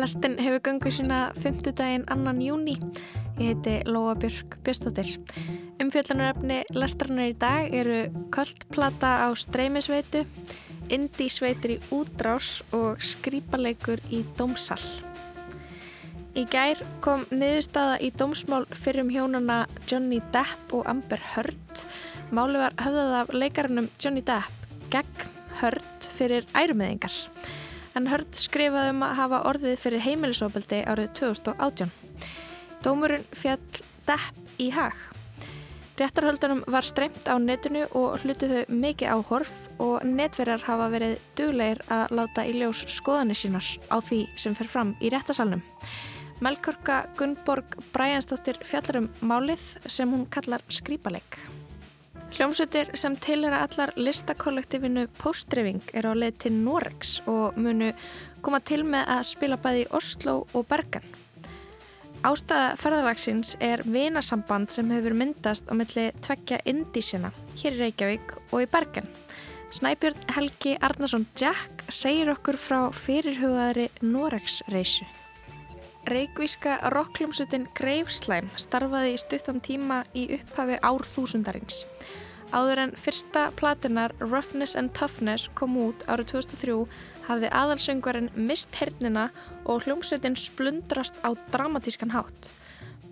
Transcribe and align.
Lestin 0.00 0.38
hefur 0.40 0.62
göngu 0.64 0.88
sína 0.88 1.16
5. 1.42 1.74
daginn 1.76 2.06
annan 2.08 2.38
júni. 2.40 2.72
Ég 3.36 3.50
heiti 3.50 3.74
Lóa 3.84 4.14
Björk 4.16 4.56
Björnstóttir. 4.64 5.10
Umfjöldunaröfni 5.82 6.62
lestranar 6.72 7.28
í 7.28 7.34
dag 7.36 7.68
eru 7.76 7.98
Köldplata 8.32 9.10
á 9.20 9.28
streymisveitu, 9.36 10.24
Indísveitir 10.88 11.74
í 11.74 11.78
útrás 11.92 12.62
og 12.72 13.04
skrýpaleikur 13.04 14.00
í 14.08 14.22
Dómsall. 14.40 14.88
Í 16.32 16.48
gær 16.48 16.80
kom 17.04 17.28
niðurstaða 17.28 18.00
í 18.00 18.08
dómsmál 18.16 18.64
fyrir 18.72 19.04
um 19.04 19.12
hjónana 19.12 19.66
Johnny 19.84 20.22
Depp 20.32 20.72
og 20.72 20.88
Amber 20.88 21.20
Heard. 21.34 21.88
Máli 22.32 22.56
var 22.62 22.78
höfðað 22.80 23.18
af 23.20 23.34
leikarinnum 23.36 23.92
Johnny 24.00 24.24
Depp 24.24 24.70
gegn 24.88 25.26
Heard 25.60 26.14
fyrir 26.16 26.48
ærumeðingar 26.56 27.26
en 28.00 28.08
Hörd 28.08 28.32
skrifaði 28.36 28.94
um 28.94 29.02
að 29.04 29.16
hafa 29.18 29.40
orðið 29.50 29.80
fyrir 29.82 30.04
heimilisofbeldi 30.06 30.82
árið 30.88 31.10
2018. 31.20 31.90
Dómurinn 32.84 33.26
fjall 33.36 33.60
depp 34.08 34.60
í 34.60 34.70
hag. 34.72 34.96
Réttarhöldunum 36.00 36.62
var 36.72 36.86
streymt 36.88 37.28
á 37.28 37.36
netinu 37.36 37.82
og 37.98 38.22
hlutið 38.22 38.54
þau 38.54 38.78
mikið 38.86 39.12
áhorf 39.12 39.52
og 39.84 40.06
netverjar 40.08 40.64
hafa 40.64 40.88
verið 40.94 41.18
duglegir 41.36 41.82
að 41.92 42.16
láta 42.16 42.46
í 42.48 42.56
ljós 42.56 42.86
skoðanir 42.88 43.36
sínar 43.36 43.68
á 43.92 44.00
því 44.00 44.22
sem 44.40 44.56
fer 44.56 44.72
fram 44.72 44.94
í 45.04 45.12
réttasalnum. 45.12 45.60
Melkorka 46.40 47.02
Gunnborg 47.20 47.76
Bræjansdóttir 47.92 48.62
fjallar 48.64 49.02
um 49.02 49.10
málið 49.20 49.74
sem 49.92 50.08
hún 50.08 50.24
kallar 50.32 50.64
skrýpaleg. 50.72 51.59
Hljómsveitir 52.30 52.92
sem 52.94 53.16
tilhera 53.18 53.64
allar 53.64 53.90
listakollektivinu 53.98 55.08
Póstrefing 55.18 55.82
er 55.98 56.06
á 56.06 56.14
leið 56.14 56.36
til 56.44 56.52
Norex 56.54 57.16
og 57.26 57.58
munu 57.58 57.90
koma 58.44 58.60
til 58.62 58.84
með 58.86 59.10
að 59.16 59.24
spila 59.32 59.58
bæði 59.58 59.82
í 59.82 59.88
Oslo 59.98 60.36
og 60.54 60.68
Bergen. 60.70 61.02
Ástæða 62.22 62.76
ferðalagsins 62.78 63.56
er 63.64 63.82
vinasamband 63.82 64.70
sem 64.70 64.90
hefur 64.94 65.16
myndast 65.18 65.66
á 65.66 65.74
milli 65.74 66.10
tveggja 66.22 66.60
indísina 66.70 67.32
hér 67.56 67.74
í 67.74 67.80
Reykjavík 67.82 68.34
og 68.52 68.58
í 68.62 68.70
Bergen. 68.70 69.10
Snæbjörn 69.74 70.30
Helgi 70.36 70.76
Arnason 70.86 71.26
Jack 71.34 71.82
segir 71.90 72.30
okkur 72.30 72.58
frá 72.60 72.82
fyrirhugaðri 72.94 73.90
Norex 74.06 74.62
reysu. 74.70 75.08
Reykvíska 76.08 76.78
rocklumsutin 76.94 77.66
Greifslæm 77.76 78.48
starfaði 78.56 79.12
í 79.14 79.20
stuttan 79.20 79.60
tíma 79.60 80.00
í 80.16 80.30
upphafi 80.38 80.78
árþúsundarins. 80.80 81.84
Áður 82.50 82.80
en 82.86 82.94
fyrsta 82.98 83.50
platinar 83.58 84.14
Roughness 84.18 84.74
and 84.80 84.94
Toughness 84.96 85.50
kom 85.54 85.76
út 85.78 86.02
árið 86.10 86.32
2003 86.32 86.78
hafði 87.28 87.50
aðalsöngvarinn 87.60 88.32
mist 88.34 88.74
hernina 88.80 89.28
og 89.68 89.84
hljómsutin 89.84 90.38
splundrast 90.40 91.20
á 91.22 91.36
dramatískan 91.52 92.16
hátt. 92.16 92.50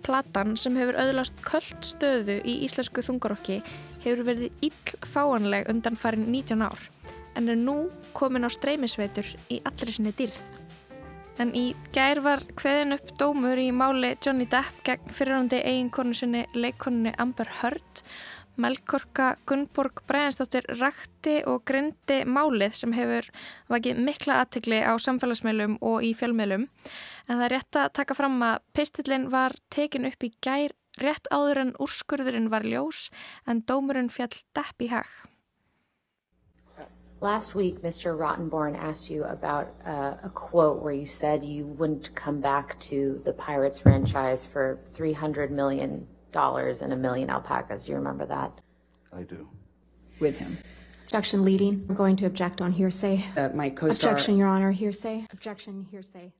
Platan 0.03 0.57
sem 0.57 0.75
hefur 0.79 0.97
auðlast 0.99 1.39
köllt 1.45 1.85
stöðu 1.85 2.39
í 2.41 2.59
íslensku 2.65 3.05
þungarokki 3.05 3.61
hefur 4.03 4.25
verið 4.27 4.65
ill 4.65 5.07
fáanleg 5.07 5.69
undan 5.71 5.99
farin 5.99 6.31
19 6.33 6.65
ár 6.65 6.89
en 7.37 7.47
er 7.47 7.59
nú 7.59 7.85
komin 8.17 8.43
á 8.43 8.49
streymisveitur 8.51 9.29
í 9.47 9.61
allri 9.63 9.93
sinni 9.95 10.11
dýrð. 10.11 10.58
En 11.39 11.53
í 11.55 11.69
gær 11.95 12.19
var 12.19 12.41
hveðin 12.59 12.97
upp 12.97 13.13
dómur 13.19 13.59
í 13.61 13.69
máli 13.71 14.09
Johnny 14.19 14.43
Depp 14.51 14.81
gegn 14.83 15.13
fyrirhandi 15.15 15.61
eiginkonu 15.63 16.11
sinni 16.17 16.41
leikonunni 16.51 17.13
Amber 17.15 17.47
Heard. 17.61 18.01
Melkorka 18.59 19.29
Gunnborg 19.47 20.01
Bræðinsdóttir 20.09 20.67
rakti 20.81 21.37
og 21.47 21.63
grindi 21.69 22.17
málið 22.27 22.75
sem 22.81 22.97
hefur 22.97 23.29
vakið 23.71 24.03
mikla 24.09 24.41
aðtegli 24.43 24.81
á 24.83 24.91
samfélagsmeilum 24.99 25.79
og 25.79 26.03
í 26.03 26.11
fjölmeilum. 26.19 26.67
En 27.29 27.39
það 27.39 27.47
er 27.47 27.55
rétt 27.55 27.81
að 27.85 27.89
taka 28.01 28.19
fram 28.19 28.35
að 28.43 28.59
pistillin 28.75 29.31
var 29.31 29.55
tekin 29.71 30.11
upp 30.11 30.27
í 30.27 30.33
gær 30.43 30.75
rétt 30.99 31.31
áður 31.31 31.63
en 31.63 31.75
úrskurðurinn 31.79 32.51
var 32.51 32.67
ljós 32.67 33.07
en 33.47 33.63
dómurinn 33.63 34.11
fjall 34.11 34.35
Depp 34.51 34.83
í 34.83 34.91
hag. 34.91 35.07
Last 37.21 37.53
week, 37.53 37.81
Mr. 37.81 38.17
Rottenborn 38.17 38.77
asked 38.77 39.09
you 39.09 39.25
about 39.25 39.75
uh, 39.85 40.15
a 40.23 40.29
quote 40.29 40.81
where 40.81 40.93
you 40.93 41.05
said 41.05 41.43
you 41.43 41.65
wouldn't 41.65 42.15
come 42.15 42.39
back 42.39 42.79
to 42.81 43.21
the 43.25 43.33
Pirates 43.33 43.77
franchise 43.77 44.45
for 44.45 44.79
$300 44.93 45.49
million 45.49 46.07
and 46.33 46.93
a 46.93 46.95
million 46.95 47.29
alpacas. 47.29 47.83
Do 47.83 47.91
you 47.91 47.97
remember 47.97 48.25
that? 48.27 48.53
I 49.11 49.23
do. 49.23 49.49
With 50.21 50.37
him. 50.39 50.57
Objection 51.03 51.43
leading. 51.43 51.85
I'm 51.89 51.95
going 51.95 52.15
to 52.17 52.25
object 52.25 52.61
on 52.61 52.71
hearsay. 52.71 53.25
Uh, 53.35 53.49
my 53.49 53.69
co-star... 53.69 54.11
Objection, 54.11 54.37
Your 54.37 54.47
Honor. 54.47 54.71
Hearsay. 54.71 55.27
Objection, 55.33 55.87
hearsay. 55.91 56.31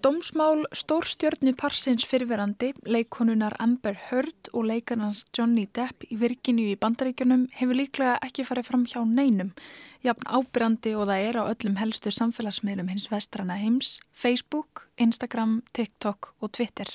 Dómsmál 0.00 0.62
stórstjörnu 0.72 1.52
parsins 1.52 2.04
fyrverandi, 2.08 2.70
leikonunar 2.88 3.56
Amber 3.60 3.98
Heard 4.08 4.48
og 4.56 4.64
leikarnans 4.70 5.26
Johnny 5.36 5.66
Depp 5.76 6.06
í 6.08 6.16
virkinu 6.16 6.64
í 6.70 6.78
bandaríkjunum 6.80 7.42
hefur 7.58 7.76
líklega 7.76 8.14
ekki 8.24 8.46
farið 8.48 8.70
fram 8.70 8.86
hjá 8.88 9.02
neinum, 9.04 9.50
jafn 10.06 10.24
ábyrrandi 10.24 10.94
og 10.96 11.10
það 11.10 11.26
er 11.26 11.40
á 11.40 11.50
öllum 11.50 11.76
helstu 11.82 12.14
samfélagsmiðlum 12.14 12.88
hins 12.94 13.10
vestrana 13.12 13.58
heims, 13.60 13.98
Facebook, 14.12 14.86
Instagram, 14.96 15.60
TikTok 15.76 16.32
og 16.40 16.54
Twitter. 16.56 16.88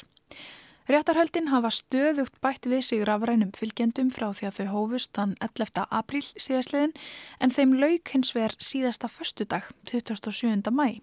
Réttarhöldin 0.90 1.54
hafa 1.54 1.70
stöðugt 1.70 2.42
bætt 2.42 2.66
við 2.66 2.82
sig 2.90 3.06
rafrænum 3.08 3.54
fylgjendum 3.56 4.10
frá 4.12 4.32
því 4.34 4.50
að 4.50 4.58
þau 4.58 4.68
hófust 4.74 5.14
þann 5.16 5.38
11. 5.38 5.86
apríl 5.86 6.26
síðastliðin 6.34 6.98
en 7.40 7.54
þeim 7.54 7.78
lauk 7.78 8.10
hins 8.16 8.34
ver 8.36 8.58
síðasta 8.58 9.08
förstudag, 9.08 9.70
27. 9.86 10.74
mæ 10.74 10.98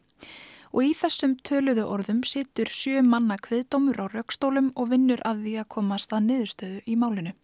og 0.70 0.82
í 0.86 0.92
þessum 0.94 1.36
töluðu 1.47 1.84
orðum 1.86 2.22
situr 2.26 2.70
sjö 2.70 3.03
manna 3.03 3.36
kviðdómur 3.42 4.00
á 4.00 4.06
raukstólum 4.12 4.72
og 4.76 4.91
vinnur 4.92 5.22
að 5.26 5.44
því 5.44 5.54
að 5.62 5.70
komast 5.76 6.14
að 6.14 6.26
niðurstöðu 6.31 6.82
í 6.86 6.97
málinu. 6.97 7.34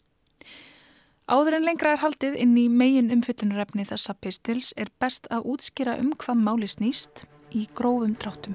Áður 1.26 1.58
en 1.58 1.66
lengra 1.66 1.96
er 1.96 2.02
haldið 2.04 2.36
inn 2.38 2.54
í 2.54 2.68
megin 2.70 3.10
umfyllunarefni 3.10 3.86
þessa 3.88 4.14
pistils 4.14 4.70
er 4.78 4.92
best 5.02 5.26
að 5.34 5.48
útskýra 5.56 5.98
um 5.98 6.12
hvað 6.14 6.44
máli 6.46 6.70
snýst 6.70 7.26
í 7.50 7.66
grófum 7.74 8.14
dráttum. 8.14 8.54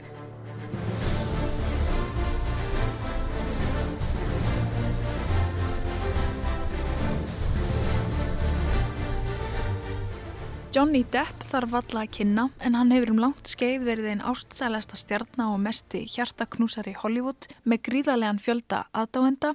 Johnny 10.71 11.01
Depp 11.11 11.41
þarf 11.49 11.73
valla 11.73 12.01
að 12.05 12.11
kynna 12.15 12.43
en 12.63 12.77
hann 12.79 12.93
hefur 12.95 13.09
um 13.11 13.17
langt 13.19 13.49
skeið 13.51 13.81
verið 13.89 14.05
einn 14.07 14.21
ástsælesta 14.23 14.95
stjarná 14.95 15.49
og 15.51 15.57
mesti 15.59 16.05
hjartaknúsari 16.07 16.93
Hollywood 16.95 17.49
með 17.67 17.81
gríðarlegan 17.89 18.37
fjölda 18.39 18.85
aðdáenda 18.95 19.49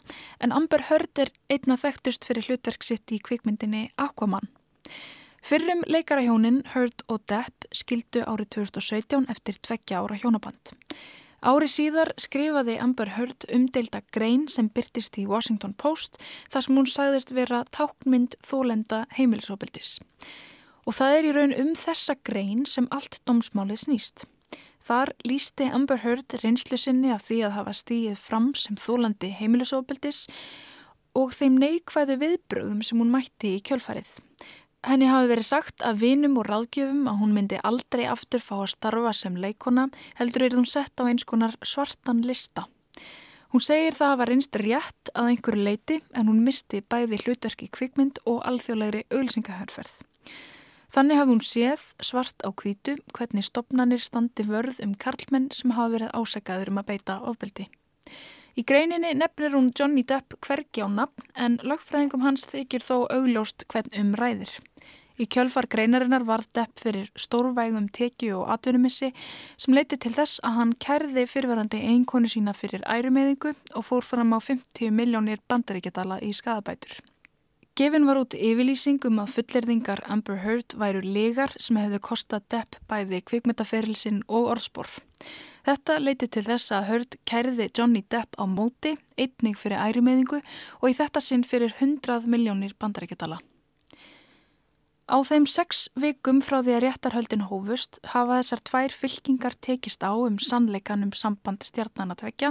en 0.45 0.51
Amber 0.53 0.83
Heard 0.91 1.23
er 1.25 1.31
einna 1.49 1.79
þekktust 1.81 2.27
fyrir 2.29 2.45
hlutverk 2.45 2.85
sitt 2.85 3.15
í 3.17 3.17
kvikmyndinni 3.25 3.87
Aquaman. 3.97 4.45
Fyrrum 5.41 5.87
leikarahjónin 5.89 6.59
Heard 6.75 7.01
og 7.09 7.23
Depp 7.33 7.65
skildu 7.73 8.21
árið 8.29 8.51
2017 8.59 9.25
eftir 9.33 9.57
tveggja 9.65 10.03
ára 10.03 10.19
hjónaband. 10.21 10.75
Ári 11.41 11.71
síðar 11.73 12.11
skrifaði 12.21 12.75
Amber 12.83 13.15
Heard 13.15 13.47
umdeilda 13.57 14.03
grein 14.13 14.45
sem 14.53 14.69
byrtist 14.69 15.17
í 15.17 15.25
Washington 15.25 15.73
Post 15.81 16.21
þar 16.53 16.67
sem 16.69 16.77
hún 16.77 16.91
sagðist 16.93 17.33
vera 17.33 17.63
tákmynd 17.73 18.37
þólenda 18.45 19.07
heimilisofbildis. 19.17 19.97
Og 20.87 20.95
það 20.95 21.17
er 21.17 21.27
í 21.27 21.35
raun 21.35 21.55
um 21.59 21.75
þessa 21.75 22.15
grein 22.27 22.65
sem 22.71 22.87
allt 22.95 23.19
domsmálið 23.27 23.83
snýst. 23.83 24.27
Þar 24.87 25.11
lísti 25.27 25.67
Amber 25.75 25.99
Heard 26.05 26.37
reynslu 26.45 26.79
sinni 26.79 27.11
af 27.11 27.25
því 27.27 27.41
að 27.49 27.57
hafa 27.57 27.73
stíið 27.75 28.21
fram 28.23 28.53
sem 28.55 28.79
þólandi 28.79 29.33
heimilisofbildis 29.35 30.29
og 31.19 31.35
þeim 31.35 31.57
neikvæðu 31.59 32.21
viðbröðum 32.21 32.85
sem 32.87 33.03
hún 33.03 33.11
mætti 33.11 33.57
í 33.57 33.65
kjölfarið. 33.67 34.13
Henni 34.87 35.09
hafi 35.11 35.27
verið 35.33 35.49
sagt 35.49 35.83
að 35.83 36.03
vinum 36.05 36.37
og 36.39 36.47
ráðgjöfum 36.47 37.09
að 37.11 37.19
hún 37.19 37.35
myndi 37.35 37.59
aldrei 37.67 38.05
aftur 38.07 38.45
fá 38.45 38.55
að 38.61 38.75
starfa 38.77 39.13
sem 39.19 39.39
leikona 39.43 39.89
heldur 40.21 40.47
er 40.47 40.55
hún 40.55 40.69
sett 40.71 40.95
á 41.03 41.11
eins 41.11 41.27
konar 41.27 41.57
svartan 41.67 42.23
lista. 42.23 42.69
Hún 43.51 43.65
segir 43.65 43.97
það 43.97 44.13
að 44.13 44.21
var 44.21 44.31
reynst 44.31 44.59
rétt 44.63 45.11
að 45.15 45.33
einhverju 45.33 45.65
leiti 45.67 45.97
en 46.15 46.31
hún 46.31 46.45
misti 46.47 46.85
bæði 46.87 47.19
hlutverki 47.25 47.73
kvikmynd 47.75 48.23
og 48.31 48.45
alþjóðlegri 48.47 49.09
auðsingahörferð. 49.11 49.97
Þannig 50.95 51.19
hafi 51.21 51.33
hún 51.33 51.43
séð 51.45 51.83
svart 52.05 52.45
á 52.47 52.51
kvítu 52.55 52.97
hvernig 53.17 53.47
stopnarnir 53.47 54.03
standi 54.03 54.47
vörð 54.47 54.79
um 54.85 54.95
karlmenn 54.95 55.51
sem 55.53 55.75
hafa 55.77 55.95
verið 55.97 56.15
ásakaður 56.15 56.73
um 56.73 56.83
að 56.83 56.89
beita 56.93 57.19
ofbeldi. 57.31 57.67
Í 58.57 58.63
greininni 58.65 59.11
nefnir 59.13 59.53
hún 59.53 59.73
Johnny 59.77 60.01
Depp 60.09 60.39
hvergi 60.41 60.81
á 60.81 60.89
nafn 60.89 61.27
en 61.35 61.59
lögfræðingum 61.61 62.23
hans 62.25 62.47
þykir 62.49 62.85
þó 62.87 62.95
augljóst 63.13 63.67
hvern 63.69 63.93
um 64.01 64.15
ræðir. 64.17 64.53
Í 65.17 65.25
kjölfar 65.33 65.69
greinarinnar 65.73 66.25
var 66.29 66.45
Depp 66.57 66.81
fyrir 66.81 67.11
stórvægum 67.17 67.89
tekju 67.93 68.43
og 68.43 68.51
atvinnumissi 68.53 69.13
sem 69.57 69.77
leiti 69.77 69.97
til 70.01 70.13
þess 70.13 70.41
að 70.45 70.57
hann 70.61 70.73
kærði 70.87 71.27
fyrverandi 71.29 71.81
einkonu 71.89 72.29
sína 72.33 72.53
fyrir 72.57 72.85
ærumeðingu 72.85 73.55
og 73.75 73.87
fór 73.89 74.05
fram 74.05 74.33
á 74.37 74.41
50 74.41 74.93
miljónir 74.93 75.41
bandaríkjadala 75.49 76.21
í 76.25 76.33
skadabætur. 76.37 77.01
Gefin 77.77 78.07
var 78.09 78.17
út 78.17 78.33
yfirlýsing 78.33 79.03
um 79.05 79.19
að 79.21 79.35
fullirðingar 79.35 80.01
Amber 80.09 80.39
Heard 80.41 80.73
væru 80.81 81.03
legar 81.05 81.51
sem 81.61 81.77
hefðu 81.77 81.99
kostað 82.07 82.47
depp 82.55 82.79
bæði 82.89 83.19
kvikmyndaferilsinn 83.29 84.23
og 84.33 84.47
orðspor. 84.55 84.89
Þetta 85.67 85.99
leiti 86.01 86.29
til 86.33 86.47
þess 86.47 86.73
að 86.73 86.87
Heard 86.89 87.19
kæriði 87.29 87.67
Johnny 87.77 88.01
Depp 88.01 88.41
á 88.41 88.49
móti, 88.49 88.95
einning 89.21 89.61
fyrir 89.61 89.85
ærimeðingu 89.91 90.41
og 90.41 90.89
í 90.89 90.97
þetta 90.97 91.21
sinn 91.21 91.45
fyrir 91.45 91.77
100 91.77 92.25
miljónir 92.25 92.73
bandarækjadala. 92.81 93.43
Á 95.07 95.23
þeim 95.23 95.45
sex 95.47 95.85
vikum 95.95 96.41
frá 96.43 96.57
því 96.67 96.73
að 96.75 96.81
réttarhöldin 96.83 97.45
hófust 97.47 98.01
hafa 98.11 98.41
þessar 98.41 98.63
tvær 98.67 98.95
fylkingar 99.01 99.55
tekist 99.63 100.03
á 100.03 100.11
um 100.11 100.41
sannleikan 100.43 101.07
um 101.07 101.13
samband 101.15 101.63
stjarnanatvekja 101.63 102.51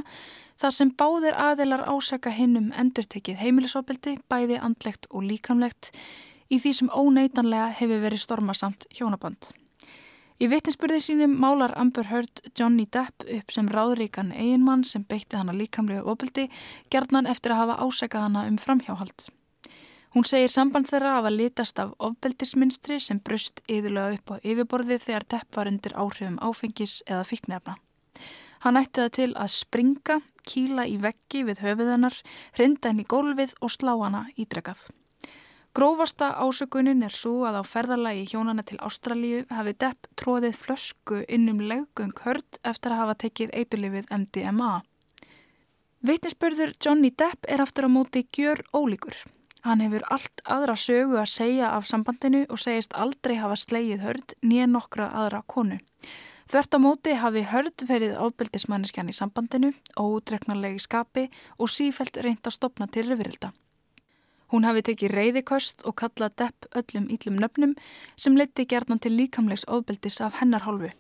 þar 0.64 0.76
sem 0.78 0.94
báðir 0.96 1.36
aðilar 1.36 1.84
ásaka 1.84 2.32
hinn 2.32 2.56
um 2.56 2.72
endurtekið 2.72 3.42
heimilisofbildi, 3.44 4.16
bæði 4.32 4.62
andlegt 4.64 5.12
og 5.12 5.28
líkamlegt 5.28 5.92
í 6.48 6.62
því 6.64 6.76
sem 6.80 6.96
óneitanlega 6.96 7.68
hefur 7.76 8.04
verið 8.08 8.24
stormasamt 8.24 8.88
hjónaband. 8.96 9.52
Í 10.40 10.48
vittinsburði 10.48 11.04
sínum 11.04 11.36
málar 11.36 11.76
Amber 11.76 12.08
Heard 12.08 12.40
Johnny 12.56 12.88
Depp 12.88 13.28
upp 13.36 13.52
sem 13.52 13.68
ráðríkan 13.68 14.32
eiginmann 14.32 14.88
sem 14.88 15.04
beitti 15.04 15.36
hana 15.36 15.52
líkamlega 15.52 16.08
ofbildi 16.08 16.48
gerðnan 16.88 17.28
eftir 17.28 17.52
að 17.52 17.66
hafa 17.66 17.82
ásakað 17.84 18.30
hana 18.30 18.48
um 18.48 18.56
framhjáhald. 18.56 19.34
Hún 20.16 20.24
segir 20.24 20.48
samband 20.48 20.88
þeirra 20.88 21.18
af 21.20 21.26
að 21.28 21.36
litast 21.42 21.80
af 21.84 21.90
ofbeldisminstri 22.00 23.02
sem 23.04 23.18
brust 23.20 23.58
yðurlega 23.68 24.16
upp 24.16 24.32
á 24.32 24.36
yfirborðið 24.48 25.02
þegar 25.04 25.26
tepp 25.34 25.58
var 25.60 25.68
undir 25.68 25.92
áhrifum 26.00 26.38
áfengis 26.40 27.02
eða 27.04 27.26
fíknefna. 27.28 27.74
Hann 28.64 28.80
ætti 28.80 29.02
það 29.02 29.12
til 29.18 29.28
að 29.36 29.52
springa, 29.58 30.18
kíla 30.48 30.88
í 30.88 30.96
veggi 31.04 31.44
við 31.50 31.60
höfuðennar, 31.66 32.22
hrinda 32.56 32.94
henni 32.94 33.04
gólfið 33.04 33.58
og 33.60 33.76
slá 33.76 33.92
hana 34.06 34.24
ídrekað. 34.40 34.88
Grófasta 35.76 36.32
ásökunin 36.40 37.04
er 37.04 37.12
svo 37.12 37.44
að 37.52 37.60
á 37.60 37.64
ferðalagi 37.68 38.24
hjónana 38.32 38.64
til 38.64 38.80
Ástralíu 38.80 39.44
hafi 39.52 39.76
Depp 39.76 40.08
tróðið 40.16 40.56
flösku 40.64 41.26
innum 41.28 41.60
leggung 41.60 42.16
hörd 42.24 42.64
eftir 42.64 42.96
að 42.96 43.02
hafa 43.04 43.20
tekið 43.28 43.52
eiturlifið 43.52 44.08
MDMA. 44.24 44.74
Veitnisbörður 46.08 46.78
Johnny 46.80 47.12
Depp 47.12 47.52
er 47.52 47.68
aftur 47.68 47.92
á 47.92 47.92
móti 47.92 48.24
gjör 48.32 48.64
ólíkur. 48.72 49.26
Hann 49.66 49.82
hefur 49.82 50.04
allt 50.14 50.44
aðra 50.46 50.76
sögu 50.78 51.18
að 51.18 51.32
segja 51.32 51.72
af 51.74 51.88
sambandinu 51.90 52.44
og 52.54 52.60
segist 52.62 52.94
aldrei 52.94 53.40
hafa 53.40 53.56
slegið 53.58 54.04
hörd 54.06 54.34
nýja 54.46 54.68
nokkra 54.70 55.08
aðra 55.10 55.40
konu. 55.50 55.80
Þvert 56.46 56.78
á 56.78 56.80
móti 56.84 57.16
hafi 57.18 57.42
hörd 57.50 57.84
verið 57.90 58.14
ábyldismanneskjan 58.22 59.10
í 59.10 59.16
sambandinu, 59.18 59.72
ódreknarlegi 59.98 60.84
skapi 60.86 61.24
og 61.58 61.72
sífælt 61.74 62.20
reynd 62.22 62.46
að 62.46 62.54
stopna 62.60 62.86
til 62.86 63.08
röfurilda. 63.10 63.50
Hún 64.54 64.70
hafi 64.70 64.86
tekið 64.86 65.16
reyðikost 65.18 65.82
og 65.90 65.98
kallað 65.98 66.38
depp 66.44 66.70
öllum 66.78 67.10
íllum 67.10 67.42
nöfnum 67.42 67.74
sem 68.14 68.38
leti 68.38 68.68
gerðan 68.70 69.02
til 69.02 69.16
líkamlegs 69.18 69.66
ofbeldis 69.66 70.22
af 70.22 70.38
hennar 70.44 70.68
hálfu. 70.70 70.94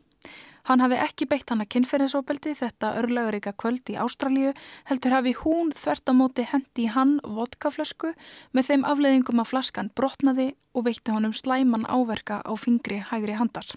Hann 0.66 0.82
hafi 0.82 0.98
ekki 0.98 1.28
beitt 1.30 1.52
hann 1.54 1.62
að 1.62 1.70
kynferðisofbeldi 1.76 2.56
þetta 2.58 2.94
örlaguríka 3.02 3.52
kvöld 3.54 3.90
í 3.94 3.98
Ástralíu 4.02 4.54
heldur 4.90 5.14
hafi 5.14 5.36
hún 5.44 5.70
þvert 5.78 6.10
á 6.10 6.14
móti 6.18 6.46
hendi 6.50 6.88
í 6.88 6.94
hann 6.96 7.20
vodkaflösku 7.22 8.16
með 8.58 8.72
þeim 8.72 8.88
afleðingum 8.90 9.44
að 9.44 9.52
flaskan 9.52 9.92
brotnaði 9.94 10.48
og 10.74 10.88
veitti 10.88 11.14
honum 11.14 11.36
slæman 11.38 11.86
áverka 11.86 12.42
á 12.42 12.54
fingri 12.58 12.98
hægri 13.12 13.38
handar. 13.38 13.70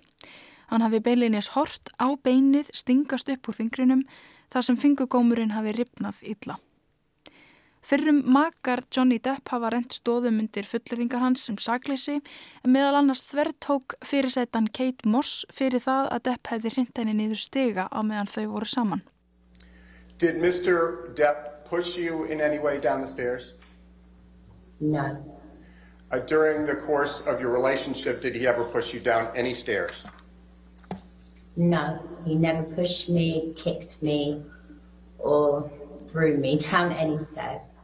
Hann 0.72 0.84
hafi 0.84 1.00
beilinis 1.04 1.52
hort 1.56 1.92
á 2.00 2.08
beinið 2.16 2.72
stingast 2.72 3.28
upp 3.32 3.52
úr 3.52 3.60
fingrinum 3.60 4.06
þar 4.48 4.64
sem 4.64 4.80
fingugómurinn 4.80 5.52
hafi 5.56 5.76
ripnað 5.76 6.24
illa. 6.24 6.56
Fyrrum 7.82 8.22
makar 8.26 8.82
Johnny 8.90 9.18
Depp 9.22 9.52
hafa 9.52 9.70
reynd 9.70 9.94
stóðum 9.94 10.40
undir 10.42 10.66
fulleringar 10.66 11.22
hans 11.22 11.44
sem 11.46 11.58
sakleysi 11.62 12.16
en 12.18 12.72
meðal 12.74 12.98
annars 13.00 13.22
þvertók 13.28 13.94
fyrirsætan 14.04 14.66
Kate 14.74 15.06
Moss 15.08 15.44
fyrir 15.54 15.82
það 15.84 16.10
að 16.16 16.24
Depp 16.30 16.50
hefði 16.52 16.74
hrind 16.74 16.98
henni 16.98 17.14
niður 17.14 17.42
stiga 17.44 17.86
á 17.88 18.00
meðan 18.02 18.32
þau 18.34 18.46
voru 18.56 18.68
saman. 18.68 19.04
Did 20.18 20.42
Mr. 20.42 21.14
Depp 21.14 21.64
push 21.70 21.96
you 21.96 22.24
in 22.24 22.40
any 22.40 22.58
way 22.58 22.80
down 22.80 23.00
the 23.00 23.06
stairs? 23.06 23.54
No. 24.80 25.22
Uh, 26.10 26.18
during 26.18 26.66
the 26.66 26.74
course 26.74 27.20
of 27.20 27.40
your 27.40 27.50
relationship, 27.50 28.20
did 28.20 28.34
he 28.34 28.46
ever 28.46 28.64
push 28.64 28.94
you 28.94 29.00
down 29.00 29.28
any 29.36 29.54
stairs? 29.54 30.04
No. 31.56 32.02
He 32.24 32.34
never 32.34 32.62
pushed 32.62 33.10
me, 33.10 33.54
kicked 33.56 34.02
me, 34.02 34.42
or 35.18 35.70
threw 36.10 36.36
me 36.38 36.56
down 36.58 36.92
any 36.92 37.18
stairs. 37.18 37.76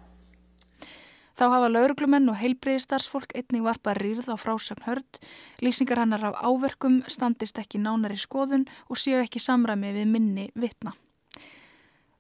Þá 1.35 1.49
hafa 1.51 1.69
lauruglumenn 1.71 2.31
og 2.31 2.39
heilbreyðistarsfólk 2.39 3.33
einnig 3.35 3.65
varpað 3.67 3.99
rýrð 4.05 4.29
á 4.31 4.37
frásögn 4.39 4.85
hörd, 4.87 5.19
lýsingar 5.59 5.99
hannar 5.99 6.29
af 6.31 6.39
áverkum 6.47 7.01
standist 7.11 7.59
ekki 7.59 7.81
nánari 7.83 8.19
skoðun 8.19 8.69
og 8.87 9.01
séu 9.01 9.19
ekki 9.19 9.43
samræmi 9.43 9.91
við 9.97 10.13
minni 10.13 10.47
vitna. 10.55 10.95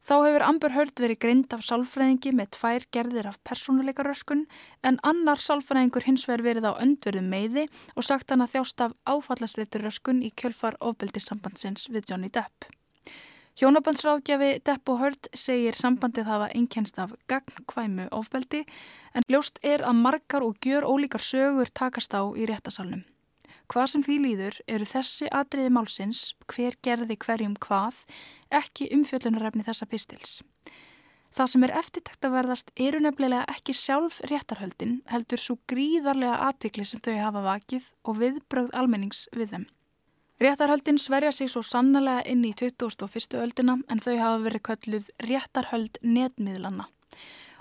Þá 0.04 0.14
hefur 0.20 0.42
Amber 0.44 0.74
Hörd 0.74 1.00
verið 1.00 1.20
greind 1.22 1.54
af 1.56 1.62
sálfræðingi 1.64 2.34
með 2.36 2.50
tvær 2.58 2.84
gerðir 2.92 3.30
af 3.30 3.38
persónuleikaröskun 3.48 4.42
en 4.84 4.98
annar 5.00 5.40
sálfræðingur 5.40 6.04
hins 6.04 6.26
vegar 6.28 6.44
verið 6.44 6.68
á 6.68 6.72
öndverðu 6.76 7.22
meiði 7.24 7.68
og 7.94 8.04
sagt 8.04 8.34
hann 8.34 8.44
að 8.44 8.58
þjást 8.58 8.84
af 8.84 8.98
áfallastreituröskun 9.08 10.20
í 10.26 10.34
kjölfar 10.36 10.76
ofbeldisambandsins 10.84 11.88
við 11.88 12.10
Johnny 12.12 12.28
Depp. 12.28 12.68
Hjónabandsráðgjafi 13.54 14.48
Depp 14.66 14.90
og 14.90 14.96
Hörd 14.98 15.28
segir 15.38 15.76
sambandið 15.78 16.26
hafa 16.26 16.48
einkennst 16.58 16.96
af 16.98 17.12
gagnkvæmu 17.30 18.08
ofbeldi 18.10 18.64
en 19.14 19.22
ljóst 19.30 19.60
er 19.62 19.84
að 19.86 20.00
margar 20.00 20.42
og 20.42 20.56
gjör 20.58 20.82
ólíkar 20.82 21.22
sögur 21.22 21.70
takast 21.70 22.16
á 22.18 22.26
í 22.34 22.48
réttasalnum. 22.50 23.04
Hvað 23.70 23.86
sem 23.92 24.02
því 24.02 24.16
líður 24.24 24.58
eru 24.66 24.88
þessi 24.90 25.30
atriði 25.30 25.70
málsins, 25.70 26.24
hver 26.50 26.74
gerði 26.82 27.14
hverjum 27.14 27.54
hvað, 27.62 28.00
ekki 28.50 28.90
umfjöllunarefni 28.96 29.62
þessa 29.70 29.86
pistils. 29.86 30.34
Það 31.34 31.52
sem 31.54 31.68
er 31.68 31.76
eftirtækt 31.78 32.26
að 32.26 32.36
verðast 32.40 32.74
eru 32.74 33.04
nefnilega 33.06 33.46
ekki 33.54 33.78
sjálf 33.78 34.18
réttarhöldin 34.30 34.98
heldur 35.14 35.38
svo 35.38 35.60
gríðarlega 35.70 36.42
aðtikli 36.50 36.90
sem 36.90 37.02
þau 37.06 37.14
hafa 37.22 37.46
vakið 37.46 37.88
og 38.02 38.18
viðbrögð 38.18 38.74
almennings 38.82 39.28
við 39.30 39.54
þeim. 39.54 39.70
Réttarhöldin 40.40 40.98
sverja 40.98 41.31
sig 41.32 41.46
svo 41.50 41.60
sannlega 41.62 42.25
inn 42.26 42.42
í 42.42 42.50
2001. 42.58 43.36
öldina 43.38 43.76
en 43.86 44.00
þau 44.02 44.16
hafa 44.19 44.40
verið 44.42 44.62
kölluð 44.66 45.06
réttarhöld 45.28 46.00
netmiðlanna. 46.02 46.88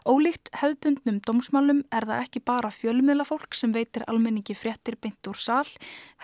Ólíkt 0.09 0.49
hefðbundnum 0.57 1.19
dómsmálum 1.21 1.83
er 1.93 2.07
það 2.09 2.23
ekki 2.25 2.41
bara 2.49 2.73
fjölmiðlafólk 2.73 3.53
sem 3.55 3.71
veitir 3.77 4.07
almenningi 4.09 4.57
fréttir 4.57 4.97
beint 4.97 5.29
úr 5.29 5.37
sál, 5.37 5.69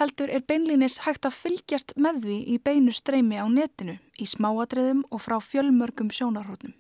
heldur 0.01 0.33
er 0.33 0.41
beinlínis 0.41 0.97
hægt 1.05 1.29
að 1.29 1.37
fylgjast 1.37 1.93
með 1.95 2.25
því 2.25 2.41
í 2.55 2.59
beinu 2.65 2.97
streymi 2.97 3.37
á 3.37 3.45
netinu, 3.45 3.99
í 4.17 4.25
smáadreðum 4.25 5.05
og 5.13 5.21
frá 5.21 5.37
fjölmörgum 5.37 6.09
sjónarhóttnum. 6.09 6.73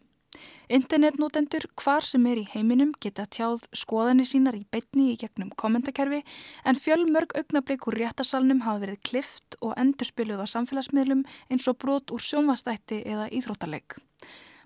Internetnótendur 0.69 1.65
hvar 1.81 2.05
sem 2.05 2.25
er 2.29 2.37
í 2.37 2.47
heiminum 2.51 2.91
geta 3.01 3.23
tjáð 3.25 3.63
skoðanir 3.73 4.27
sínar 4.29 4.57
í 4.57 4.61
beitni 4.69 5.07
í 5.13 5.17
gegnum 5.17 5.49
kommentakerfi 5.57 6.19
en 6.69 6.77
fjölmörg 6.77 7.33
augnablík 7.39 7.87
úr 7.89 7.97
réttasalnum 7.97 8.61
hafa 8.67 8.83
verið 8.83 9.01
klift 9.09 9.57
og 9.65 9.73
endurspiluð 9.81 10.43
á 10.45 10.47
samfélagsmiðlum 10.53 11.25
eins 11.49 11.65
og 11.71 11.79
brot 11.81 12.13
úr 12.13 12.21
sjónvastætti 12.21 13.01
eða 13.01 13.31
íþróttaleg. 13.33 13.97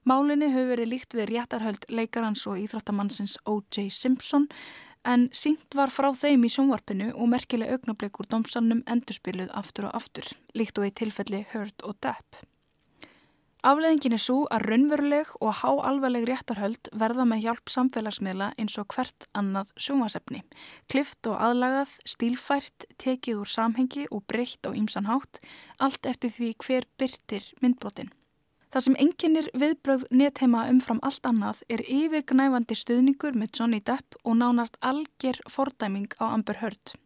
Málinni 0.03 0.51
hefur 0.51 0.73
verið 0.73 0.91
líkt 0.91 1.15
við 1.15 1.29
réttarhöld 1.31 1.87
leikarans 1.87 2.43
og 2.51 2.59
íþróttamannsins 2.59 3.37
O.J. 3.47 3.87
Simpson 3.87 4.49
en 5.07 5.29
sínt 5.31 5.75
var 5.79 5.91
frá 5.91 6.11
þeim 6.11 6.43
í 6.43 6.51
sjónvarpinu 6.51 7.13
og 7.15 7.29
merkileg 7.31 7.71
augnablík 7.77 8.19
úr 8.19 8.27
domsalnum 8.35 8.83
endurspiluð 8.83 9.55
aftur 9.55 9.87
og 9.87 10.01
aftur, 10.03 10.27
líkt 10.51 10.79
og 10.79 10.91
í 10.91 10.97
tilfelli 10.99 11.45
Hurt 11.53 11.87
og 11.87 11.95
Depp. 12.03 12.43
Afleðingin 13.63 14.11
er 14.17 14.19
svo 14.19 14.41
að 14.51 14.65
raunveruleg 14.67 15.29
og 15.39 15.53
háalvarleg 15.61 16.25
réttarhöld 16.27 16.89
verða 16.99 17.23
með 17.23 17.45
hjálp 17.45 17.71
samfélagsmiðla 17.71 18.49
eins 18.59 18.73
og 18.81 18.89
hvert 18.91 19.27
annað 19.39 19.69
sjónvasefni. 19.79 20.41
Klift 20.91 21.29
og 21.31 21.37
aðlagað, 21.39 21.93
stílfært, 22.03 22.83
tekið 22.99 23.39
úr 23.45 23.51
samhengi 23.53 24.03
og 24.11 24.25
breytt 24.27 24.67
á 24.67 24.75
ýmsanhátt, 24.75 25.39
allt 25.79 26.11
eftir 26.11 26.35
því 26.35 26.49
hver 26.59 26.89
byrtir 26.99 27.47
myndbrotin. 27.63 28.11
Það 28.73 28.85
sem 28.89 28.99
enginnir 28.99 29.47
viðbröð 29.55 30.03
netheima 30.11 30.65
umfram 30.67 30.99
allt 31.07 31.23
annað 31.29 31.63
er 31.71 31.85
yfirgnæfandi 31.87 32.75
stuðningur 32.75 33.39
með 33.39 33.61
Johnny 33.61 33.79
Depp 33.79 34.19
og 34.25 34.41
nánast 34.41 34.75
alger 34.83 35.39
fordæming 35.47 36.11
á 36.19 36.35
Amber 36.35 36.59
Heard. 36.59 36.97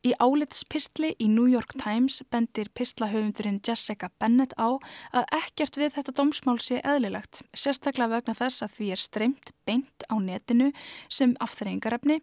Í 0.00 0.14
álitspistli 0.16 1.10
í 1.20 1.26
New 1.28 1.44
York 1.44 1.74
Times 1.76 2.22
bendir 2.32 2.70
pistlahöfundurinn 2.72 3.58
Jessica 3.60 4.08
Bennett 4.16 4.54
á 4.56 4.80
að 5.12 5.26
ekkert 5.36 5.76
við 5.76 5.90
þetta 5.98 6.14
dómsmál 6.16 6.54
sé 6.56 6.78
eðlilegt, 6.80 7.42
sérstaklega 7.52 8.14
vegna 8.14 8.34
þess 8.38 8.64
að 8.64 8.78
því 8.78 8.86
er 8.94 9.02
streymt 9.02 9.50
beint 9.68 10.06
á 10.08 10.16
netinu 10.16 10.70
sem 11.12 11.34
afþreyingarefni 11.44 12.16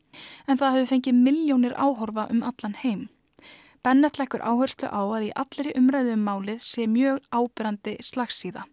en 0.49 0.57
það 0.57 0.73
hefur 0.73 0.89
fengið 0.95 1.19
miljónir 1.27 1.75
áhorfa 1.77 2.25
um 2.33 2.41
allan 2.49 2.73
heim. 2.81 3.03
Bennett 3.85 4.17
leggur 4.17 4.41
áherslu 4.41 4.89
á 4.89 5.01
að 5.05 5.27
í 5.27 5.29
allri 5.37 5.75
umræðu 5.77 6.15
um 6.17 6.25
málið 6.25 6.65
sé 6.65 6.87
mjög 6.89 7.21
ábyrrandi 7.29 7.93
slagsíða. 8.01 8.65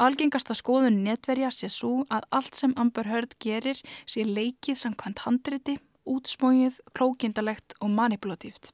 Algengasta 0.00 0.56
skoðun 0.56 1.02
netverja 1.04 1.52
sé 1.52 1.68
svo 1.68 2.06
að 2.08 2.24
allt 2.32 2.56
sem 2.56 2.72
Amber 2.80 3.12
Heard 3.12 3.36
gerir 3.44 3.76
sé 4.08 4.24
leikið 4.24 4.80
samkvæmt 4.86 5.26
handriti 5.26 5.76
útsmóið, 6.08 6.80
klókindalegt 6.96 7.76
og 7.80 7.92
manipulatíft. 7.94 8.72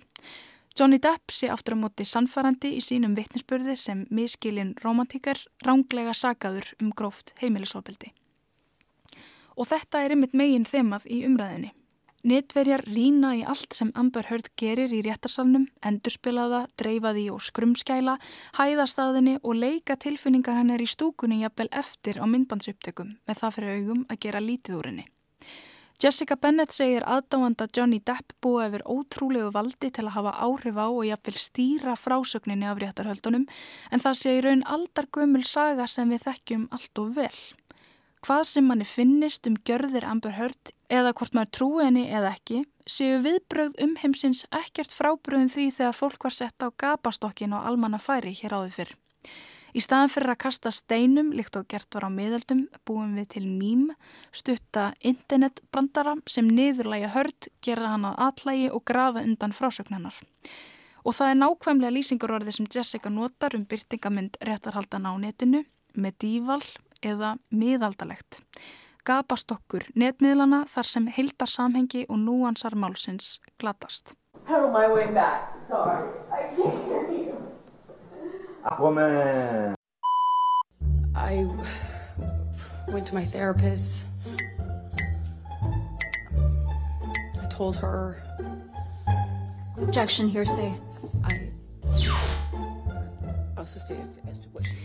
Johnny 0.75 0.99
Depp 0.99 1.31
sé 1.31 1.47
aftur 1.55 1.77
á 1.79 1.83
móti 1.85 2.03
sannfærandi 2.03 2.73
í 2.75 2.81
sínum 2.83 3.13
vittnesbörði 3.15 3.77
sem 3.79 4.01
miskilin 4.11 4.73
romantíkar 4.83 5.39
ránglega 5.63 6.15
sagaður 6.19 6.73
um 6.83 6.91
gróft 6.91 7.31
heimilisofbildi. 7.39 8.11
Og 9.55 9.71
þetta 9.71 10.03
er 10.03 10.17
ymitt 10.17 10.35
megin 10.35 10.67
þemað 10.67 11.07
í 11.07 11.23
umræðinni. 11.29 11.71
Netverjar 12.25 12.81
rína 12.89 13.35
í 13.37 13.45
allt 13.45 13.77
sem 13.77 13.91
Amber 13.95 14.25
Heard 14.31 14.47
gerir 14.59 14.91
í 14.97 15.03
réttarsalnum, 15.05 15.69
endurspilaða, 15.85 16.65
dreifaði 16.81 17.29
og 17.31 17.43
skrumskæla, 17.45 18.17
hæðastaðinni 18.57 19.37
og 19.43 19.59
leika 19.61 19.99
tilfinningar 20.01 20.57
hennar 20.57 20.81
í 20.81 20.89
stúkunni 20.89 21.43
jafnvel 21.43 21.69
eftir 21.71 22.19
á 22.19 22.25
myndbandsuptökum 22.25 23.19
með 23.29 23.43
það 23.43 23.59
fyrir 23.59 23.77
augum 23.79 24.07
að 24.09 24.23
gera 24.25 24.41
lítið 24.41 24.81
úr 24.81 24.89
henni. 24.91 25.05
Jessica 26.03 26.37
Bennett 26.37 26.75
segir 26.75 27.05
aðdáanda 27.07 27.69
Johnny 27.71 28.01
Depp 28.03 28.35
búið 28.43 28.67
yfir 28.67 28.87
ótrúlegu 28.91 29.51
valdi 29.55 29.93
til 29.95 30.07
að 30.09 30.17
hafa 30.17 30.33
áhrif 30.43 30.79
á 30.81 30.87
og 30.91 31.05
jafnvel 31.07 31.37
stýra 31.39 31.95
frásögninni 31.97 32.67
af 32.67 32.81
réttarhöldunum 32.83 33.45
en 33.91 34.03
það 34.03 34.19
sé 34.21 34.39
í 34.39 34.41
raun 34.45 34.65
aldar 34.67 35.07
gömul 35.15 35.45
saga 35.47 35.87
sem 35.87 36.11
við 36.11 36.27
þekkjum 36.27 36.67
allt 36.75 37.03
og 37.05 37.15
vel 37.21 37.39
hvað 38.25 38.45
sem 38.49 38.65
manni 38.65 38.87
finnist 38.89 39.47
um 39.49 39.57
gjörðir 39.69 40.07
Amber 40.09 40.33
Heard 40.39 40.71
eða 40.93 41.13
hvort 41.17 41.35
maður 41.37 41.51
trúi 41.59 41.85
henni 41.85 42.05
eða 42.09 42.31
ekki, 42.33 42.63
séu 42.89 43.19
viðbröð 43.25 43.75
um 43.85 43.97
heimsins 44.01 44.45
ekkert 44.55 44.95
frábröðum 44.97 45.51
því 45.53 45.67
þegar 45.79 45.99
fólk 45.99 46.25
var 46.25 46.37
sett 46.37 46.65
á 46.65 46.69
gapastokkin 46.73 47.53
og 47.57 47.67
almanna 47.69 48.01
færi 48.01 48.33
hér 48.39 48.57
áður 48.57 48.77
fyrr. 48.79 48.95
Í 49.75 49.83
staðan 49.83 50.11
fyrir 50.13 50.31
að 50.31 50.43
kasta 50.45 50.71
steinum, 50.71 51.33
líkt 51.35 51.57
og 51.59 51.67
gert 51.67 51.97
var 51.97 52.07
á 52.07 52.11
miðaldum, 52.15 52.69
búum 52.87 53.17
við 53.19 53.27
til 53.35 53.43
mým, 53.49 53.89
stutta 54.31 54.93
internetbrandara 55.03 56.15
sem 56.31 56.47
niðurlæga 56.47 57.11
hörd, 57.17 57.49
gera 57.59 57.91
hann 57.97 58.07
að 58.07 58.21
atlægi 58.29 58.69
og 58.71 58.85
grafa 58.87 59.25
undan 59.27 59.57
frásögnarnar. 59.57 60.15
Og 61.03 61.19
það 61.19 61.33
er 61.33 61.41
nákvæmlega 61.41 61.97
lýsingarorði 61.97 62.55
sem 62.55 62.71
Jessica 62.71 63.11
notar 63.11 63.59
um 63.59 63.67
byrtingamind 63.67 64.39
réttarhaldan 64.47 65.11
á 65.11 65.13
netinu, 65.19 65.65
medieval 65.99 66.63
eða 67.03 67.35
miðaldalegt. 67.51 68.45
Gapastokkur 69.05 69.91
netmiðlana 69.99 70.63
þar 70.71 70.93
sem 70.95 71.11
heildar 71.11 71.51
samhengi 71.51 72.07
og 72.09 72.23
núansar 72.23 72.79
málsins 72.79 73.41
glatast. 73.59 74.15
How 74.47 74.69
am 74.69 74.77
I 74.79 74.87
way 74.87 75.11
back? 75.11 75.51
Sorry, 75.69 76.07
I 76.31 76.55
can't 76.55 76.94
Aquaman! 78.65 79.75
I 81.15 81.47
went 82.89 83.07
to 83.07 83.15
my 83.15 83.25
therapist. 83.25 84.09
I 87.43 87.47
told 87.51 87.77
her. 87.77 88.17
Objection, 89.79 90.29
hearsay. 90.29 90.73
I. 91.25 91.51
Also 93.57 93.79
stated 93.81 94.19
as 94.31 94.41
to 94.41 94.49
what 94.49 94.65
she 94.67 94.85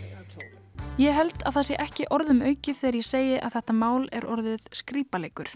Ég 1.00 1.14
held 1.16 1.32
að 1.48 1.54
það 1.56 1.64
sé 1.64 1.76
ekki 1.80 2.04
orðum 2.12 2.42
aukið 2.44 2.76
þegar 2.76 2.96
ég 2.98 3.06
segi 3.08 3.36
að 3.40 3.54
þetta 3.54 3.74
mál 3.78 4.02
er 4.12 4.26
orðið 4.28 4.66
skrýpalegur. 4.76 5.48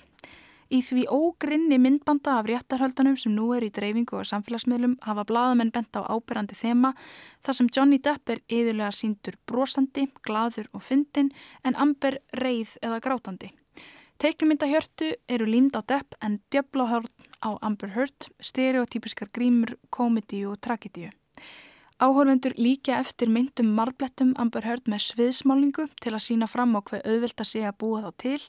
Í 0.73 0.81
því 0.81 1.05
ógrinni 1.13 1.77
myndbanda 1.79 2.39
af 2.39 2.47
réttarhöldanum 2.49 3.17
sem 3.21 3.35
nú 3.37 3.51
er 3.57 3.67
í 3.67 3.73
dreifingu 3.75 4.17
og 4.21 4.29
samfélagsmiðlum 4.31 4.97
hafa 5.05 5.27
bladamenn 5.29 5.73
bent 5.75 5.97
á 5.99 6.09
ábyrrandi 6.09 6.57
þema 6.57 6.95
þar 7.45 7.59
sem 7.59 7.69
Johnny 7.69 7.99
Depp 7.99 8.33
er 8.33 8.41
yðurlega 8.49 8.93
síndur 8.97 9.37
brosandi, 9.47 10.09
gladur 10.25 10.71
og 10.73 10.87
fyndin 10.87 11.33
en 11.65 11.77
Amber 11.77 12.21
reið 12.41 12.79
eða 12.83 13.03
grátandi. 13.05 13.53
Teiknumyndahjörtu 14.23 15.11
eru 15.29 15.47
límd 15.51 15.77
á 15.77 15.83
Depp 15.83 16.17
en 16.23 16.39
djöbláhörn 16.51 17.11
á 17.45 17.59
Amber 17.61 17.93
Heard, 17.93 18.31
stereotypiskar 18.41 19.29
grímur, 19.35 19.77
komedíu 19.91 20.55
og 20.55 20.61
tragedíu. 20.63 21.11
Áhorfendur 22.03 22.57
líka 22.59 22.97
eftir 22.99 23.29
myndum 23.31 23.69
marblettum 23.77 24.33
Amber 24.43 24.65
Heard 24.67 24.89
með 24.91 25.05
sviðsmálingu 25.05 25.85
til 26.03 26.11
að 26.11 26.25
sína 26.27 26.49
fram 26.51 26.75
á 26.75 26.83
hver 26.83 27.05
auðvilt 27.07 27.39
að 27.39 27.51
sé 27.53 27.63
að 27.63 27.79
búa 27.79 28.01
þá 28.03 28.11
til 28.19 28.41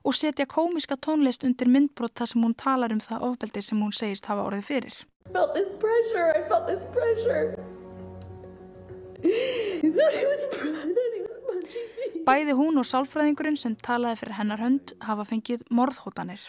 og 0.00 0.16
setja 0.16 0.46
komiska 0.48 0.96
tónlist 0.96 1.44
undir 1.44 1.68
myndbrot 1.68 2.16
þar 2.16 2.32
sem 2.32 2.46
hún 2.46 2.56
talar 2.56 2.94
um 2.96 3.02
það 3.04 3.26
ofbeldi 3.28 3.62
sem 3.68 3.82
hún 3.84 3.92
segist 3.92 4.30
hafa 4.32 4.48
orðið 4.48 4.64
fyrir. 4.70 4.96
I 5.28 5.32
felt 5.36 5.52
this 5.52 5.72
pressure, 5.76 6.32
I 6.32 6.42
felt 6.48 6.66
this 6.72 6.88
pressure. 6.96 7.52
Bæði 12.26 12.56
hún 12.56 12.80
og 12.80 12.88
sálfræðingurinn 12.88 13.60
sem 13.60 13.76
talaði 13.76 14.22
fyrir 14.22 14.40
hennar 14.40 14.62
hönd 14.64 14.96
hafa 15.04 15.28
fengið 15.28 15.68
morðhótanir. 15.68 16.40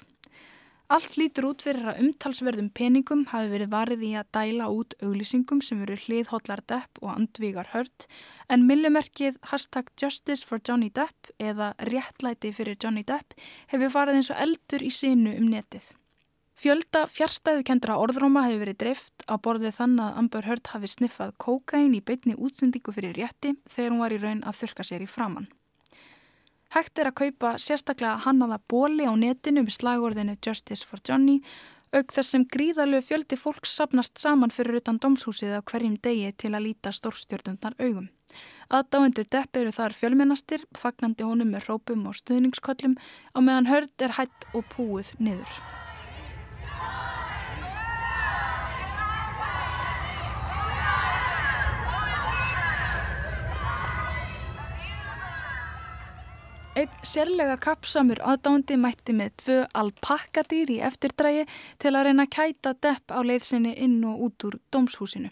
Allt 0.88 1.18
lítur 1.20 1.50
út 1.50 1.64
fyrir 1.66 1.84
að 1.92 1.98
umtalsverðum 2.00 2.70
peningum 2.72 3.26
hafi 3.28 3.50
verið 3.52 3.74
varið 3.74 4.04
í 4.08 4.12
að 4.16 4.30
dæla 4.38 4.70
út 4.72 4.94
auglýsingum 5.04 5.60
sem 5.60 5.82
veru 5.84 5.98
hliðhóllar 6.00 6.62
Depp 6.64 7.02
og 7.02 7.10
andvígar 7.12 7.74
hört 7.74 8.06
en 8.48 8.64
millimerkið 8.70 9.36
hashtag 9.52 9.92
Justice 10.00 10.48
for 10.48 10.64
Johnny 10.64 10.88
Depp 10.88 11.34
eða 11.44 11.74
réttlæti 11.92 12.54
fyrir 12.56 12.80
Johnny 12.80 13.04
Depp 13.04 13.36
hefur 13.74 13.92
farið 13.98 14.22
eins 14.22 14.32
og 14.32 14.40
eldur 14.48 14.88
í 14.88 14.94
sínu 14.96 15.36
um 15.36 15.52
netið. 15.52 15.92
Fjölda 16.56 17.04
fjärstæðu 17.12 17.68
kendra 17.68 18.00
orðróma 18.00 18.48
hefur 18.48 18.64
verið 18.64 18.82
dreift 18.86 19.28
á 19.28 19.36
borðið 19.36 19.76
þann 19.82 20.00
að 20.08 20.18
Amber 20.24 20.48
Heard 20.48 20.72
hafi 20.72 20.96
sniffað 20.96 21.36
kókain 21.36 22.00
í 22.00 22.00
beitni 22.00 22.40
útsendingu 22.40 22.96
fyrir 22.96 23.20
rétti 23.20 23.58
þegar 23.68 23.92
hún 23.92 24.06
var 24.08 24.16
í 24.16 24.24
raun 24.24 24.46
að 24.48 24.64
þurka 24.64 24.88
sér 24.88 25.04
í 25.04 25.12
framann. 25.12 25.52
Hægt 26.76 27.00
er 27.00 27.10
að 27.12 27.20
kaupa 27.22 27.56
sérstaklega 27.62 28.26
hannaða 28.26 28.60
bóli 28.68 29.08
á 29.08 29.14
netinu 29.16 29.64
með 29.64 29.78
slagorðinu 29.80 30.36
Justice 30.44 30.84
for 30.84 31.00
Johnny 31.08 31.40
auk 31.96 32.12
þess 32.12 32.34
sem 32.34 32.44
gríðalög 32.52 33.06
fjöldi 33.08 33.38
fólks 33.40 33.78
sapnast 33.80 34.20
saman 34.20 34.52
fyrir 34.52 34.82
utan 34.82 35.00
domshúsið 35.00 35.56
á 35.56 35.62
hverjum 35.64 35.96
degi 36.04 36.34
til 36.36 36.54
að 36.54 36.68
líta 36.68 36.92
stórstjórnundar 36.92 37.78
augum. 37.80 38.10
Aðdáendur 38.68 39.30
depp 39.32 39.56
eru 39.56 39.72
þar 39.72 39.96
fjölmennastir, 39.96 40.68
fagnandi 40.76 41.24
honum 41.24 41.56
með 41.56 41.72
rópum 41.72 42.04
og 42.12 42.20
stuðningsköllum 42.20 43.00
á 43.00 43.40
meðan 43.40 43.72
hörd 43.72 44.04
er 44.04 44.18
hætt 44.20 44.50
og 44.54 44.68
púið 44.76 45.16
niður. 45.24 45.87
Einn 56.78 56.94
sérlega 57.02 57.56
kapsamur 57.58 58.20
aðdándi 58.22 58.76
mætti 58.78 59.14
með 59.18 59.32
tvö 59.42 59.54
alpakkadýr 59.82 60.70
í 60.76 60.76
eftirdrægi 60.86 61.48
til 61.82 61.94
að 61.96 62.06
reyna 62.06 62.28
að 62.28 62.36
kæta 62.36 62.74
depp 62.86 63.14
á 63.18 63.20
leiðsinni 63.26 63.72
inn 63.82 63.96
og 64.06 64.20
út 64.28 64.46
úr 64.46 64.60
domshúsinu. 64.70 65.32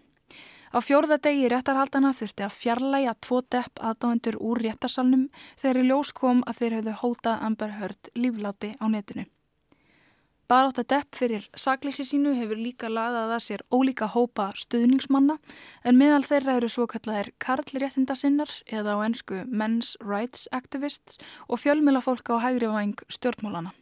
Á 0.74 0.82
fjórða 0.82 1.20
degi 1.28 1.46
réttarhaldana 1.54 2.16
þurfti 2.18 2.48
að 2.48 2.58
fjarlæga 2.64 3.14
tvo 3.22 3.44
depp 3.54 3.78
aðdáendur 3.92 4.40
úr 4.42 4.64
réttarsalnum 4.66 5.30
þegar 5.62 5.82
í 5.84 5.86
ljós 5.92 6.16
kom 6.18 6.42
að 6.50 6.64
þeir 6.64 6.78
höfðu 6.80 6.98
hótað 7.04 7.48
Amber 7.52 7.78
Heard 7.78 8.14
lífláti 8.18 8.74
á 8.82 8.86
netinu. 8.90 9.30
Barátt 10.46 10.78
að 10.78 10.92
depp 10.94 11.18
fyrir 11.18 11.46
sakleysi 11.58 12.04
sínu 12.06 12.36
hefur 12.38 12.60
líka 12.62 12.90
laðað 12.92 13.32
að 13.34 13.40
sér 13.48 13.62
ólíka 13.74 14.06
hópa 14.14 14.52
stuðningsmanna 14.54 15.40
en 15.82 15.98
meðal 15.98 16.22
þeirra 16.28 16.60
eru 16.60 16.70
svo 16.70 16.86
kallar 16.92 17.32
karlréttindasinnar 17.42 18.54
eða 18.70 18.94
á 18.94 18.98
ennsku 19.08 19.42
Men's 19.50 19.96
Rights 20.06 20.46
Activists 20.54 21.18
og 21.50 21.64
fjölmjöla 21.64 22.04
fólk 22.06 22.30
á 22.30 22.46
hægri 22.46 22.70
væng 22.70 23.02
stjórnmólana. 23.10 23.74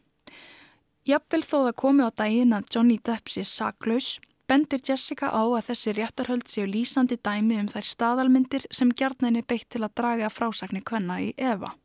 Jafnvel 1.04 1.44
þó 1.44 1.58
það 1.68 1.76
komi 1.84 2.08
á 2.08 2.10
daginn 2.16 2.56
að 2.56 2.72
Johnny 2.72 2.96
Depp 2.96 3.28
sé 3.28 3.44
saklaus, 3.44 4.22
bendir 4.48 4.80
Jessica 4.80 5.36
á 5.36 5.44
að 5.44 5.66
þessi 5.68 5.98
réttarhöld 6.00 6.48
séu 6.48 6.64
lýsandi 6.64 7.20
dæmi 7.20 7.60
um 7.60 7.68
þær 7.68 7.92
staðalmyndir 7.92 8.72
sem 8.72 8.88
gjarnæni 8.88 9.44
beitt 9.44 9.68
til 9.68 9.84
að 9.84 9.98
draga 10.00 10.32
frásagni 10.32 10.80
kvenna 10.80 11.20
í 11.28 11.34
Eva. 11.36 11.76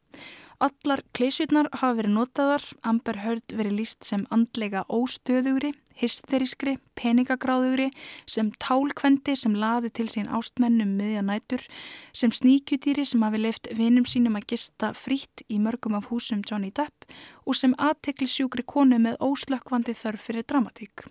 Allar 0.58 1.04
kleysjurnar 1.14 1.68
hafa 1.70 1.94
verið 2.00 2.16
notaðar, 2.16 2.64
Amber 2.82 3.20
Heard 3.22 3.52
verið 3.54 3.76
líst 3.78 4.02
sem 4.02 4.24
andlega 4.34 4.80
óstöðugri, 4.90 5.68
hysterískri, 6.00 6.72
peningagráðugri, 6.98 7.92
sem 8.26 8.48
tálkvendi 8.58 9.36
sem 9.38 9.54
laði 9.54 9.92
til 9.94 10.08
sín 10.10 10.26
ástmennum 10.34 10.96
miðja 10.98 11.22
nætur, 11.22 11.62
sem 12.10 12.34
sníkjutýri 12.34 13.04
sem 13.06 13.22
hafi 13.22 13.42
leift 13.44 13.70
vinum 13.78 14.02
sínum 14.02 14.40
að 14.40 14.48
gista 14.54 14.90
frít 14.98 15.46
í 15.46 15.60
mörgum 15.62 15.94
af 16.00 16.10
húsum 16.10 16.42
Johnny 16.42 16.72
Depp 16.74 17.06
og 17.46 17.54
sem 17.54 17.78
aðtekli 17.78 18.26
sjúkri 18.26 18.66
konu 18.66 18.98
með 18.98 19.22
óslökkvandi 19.22 19.94
þörf 19.94 20.26
fyrir 20.26 20.48
dramatík. 20.50 21.06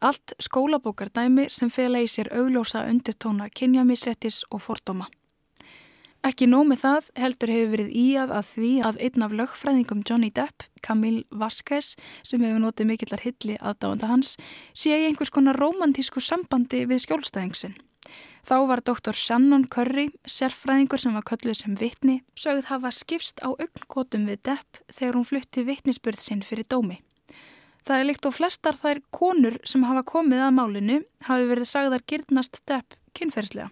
Allt 0.00 0.32
skólabókardæmi 0.40 1.50
sem 1.52 1.68
fela 1.68 2.00
í 2.00 2.08
sér 2.08 2.32
auglósa 2.32 2.86
undirtóna 2.88 3.52
kynjamisrettis 3.52 4.46
og 4.48 4.64
fordóma. 4.64 5.12
Ekki 6.26 6.48
nómið 6.50 6.80
það 6.80 7.08
heldur 7.22 7.50
hefur 7.52 7.68
verið 7.70 7.90
íað 7.94 8.30
að 8.34 8.46
því 8.50 8.70
að 8.88 8.96
einn 9.06 9.24
af 9.26 9.34
lögfræðingum 9.38 10.00
Johnny 10.08 10.30
Depp, 10.34 10.64
Camille 10.82 11.22
Vasquez, 11.30 11.92
sem 12.26 12.42
hefur 12.42 12.64
notið 12.64 12.88
mikillar 12.88 13.22
hilli 13.22 13.54
aðdáðanda 13.60 14.08
hans, 14.10 14.32
sé 14.74 14.96
í 14.96 15.04
einhvers 15.06 15.30
konar 15.30 15.58
romantísku 15.60 16.18
sambandi 16.24 16.82
við 16.90 17.04
skjólstæðingsinn. 17.04 17.76
Þá 18.46 18.56
var 18.72 18.82
doktor 18.82 19.14
Shannon 19.14 19.68
Curry, 19.70 20.08
sérfræðingur 20.26 21.04
sem 21.04 21.14
var 21.14 21.26
kölluð 21.30 21.60
sem 21.60 21.78
vittni, 21.78 22.18
sögð 22.34 22.72
hafa 22.72 22.90
skipst 22.90 23.38
á 23.46 23.54
augnkvotum 23.54 24.26
við 24.26 24.42
Depp 24.50 24.82
þegar 24.90 25.20
hún 25.20 25.30
flutti 25.30 25.66
vittnisspörð 25.68 26.26
sinn 26.26 26.42
fyrir 26.42 26.66
dómi. 26.66 26.98
Það 27.86 28.02
er 28.02 28.10
líkt 28.10 28.26
og 28.26 28.34
flestar 28.34 28.74
þær 28.74 29.04
konur 29.14 29.62
sem 29.62 29.86
hafa 29.86 30.02
komið 30.02 30.42
að 30.48 30.54
málinu 30.58 31.00
hafi 31.30 31.50
verið 31.54 31.70
sagðar 31.70 32.06
gyrnast 32.10 32.64
depp 32.66 32.98
kynferðslega. 33.14 33.70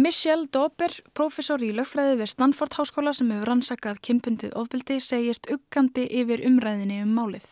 Michelle 0.00 0.46
Dauber, 0.48 0.92
professor 1.12 1.60
í 1.60 1.74
lögfræði 1.76 2.14
við 2.22 2.28
Stanford 2.30 2.72
Háskóla 2.78 3.12
sem 3.12 3.28
hefur 3.34 3.50
rannsakað 3.50 3.98
kynbundið 4.06 4.54
ofbeldi, 4.56 4.96
segist 5.04 5.48
uggandi 5.52 6.06
yfir 6.22 6.40
umræðinni 6.48 7.02
um 7.04 7.10
málið. 7.18 7.44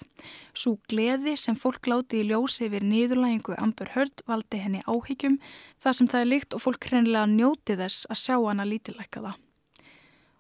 Svo 0.56 0.78
gleði 0.88 1.34
sem 1.36 1.58
fólk 1.60 1.90
láti 1.90 2.22
í 2.22 2.28
ljósi 2.30 2.70
yfir 2.70 2.86
nýðurlægingu 2.88 3.58
Amber 3.60 3.90
Heard 3.92 4.22
valdi 4.30 4.60
henni 4.62 4.80
áhyggjum, 4.86 5.36
það 5.82 5.96
sem 5.98 6.08
það 6.08 6.22
er 6.22 6.30
líkt 6.30 6.56
og 6.56 6.62
fólk 6.64 6.88
hreinlega 6.88 7.28
njóti 7.34 7.76
þess 7.82 8.06
að 8.08 8.20
sjá 8.22 8.36
hana 8.38 8.66
lítilækka 8.70 9.24
það. 9.26 9.42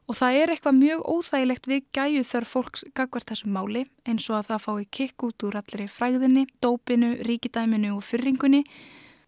Og 0.08 0.16
það 0.16 0.38
er 0.38 0.52
eitthvað 0.54 0.78
mjög 0.78 1.02
óþægilegt 1.12 1.68
við 1.68 1.82
gæju 1.98 2.22
þörf 2.30 2.54
fólks 2.54 2.86
gagvart 2.96 3.34
þessu 3.34 3.50
máli 3.52 3.82
eins 4.08 4.30
og 4.30 4.38
að 4.38 4.54
það 4.54 4.64
fái 4.64 4.88
kikk 4.96 5.26
út 5.28 5.44
úr 5.44 5.60
allri 5.60 5.90
fræðinni, 5.92 6.46
dópinu, 6.64 7.18
ríkidæminu 7.28 7.92
og 7.98 8.06
fyrringunni 8.06 8.62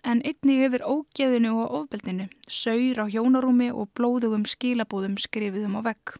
en 0.05 0.23
einni 0.25 0.57
yfir 0.65 0.85
ógeðinu 0.87 1.53
og 1.65 1.75
ofbeldinu, 1.83 2.29
saur 2.49 3.03
á 3.03 3.07
hjónarúmi 3.11 3.71
og 3.73 3.91
blóðugum 3.99 4.47
skilabóðum 4.49 5.19
skrifiðum 5.21 5.79
á 5.79 5.93
vegg. 5.93 6.17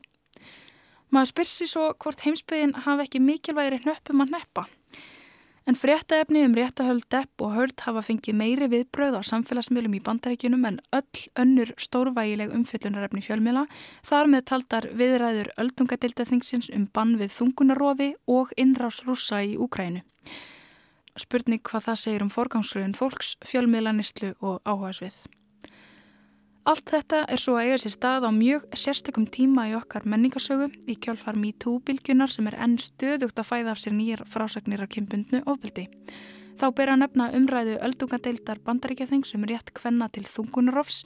Maður 1.11 1.33
spyrsi 1.33 1.67
svo 1.67 1.89
hvort 1.99 2.23
heimsbyðin 2.23 2.77
hafa 2.87 3.07
ekki 3.07 3.23
mikilvægri 3.25 3.81
hnöppum 3.83 4.23
að 4.23 4.37
neppa. 4.37 4.67
En 5.69 5.77
fréttaefni 5.77 6.41
um 6.47 6.55
réttahöld 6.57 7.05
depp 7.13 7.43
og 7.45 7.53
hörd 7.55 7.83
hafa 7.85 8.03
fengið 8.03 8.39
meiri 8.39 8.67
viðbröð 8.73 9.19
á 9.19 9.23
samfélagsmiðlum 9.29 9.99
í 9.99 10.01
bandarækjunum 10.07 10.65
en 10.71 10.79
öll 10.97 11.25
önnur 11.43 11.75
stórvægileg 11.79 12.55
umfyllunarefni 12.57 13.23
fjölmiðla 13.27 13.67
þar 14.07 14.31
með 14.33 14.47
taldar 14.51 14.89
viðræður 14.97 15.53
öldungadildaþingsins 15.63 16.73
um 16.75 16.89
bann 16.95 17.19
við 17.21 17.35
þungunarofi 17.37 18.15
og 18.27 18.55
innrás 18.57 19.03
rúsa 19.07 19.43
í 19.45 19.59
Úkrænu. 19.61 20.03
Spurning 21.21 21.61
hvað 21.61 21.91
það 21.91 22.01
segir 22.01 22.25
um 22.25 22.33
forgangsröðun 22.33 22.97
fólks, 22.97 23.35
fjölmiðlanistlu 23.45 24.33
og 24.41 24.63
áhugaðsvið. 24.65 25.21
Allt 26.71 26.91
þetta 26.93 27.23
er 27.33 27.41
svo 27.41 27.55
að 27.57 27.71
eiga 27.71 27.79
sér 27.83 27.93
stað 27.95 28.27
á 28.29 28.31
mjög 28.37 28.67
sérstökum 28.79 29.25
tíma 29.33 29.65
í 29.71 29.77
okkar 29.79 30.05
menningarsögu 30.09 30.69
í 30.93 30.97
kjálfar 31.01 31.39
MeToo-bylgjunar 31.41 32.33
sem 32.33 32.51
er 32.51 32.59
enn 32.61 32.77
stöðugt 32.81 33.41
að 33.41 33.49
fæða 33.49 33.73
af 33.73 33.81
sér 33.81 33.97
nýjar 33.97 34.27
frásagnir 34.29 34.85
af 34.85 34.93
kynbundnu 34.93 35.41
ofbeldi. 35.49 35.87
Þá 36.61 36.67
ber 36.77 36.91
að 36.93 37.01
nefna 37.01 37.31
umræðu 37.39 37.79
öldungadeildar 37.87 38.59
bandaríkjaþing 38.67 39.25
sem 39.25 39.47
rétt 39.49 39.73
kvenna 39.77 40.11
til 40.13 40.27
þungunarofs 40.29 40.99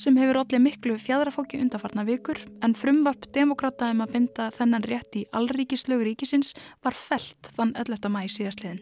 sem 0.00 0.16
hefur 0.16 0.40
allir 0.40 0.62
miklu 0.64 0.96
fjadrafóki 0.96 1.60
undarfarna 1.60 2.06
vikur 2.08 2.40
en 2.64 2.72
frumvarp 2.72 3.28
demokrata 3.36 3.90
um 3.92 4.00
að 4.06 4.16
binda 4.16 4.48
þennan 4.56 4.88
rétt 4.88 5.20
í 5.20 5.26
allríkislögur 5.36 6.08
ríkisins 6.08 6.54
var 6.80 6.96
felt 6.96 7.52
þann 7.52 7.76
11. 7.76 8.08
mæ 8.08 8.24
síðastliðin. 8.32 8.80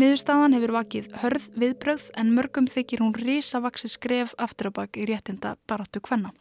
Niðurstaðan 0.00 0.54
hefur 0.56 0.72
vakið 0.78 1.08
hörð 1.20 1.48
viðbrögð 1.60 2.06
en 2.20 2.30
mörgum 2.36 2.68
þykir 2.70 3.02
hún 3.04 3.12
risavaksi 3.18 3.90
skref 3.92 4.32
aftur 4.40 4.70
á 4.72 4.76
bak 4.80 4.96
í 4.96 5.04
réttinda 5.08 5.56
baráttu 5.68 6.00
kvenna. 6.00 6.32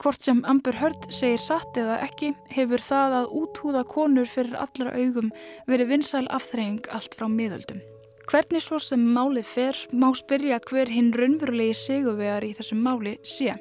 Hvort 0.00 0.24
sem 0.24 0.38
Amber 0.48 0.78
Heard 0.80 1.10
segir 1.12 1.42
satt 1.44 1.76
eða 1.76 1.98
ekki 2.06 2.32
hefur 2.54 2.80
það 2.80 3.18
að 3.18 3.32
úthúða 3.42 3.84
konur 3.84 4.32
fyrir 4.32 4.56
allra 4.56 4.96
augum 4.96 5.28
verið 5.68 5.92
vinsæl 5.92 6.24
afþreying 6.32 6.88
allt 6.96 7.20
frá 7.20 7.28
miðöldum. 7.28 7.84
Hvernig 8.30 8.62
svo 8.62 8.78
sem 8.78 9.00
máli 9.10 9.40
fer 9.42 9.74
má 9.90 10.12
spyrja 10.14 10.60
hver 10.62 10.86
hinn 10.86 11.08
raunverulegi 11.18 11.74
seguvegar 11.74 12.44
í 12.46 12.52
þessum 12.54 12.78
máli 12.86 13.16
sé. 13.26 13.56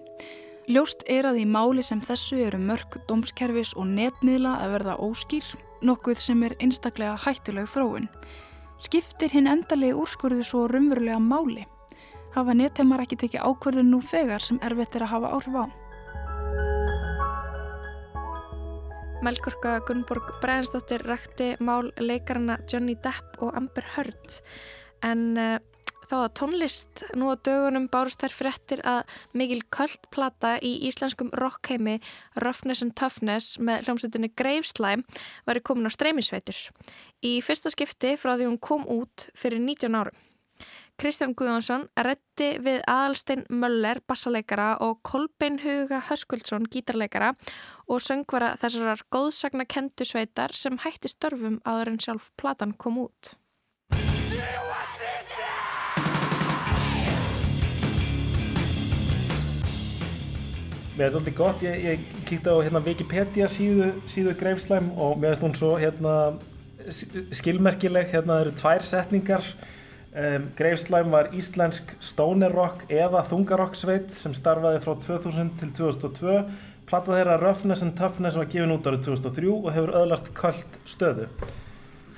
Ljóst 0.69 1.01
er 1.09 1.25
að 1.25 1.39
í 1.41 1.45
máli 1.49 1.81
sem 1.81 2.03
þessu 2.05 2.37
eru 2.45 2.59
mörg 2.61 2.99
dómskerfis 3.09 3.71
og 3.73 3.89
netmiðla 3.89 4.59
að 4.61 4.75
verða 4.75 4.99
óskýr, 5.01 5.47
nokkuð 5.81 6.21
sem 6.21 6.45
er 6.45 6.53
einstaklega 6.61 7.17
hættuleg 7.25 7.65
þróun. 7.73 8.05
Skiptir 8.85 9.33
hinn 9.33 9.49
endalegi 9.49 9.97
úrskurðu 9.97 10.45
svo 10.45 10.67
raunverulega 10.69 11.17
máli? 11.17 11.65
Hafa 12.37 12.53
nettemar 12.53 13.01
ekki 13.01 13.23
tekið 13.25 13.49
ákvörðun 13.49 13.89
nú 13.89 14.03
þegar 14.05 14.45
sem 14.45 14.61
erfitt 14.61 14.99
er 14.99 15.07
að 15.07 15.15
hafa 15.15 15.33
áhrif 15.39 15.57
á? 15.57 15.78
Melgurka 19.19 19.81
Gunnborg 19.83 20.29
Bræðinsdóttir 20.39 21.01
rækti 21.03 21.49
mál 21.59 21.89
leikarana 21.99 22.55
Johnny 22.71 22.93
Depp 23.03 23.41
og 23.43 23.51
Amber 23.57 23.83
Heard. 23.97 24.37
En 25.03 25.33
uh, 25.35 25.57
þá 26.07 26.15
að 26.21 26.29
tónlist. 26.39 27.03
Nú 27.19 27.27
á 27.27 27.35
dögunum 27.35 27.89
bárust 27.91 28.23
þær 28.23 28.35
fréttir 28.37 28.83
að 28.87 29.11
mikil 29.35 29.59
köldplata 29.75 30.55
í 30.63 30.71
íslenskum 30.87 31.33
rockheimi 31.35 31.97
Roughness 32.39 32.85
and 32.85 32.95
Toughness 32.95 33.59
með 33.59 33.89
hljómsveitinni 33.89 34.31
Graveslæm 34.39 35.03
var 35.49 35.61
komin 35.67 35.91
á 35.91 35.91
streymisveitur. 35.91 36.63
Í 37.19 37.39
fyrsta 37.43 37.73
skipti 37.75 38.15
frá 38.15 38.37
því 38.37 38.47
hún 38.47 38.59
kom 38.63 38.87
út 38.87 39.27
fyrir 39.35 39.59
19 39.59 39.99
árum. 39.99 40.28
Kristján 40.99 41.31
Guðjónsson 41.31 41.85
rétti 41.95 42.47
við 42.59 42.81
Aðalstein 42.83 43.45
Möller, 43.47 44.01
bassaleikara 44.03 44.73
og 44.83 44.97
Kolbein 45.07 45.61
Huga 45.63 46.01
Höskuldsson, 46.09 46.65
gítarleikara 46.67 47.29
og 47.87 48.01
söngvara 48.03 48.49
þessarar 48.59 49.05
góðsagna 49.07 49.63
kendusveitar 49.63 50.51
sem 50.59 50.75
hætti 50.83 51.07
störfum 51.07 51.61
aður 51.63 51.93
en 51.93 52.01
sjálf 52.03 52.27
platan 52.35 52.75
kom 52.75 52.99
út. 53.05 53.31
Mér 60.99 61.07
finnst 61.07 61.21
alltaf 61.21 61.39
gott, 61.39 61.63
ég, 61.63 61.79
ég 61.93 62.05
kíkti 62.27 62.51
á 62.51 62.59
hérna, 62.59 62.83
Wikipedia 62.83 63.47
síðu, 63.47 63.93
síðu 64.03 64.35
Greifslæm 64.35 64.91
og 64.99 65.15
mér 65.15 65.39
finnst 65.39 65.47
hún 65.47 65.59
svo 65.63 65.73
hérna, 65.79 66.19
skilmerkileg, 67.39 68.11
hérna 68.11 68.43
eru 68.43 68.57
tvær 68.59 68.83
setningar 68.83 69.53
um, 70.13 70.49
Greifslæm 70.57 71.11
var 71.13 71.29
íslensk 71.35 71.95
stoner 72.03 72.53
rock 72.55 72.85
eða 72.89 73.25
þungarock 73.29 73.77
sveit 73.77 74.13
sem 74.17 74.33
starfaði 74.37 74.81
frá 74.85 74.95
2000 75.05 75.53
til 75.61 75.71
2002 75.77 76.41
Plata 76.89 77.13
þeirra 77.13 77.37
Roughness 77.37 77.83
and 77.85 77.93
Toughness 77.97 78.37
var 78.39 78.47
gefin 78.49 78.73
út 78.73 78.87
árið 78.89 79.03
2003 79.11 79.49
og 79.53 79.67
hefur 79.75 79.91
öðlast 79.99 80.31
kvöld 80.33 80.77
stöðu. 80.89 81.27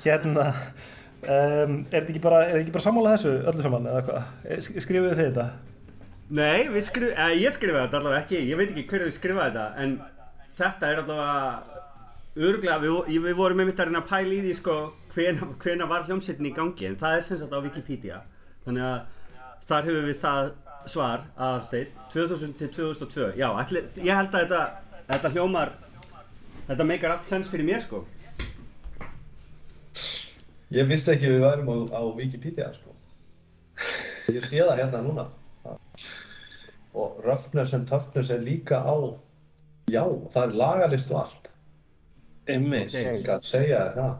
Hérna, 0.05 0.45
um, 1.25 1.73
er 1.91 1.97
þetta 1.97 2.13
ekki 2.13 2.21
bara, 2.23 2.39
bara 2.71 2.83
sammálað 2.85 3.17
þessu 3.17 3.33
öllu 3.51 3.65
saman 3.65 3.89
eða 3.91 4.05
hvað? 4.07 4.29
Skrifuðu 4.85 5.17
þið 5.17 5.25
þetta? 5.25 5.49
Nei, 6.31 6.81
skrif, 6.87 7.11
eh, 7.11 7.33
ég 7.41 7.51
skrifaði 7.51 7.83
þetta 7.83 7.99
allavega 7.99 8.21
ekki, 8.23 8.39
ég 8.47 8.61
veit 8.61 8.71
ekki 8.71 8.85
hverju 8.93 9.09
þið 9.09 9.17
skrifaði 9.17 9.51
þetta, 9.51 9.65
en 9.83 9.97
þetta 10.61 10.87
er 10.87 11.03
allavega 11.03 11.70
öruglega, 12.37 12.77
við, 12.79 13.21
við 13.25 13.35
vorum 13.35 13.61
einmitt 13.63 13.79
að 13.79 13.89
reyna 13.89 14.01
að 14.03 14.11
pæla 14.11 14.35
í 14.37 14.41
því 14.45 14.53
sko 14.59 14.75
hvena, 15.15 15.47
hvena 15.61 15.87
var 15.89 16.05
hljómsveitin 16.07 16.47
í 16.47 16.53
gangi, 16.55 16.87
en 16.87 16.99
það 17.01 17.17
er 17.17 17.25
sem 17.27 17.39
sagt 17.41 17.55
á 17.55 17.59
Wikipedia, 17.63 18.21
þannig 18.65 18.87
að 18.87 19.01
þar 19.67 19.89
hefur 19.89 20.07
við 20.07 20.19
það 20.21 20.51
svar 20.89 21.25
aðalsteit 21.35 21.99
2000 22.13 22.55
til 22.57 22.69
2002 22.77 23.27
já, 23.37 23.47
ætli, 23.61 23.83
ég 24.01 24.17
held 24.17 24.33
að 24.33 24.45
þetta, 24.45 24.61
þetta 25.11 25.31
hljómar 25.35 25.75
þetta 26.69 26.87
meikar 26.87 27.15
allt 27.15 27.27
sens 27.29 27.51
fyrir 27.51 27.67
mér 27.67 27.83
sko. 27.83 28.05
Ég 30.71 30.87
vissi 30.87 31.11
ekki 31.13 31.33
við 31.33 31.43
værum 31.43 31.69
á, 31.69 31.75
á 31.99 32.01
Wikipedia 32.15 32.71
sko. 32.77 32.95
Ég 34.31 34.45
sé 34.47 34.61
það 34.63 34.77
hérna 34.79 35.03
núna. 35.03 35.27
Og 36.95 37.19
Roughness 37.25 37.75
and 37.75 37.89
Toughness 37.91 38.31
er 38.31 38.41
líka 38.43 38.79
á 38.79 38.95
já, 39.91 40.03
það 40.31 40.43
er 40.45 40.57
lagalist 40.63 41.11
og 41.11 41.25
allt 41.25 41.50
einmitt. 42.49 42.95
Ég 42.95 43.21
kann 43.25 43.43
segja 43.45 43.85
það. 43.95 44.17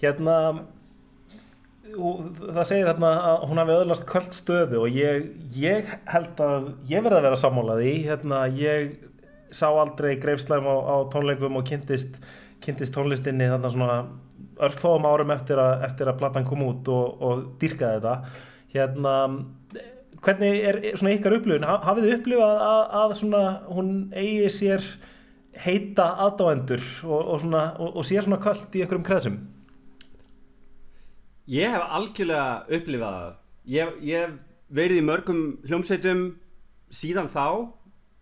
Hérna 0.00 0.38
það 1.94 2.66
segir 2.68 2.88
hérna 2.88 3.10
að 3.30 3.42
hún 3.48 3.60
hafi 3.60 3.74
öðlast 3.74 4.06
kvöld 4.08 4.34
stöðu 4.34 4.84
og 4.84 4.96
ég, 4.96 5.26
ég 5.58 5.90
held 6.10 6.40
að 6.42 6.70
ég 6.90 7.04
verði 7.04 7.18
að 7.18 7.26
vera 7.28 7.40
sammálaði 7.40 7.92
hérna 8.06 8.40
ég 8.58 8.94
sá 9.54 9.68
aldrei 9.68 10.16
greifslæm 10.22 10.66
á, 10.66 10.74
á 10.74 10.96
tónleikum 11.12 11.60
og 11.60 11.66
kynntist, 11.68 12.16
kynntist 12.64 12.94
tónlistinni 12.96 13.50
þarna 13.52 13.70
svona 13.70 13.98
örfóðum 14.64 15.06
árum 15.10 15.34
eftir 15.34 15.60
að, 15.60 15.84
eftir 15.88 16.10
að 16.10 16.18
platan 16.22 16.46
kom 16.48 16.64
út 16.66 16.88
og, 16.90 17.22
og 17.22 17.44
dýrkaði 17.60 18.00
þetta. 18.00 18.40
Hérna 18.74 19.14
hvernig 20.24 20.68
er 20.70 20.78
svona 20.96 21.14
ykkar 21.14 21.36
upplifun? 21.38 21.66
Hafið 21.84 22.06
þið 22.08 22.16
upplifað 22.18 22.62
að, 22.66 22.82
að 23.02 23.16
svona 23.20 23.42
hún 23.68 23.90
eigi 24.16 24.50
sér 24.54 24.86
heita 25.62 26.06
aðdáendur 26.24 26.82
og, 27.04 27.20
og, 27.20 27.36
svona, 27.42 27.66
og, 27.78 27.96
og 28.00 28.06
sér 28.08 28.26
svona 28.26 28.40
kvöld 28.42 28.74
í 28.74 28.82
einhverjum 28.82 29.06
kreðsum 29.06 29.38
Ég 31.44 31.68
hef 31.68 31.82
algjörlega 31.92 32.64
upplifað 32.72 33.16
það. 33.18 33.32
Ég, 33.68 33.96
hef 34.08 34.36
verið 34.72 35.00
í 35.00 35.04
mörgum 35.04 35.40
hljómsveitum 35.68 36.22
síðan 36.88 37.28
þá 37.28 37.48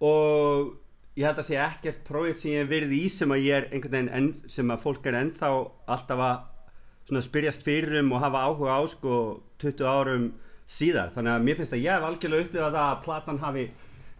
og 0.02 0.72
ég 1.14 1.28
held 1.28 1.38
að 1.38 1.46
sé 1.46 1.60
ekkert 1.62 2.00
prójekt 2.08 2.42
sem 2.42 2.56
ég 2.56 2.64
hef 2.64 2.72
verið 2.72 2.94
í 2.96 3.02
sem 3.14 3.30
að 3.30 3.44
ég 3.44 3.60
er 3.60 3.68
einhvern 3.70 3.94
veginn 3.94 4.10
enn, 4.18 4.30
sem 4.50 4.74
að 4.74 4.82
fólk 4.82 5.06
er 5.06 5.20
ennþá 5.20 5.52
alltaf 5.94 6.24
að 6.26 7.22
spyrjast 7.28 7.62
fyrir 7.62 8.00
um 8.00 8.10
og 8.16 8.24
hafa 8.24 8.42
áhuga 8.48 8.74
á 8.74 8.82
sko 8.90 9.14
20 9.62 9.86
árum 9.86 10.26
síðar 10.66 11.14
þannig 11.14 11.36
að 11.36 11.46
mér 11.46 11.60
finnst 11.60 11.76
að 11.76 11.84
ég 11.84 11.94
hef 11.94 12.08
algjörlega 12.08 12.48
upplifað 12.48 12.76
það 12.78 12.88
að 12.88 13.02
platan 13.06 13.40
hafi 13.42 13.64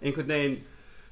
einhvern 0.03 0.31
veginn 0.31 0.57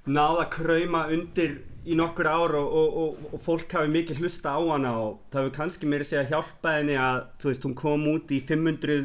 náða 0.06 0.44
að 0.44 0.50
krauma 0.54 1.02
undir 1.10 1.58
í 1.86 1.96
nokkur 1.96 2.28
ár 2.28 2.54
og, 2.58 2.72
og, 2.76 2.96
og, 3.02 3.26
og 3.34 3.42
fólk 3.44 3.72
hafi 3.72 3.90
mikið 3.92 4.20
hlusta 4.20 4.52
á 4.52 4.60
hana 4.60 4.92
og 5.00 5.20
það 5.32 5.44
hefur 5.46 5.56
kannski 5.56 5.88
meira 5.88 6.06
segja 6.06 6.28
hjálpa 6.28 6.76
henni 6.76 6.96
að 7.00 7.20
þú 7.40 7.50
veist 7.50 7.66
hún 7.66 7.76
kom 7.78 8.06
út 8.10 8.32
í 8.36 8.40
500 8.44 8.98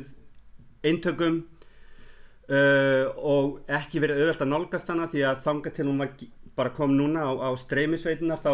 eintökum 0.86 1.42
uh, 2.52 3.06
og 3.16 3.62
ekki 3.72 4.04
verið 4.04 4.24
auðvelt 4.24 4.44
að 4.46 4.52
nálgast 4.52 4.92
hana 4.92 5.10
því 5.12 5.28
að 5.30 5.44
þanga 5.48 5.76
til 5.76 5.88
hún 5.88 6.02
var 6.04 6.16
bara 6.56 6.74
kom 6.76 6.96
núna 6.96 7.28
á, 7.28 7.32
á 7.48 7.50
streymisveitunar 7.60 8.44
þá 8.44 8.52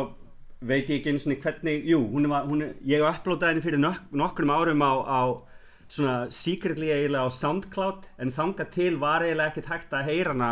veit 0.62 0.90
ég 0.90 1.00
ekki 1.00 1.14
einu 1.14 1.22
svona 1.22 1.40
hvernig, 1.42 1.88
jú, 1.90 2.04
hún 2.14 2.30
var, 2.30 2.46
hún 2.46 2.66
er, 2.66 2.76
ég 2.86 3.02
upplótaði 3.06 3.56
henni 3.56 3.66
fyrir 3.66 3.82
nok 3.82 4.14
nokkrum 4.14 4.54
árum 4.54 4.86
á, 4.86 4.94
á 5.02 5.22
svona 5.92 6.16
secretly 6.34 6.92
eiginlega 6.94 7.26
á 7.26 7.30
Soundcloud 7.34 8.06
en 8.22 8.34
þanga 8.34 8.68
til 8.74 8.94
var 9.02 9.26
eiginlega 9.26 9.50
ekkert 9.52 9.72
hægt 9.74 9.98
að 9.98 10.12
heyra 10.12 10.36
hana 10.36 10.52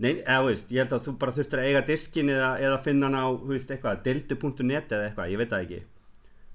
Nei, 0.00 0.14
eða 0.24 0.44
veist, 0.46 0.70
ég 0.72 0.80
held 0.80 0.94
að 0.96 1.06
þú 1.06 1.12
bara 1.20 1.32
þurftir 1.36 1.60
að 1.60 1.66
eiga 1.68 1.80
diskin 1.84 2.32
eða, 2.32 2.50
eða 2.64 2.76
finna 2.86 3.08
hann 3.10 3.20
á, 3.20 3.26
þú 3.36 3.50
veist, 3.52 3.72
eitthvað, 3.74 3.98
dildu.net 4.06 4.94
eða 4.96 5.08
eitthvað, 5.10 5.32
ég 5.32 5.40
veit 5.42 5.50
það 5.50 5.64
ekki. 5.66 5.80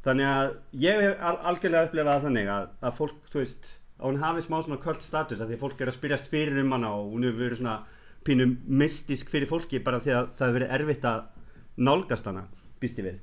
Þannig 0.05 0.29
að 0.29 0.53
ég 0.81 1.01
hef 1.03 1.21
al 1.29 1.35
algjörlega 1.51 1.89
upplifað 1.89 2.09
það 2.11 2.25
þannig 2.25 2.49
að, 2.55 2.65
að 2.89 2.95
fólk, 2.99 3.19
þú 3.29 3.41
veist, 3.43 3.69
að 3.99 4.07
hún 4.07 4.19
hafi 4.23 4.45
smá 4.45 4.57
svona 4.57 4.81
kvöld 4.81 5.05
status 5.05 5.41
að 5.41 5.51
því 5.51 5.57
að 5.59 5.63
fólk 5.63 5.81
er 5.81 5.91
að 5.91 5.97
spyrjast 5.99 6.31
fyrir 6.33 6.59
um 6.61 6.73
hana 6.75 6.91
og 6.97 7.13
hún 7.13 7.27
hefur 7.27 7.43
verið 7.45 7.61
svona 7.61 7.77
pínum 8.25 8.57
mystisk 8.81 9.29
fyrir 9.33 9.49
fólki 9.49 9.81
bara 9.85 10.01
því 10.01 10.15
að 10.15 10.29
það 10.39 10.47
hefur 10.47 10.59
verið 10.59 10.75
erfitt 10.79 11.07
að 11.09 11.23
nálgast 11.85 12.29
hana, 12.29 12.47
býst 12.81 13.01
ég 13.01 13.11
við. 13.11 13.21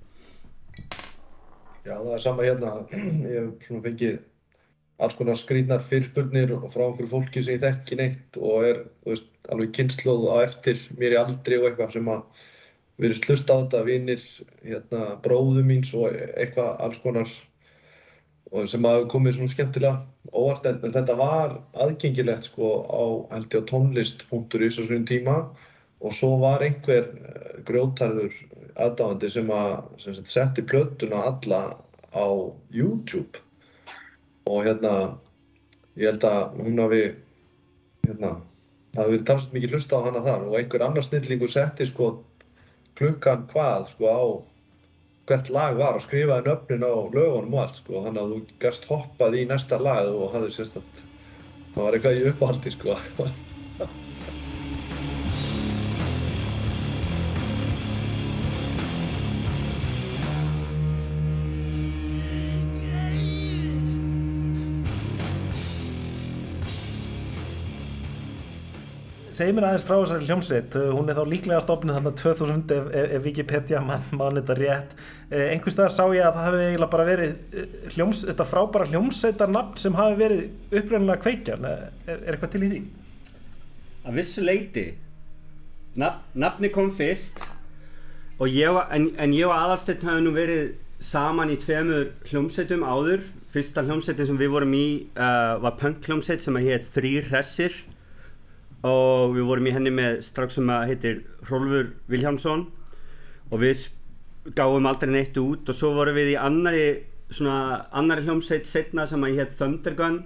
Já, 1.83 1.97
það 1.99 2.13
er 2.15 2.23
sama 2.23 2.47
hérna, 2.47 2.77
ég 3.27 3.39
hef 3.41 3.67
svona 3.67 3.85
fengið 3.89 4.21
alls 5.03 5.19
konar 5.19 5.39
skrýtnar 5.39 5.85
fyrirspurnir 5.89 6.55
frá 6.73 6.87
einhverju 6.87 7.11
fólki 7.11 7.43
sem 7.43 7.57
ég 7.57 7.63
þekki 7.65 7.99
neitt 7.99 8.39
og 8.41 8.67
er, 8.69 8.83
veist, 9.09 9.31
alveg 9.51 9.73
kynnslóð 9.77 10.29
á 10.31 10.37
eftir 10.47 10.83
mér 10.99 11.17
í 11.17 11.21
aldri 11.21 11.59
og 11.59 11.69
eitthvað 11.71 11.97
sem 11.97 12.11
að 12.13 12.45
verið 13.03 13.25
hlusta 13.27 13.57
á 13.57 13.61
þetta, 13.63 13.81
vinir, 13.89 14.27
hérna, 14.63 15.07
bróðu 15.25 15.65
míns 15.67 15.91
og 15.97 16.13
eitthvað 16.13 16.77
alls 16.87 17.01
konar 17.03 17.33
og 18.53 18.69
sem 18.69 18.85
hafa 18.85 19.09
komið 19.11 19.39
svona 19.39 19.53
skemmtilega 19.55 20.33
óvart. 20.37 20.67
En, 20.69 20.81
þetta 20.95 21.17
var 21.19 21.55
aðgengilegt 21.85 22.51
sko 22.51 22.73
á, 22.85 23.03
held 23.33 23.55
ég 23.57 23.65
á 23.65 23.71
tónlist.is 23.71 24.77
á 24.79 24.83
svona 24.83 25.09
tíma. 25.09 25.37
Og 26.03 26.15
svo 26.19 26.35
var 26.43 26.65
einhver 26.67 27.07
eh, 27.15 27.63
grjótarður 27.67 28.35
aðdáðandi 28.75 29.31
sem 29.31 29.51
að 29.55 30.27
setti 30.27 30.65
plötuna 30.67 31.23
alla 31.31 31.63
á 32.13 32.27
YouTube 32.75 33.41
og 34.47 34.65
hérna 34.67 34.95
ég 35.97 36.09
held 36.09 36.25
að 36.29 36.57
hún 36.63 36.81
hafi 36.83 37.03
hérna, 38.07 38.33
það 38.95 39.05
hafi 39.05 39.21
talsvægt 39.29 39.57
mikið 39.57 39.77
hlusta 39.77 40.01
á 40.01 40.07
hana 40.07 40.25
þar. 40.25 40.49
Og 40.49 40.57
einhver 40.61 40.87
annar 40.87 41.07
snillingur 41.07 41.53
setti 41.53 41.87
sko 41.91 42.11
klukkan 42.99 43.47
hvað 43.53 43.87
sko 43.93 44.11
á 44.11 44.23
hvert 45.31 45.53
lag 45.55 45.79
var 45.79 45.97
og 45.97 46.05
skrifaði 46.05 46.49
nöfnin 46.51 46.83
á 46.83 46.93
lögunum 47.15 47.55
og 47.55 47.65
allt 47.67 47.79
sko. 47.83 48.03
Þannig 48.07 48.23
að 48.25 48.35
þú 48.35 48.61
gæst 48.65 48.91
hoppað 48.91 49.39
í 49.39 49.47
næsta 49.49 49.79
lag 49.81 50.11
og 50.11 50.35
hafði 50.35 50.55
sérstætt 50.59 51.09
það 51.73 51.87
var 51.87 51.97
eitthvað 51.97 52.19
í 52.19 52.29
uppáhaldi 52.33 52.75
sko 52.75 52.99
Segð 69.33 69.55
mér 69.57 69.67
aðeins 69.69 69.85
frá 69.89 69.95
þessari 69.97 70.29
hljómsveit, 70.29 70.75
Uh, 70.77 70.91
hún 70.97 71.09
er 71.09 71.17
þá 71.17 71.25
líklega 71.29 71.61
stofnuð 71.65 71.97
þannig 71.99 72.19
2000 72.21 72.75
ef, 72.77 72.91
ef, 73.03 73.23
Wikipedia 73.25 73.81
mann 73.89 74.05
mann 74.13 74.37
þetta 74.41 74.57
rétt. 74.59 74.93
Eh, 75.31 75.47
einhvers 75.55 75.77
staðar 75.77 75.95
sá 75.95 76.03
ég 76.13 76.27
að 76.27 76.37
það 76.37 76.49
hefði 76.49 76.67
eiginlega 76.67 76.93
bara 76.93 77.07
verið 77.09 77.33
eh, 77.33 77.79
hljós, 77.95 78.27
þetta 78.29 78.49
frábæra 78.51 78.91
hljómsveitarnafn 78.91 79.81
sem 79.81 79.97
hafi 79.97 80.19
verið 80.21 80.43
upprænlega 80.83 81.23
kveikjan. 81.25 81.65
Er, 81.71 81.89
er 82.13 82.35
eitthvað 82.35 82.53
til 82.53 82.63
í 82.63 82.71
því? 82.75 82.83
Að 84.03 84.21
vissu 84.21 84.45
leiti, 84.45 84.87
nafn, 85.97 86.29
nafni 86.45 86.73
kom 86.75 86.93
fyrst 86.97 87.41
ég 88.49 88.79
en, 88.91 89.11
en 89.21 89.35
ég 89.37 89.47
og 89.47 89.55
Aðalsteinn 89.55 90.03
hafði 90.03 90.25
nú 90.25 90.33
verið 90.35 90.73
saman 91.03 91.53
í 91.53 91.59
tveimur 91.61 92.11
hljómsveitum 92.31 92.85
áður. 92.87 93.25
Fyrsta 93.53 93.85
hljómsveitin 93.87 94.29
sem 94.31 94.39
við 94.41 94.53
vorum 94.55 94.75
í 94.75 94.87
uh, 95.15 95.59
var 95.63 95.77
punk 95.79 96.07
hljómsveit 96.07 96.45
sem 96.45 96.57
að 96.59 96.69
hétt 96.71 96.89
Þrýr 96.95 97.29
Hressir 97.31 97.77
og 98.83 99.35
við 99.37 99.47
vorum 99.47 99.69
í 99.71 99.75
henni 99.75 99.93
með 99.95 100.21
strax 100.27 100.59
sem 100.59 100.71
að 100.73 100.87
heitir 100.91 101.19
Hrólfur 101.47 101.93
Viljámsson 102.11 102.67
og 103.53 103.63
við 103.63 103.89
gáum 104.59 104.89
aldrei 104.91 105.13
neitt 105.15 105.39
út. 105.39 105.69
Og 105.69 105.77
svo 105.77 105.93
vorum 105.97 106.19
við 106.19 106.35
í 106.35 106.39
annari 106.41 106.87
svona 107.33 107.87
annari 107.95 108.27
hljómsveit 108.27 108.69
setna 108.69 109.07
sem 109.09 109.23
að 109.25 109.39
hétt 109.39 109.57
Thundergun 109.57 110.23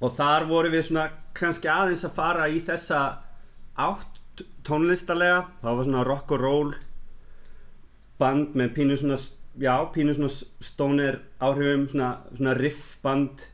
og 0.00 0.14
þar 0.16 0.46
vorum 0.50 0.74
við 0.74 0.88
svona 0.88 1.08
kannski 1.36 1.70
aðeins 1.70 2.04
að 2.08 2.16
fara 2.16 2.48
í 2.50 2.60
þessa 2.64 3.00
átt 3.80 4.44
tónlistarlega. 4.66 5.44
Það 5.62 5.78
var 5.78 5.88
svona 5.88 6.06
rock 6.08 6.34
and 6.34 6.44
roll 6.44 6.72
band 8.20 8.56
með 8.58 8.74
pínu 8.76 8.98
svona 9.00 9.16
já, 9.60 9.74
pínu 9.94 10.14
svona 10.16 10.32
stoner 10.64 11.20
áhrifum 11.40 11.86
svona, 11.88 12.10
svona 12.34 12.56
riff 12.58 12.98
band 13.04 13.46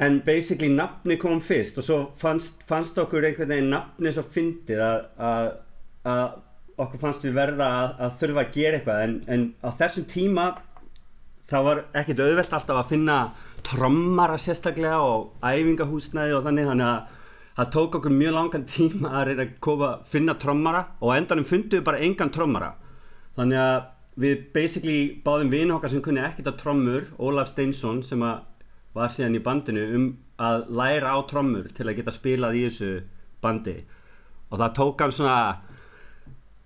en 0.00 0.20
basically 0.24 0.70
nafni 0.72 1.18
kom 1.20 1.42
fyrst 1.44 1.78
og 1.80 1.84
svo 1.84 1.98
fannst, 2.20 2.62
fannst 2.68 2.98
okkur 2.98 3.26
einhvern 3.28 3.52
veginn 3.52 3.72
nafni 3.74 4.12
svo 4.14 4.24
fyndið 4.32 4.80
að, 4.80 5.02
að, 5.20 5.50
að 6.08 6.24
okkur 6.80 7.02
fannst 7.02 7.26
við 7.26 7.36
verða 7.36 7.68
að, 7.82 7.94
að 8.06 8.18
þurfa 8.22 8.44
að 8.44 8.52
gera 8.56 8.78
eitthvað. 8.78 9.04
En, 9.04 9.14
en 9.28 9.46
á 9.60 9.68
þessum 9.82 10.08
tíma 10.08 10.48
það 11.50 11.66
var 11.66 11.82
ekkert 12.00 12.24
auðvelt 12.24 12.56
alltaf 12.56 12.80
að 12.80 12.92
finna 12.94 13.20
trommara 13.66 14.38
sérstaklega 14.40 15.00
og 15.04 15.44
æfingahúsnæði 15.44 16.36
og 16.38 16.44
þannig. 16.48 16.70
Þannig 16.70 16.90
að 16.90 17.16
það 17.60 17.72
tók 17.76 17.96
okkur 18.00 18.16
mjög 18.16 18.36
langan 18.38 18.68
tíma 18.70 19.14
að 19.20 19.26
reyna 19.28 19.46
að 19.46 19.56
koma, 19.66 19.94
finna 20.08 20.36
trommara 20.40 20.84
og 21.00 21.16
endanum 21.16 21.48
fundum 21.48 21.80
við 21.80 21.88
bara 21.90 22.04
engan 22.06 22.32
trommara. 22.32 22.70
Þannig 23.36 23.64
að 23.66 23.80
við 24.20 24.46
basically 24.54 25.00
báðum 25.24 25.52
vinn 25.52 25.74
okkar 25.74 25.92
sem 25.92 26.02
kunni 26.04 26.22
ekkert 26.24 26.50
á 26.52 26.60
trommur 26.60 27.10
Ólaf 27.20 27.52
Steinsson 27.52 28.00
sem 28.06 28.22
að 28.24 28.46
var 28.96 29.12
síðan 29.12 29.38
í 29.38 29.42
bandinu 29.44 29.86
um 29.96 30.06
að 30.40 30.70
læra 30.80 31.14
á 31.14 31.18
trommur 31.28 31.68
til 31.76 31.86
að 31.86 31.98
geta 32.00 32.14
spilað 32.14 32.58
í 32.58 32.62
þessu 32.68 32.92
bandi. 33.44 33.76
Og 34.50 34.58
það 34.60 34.76
tók 34.78 35.04
hann 35.04 35.14
svona 35.14 35.40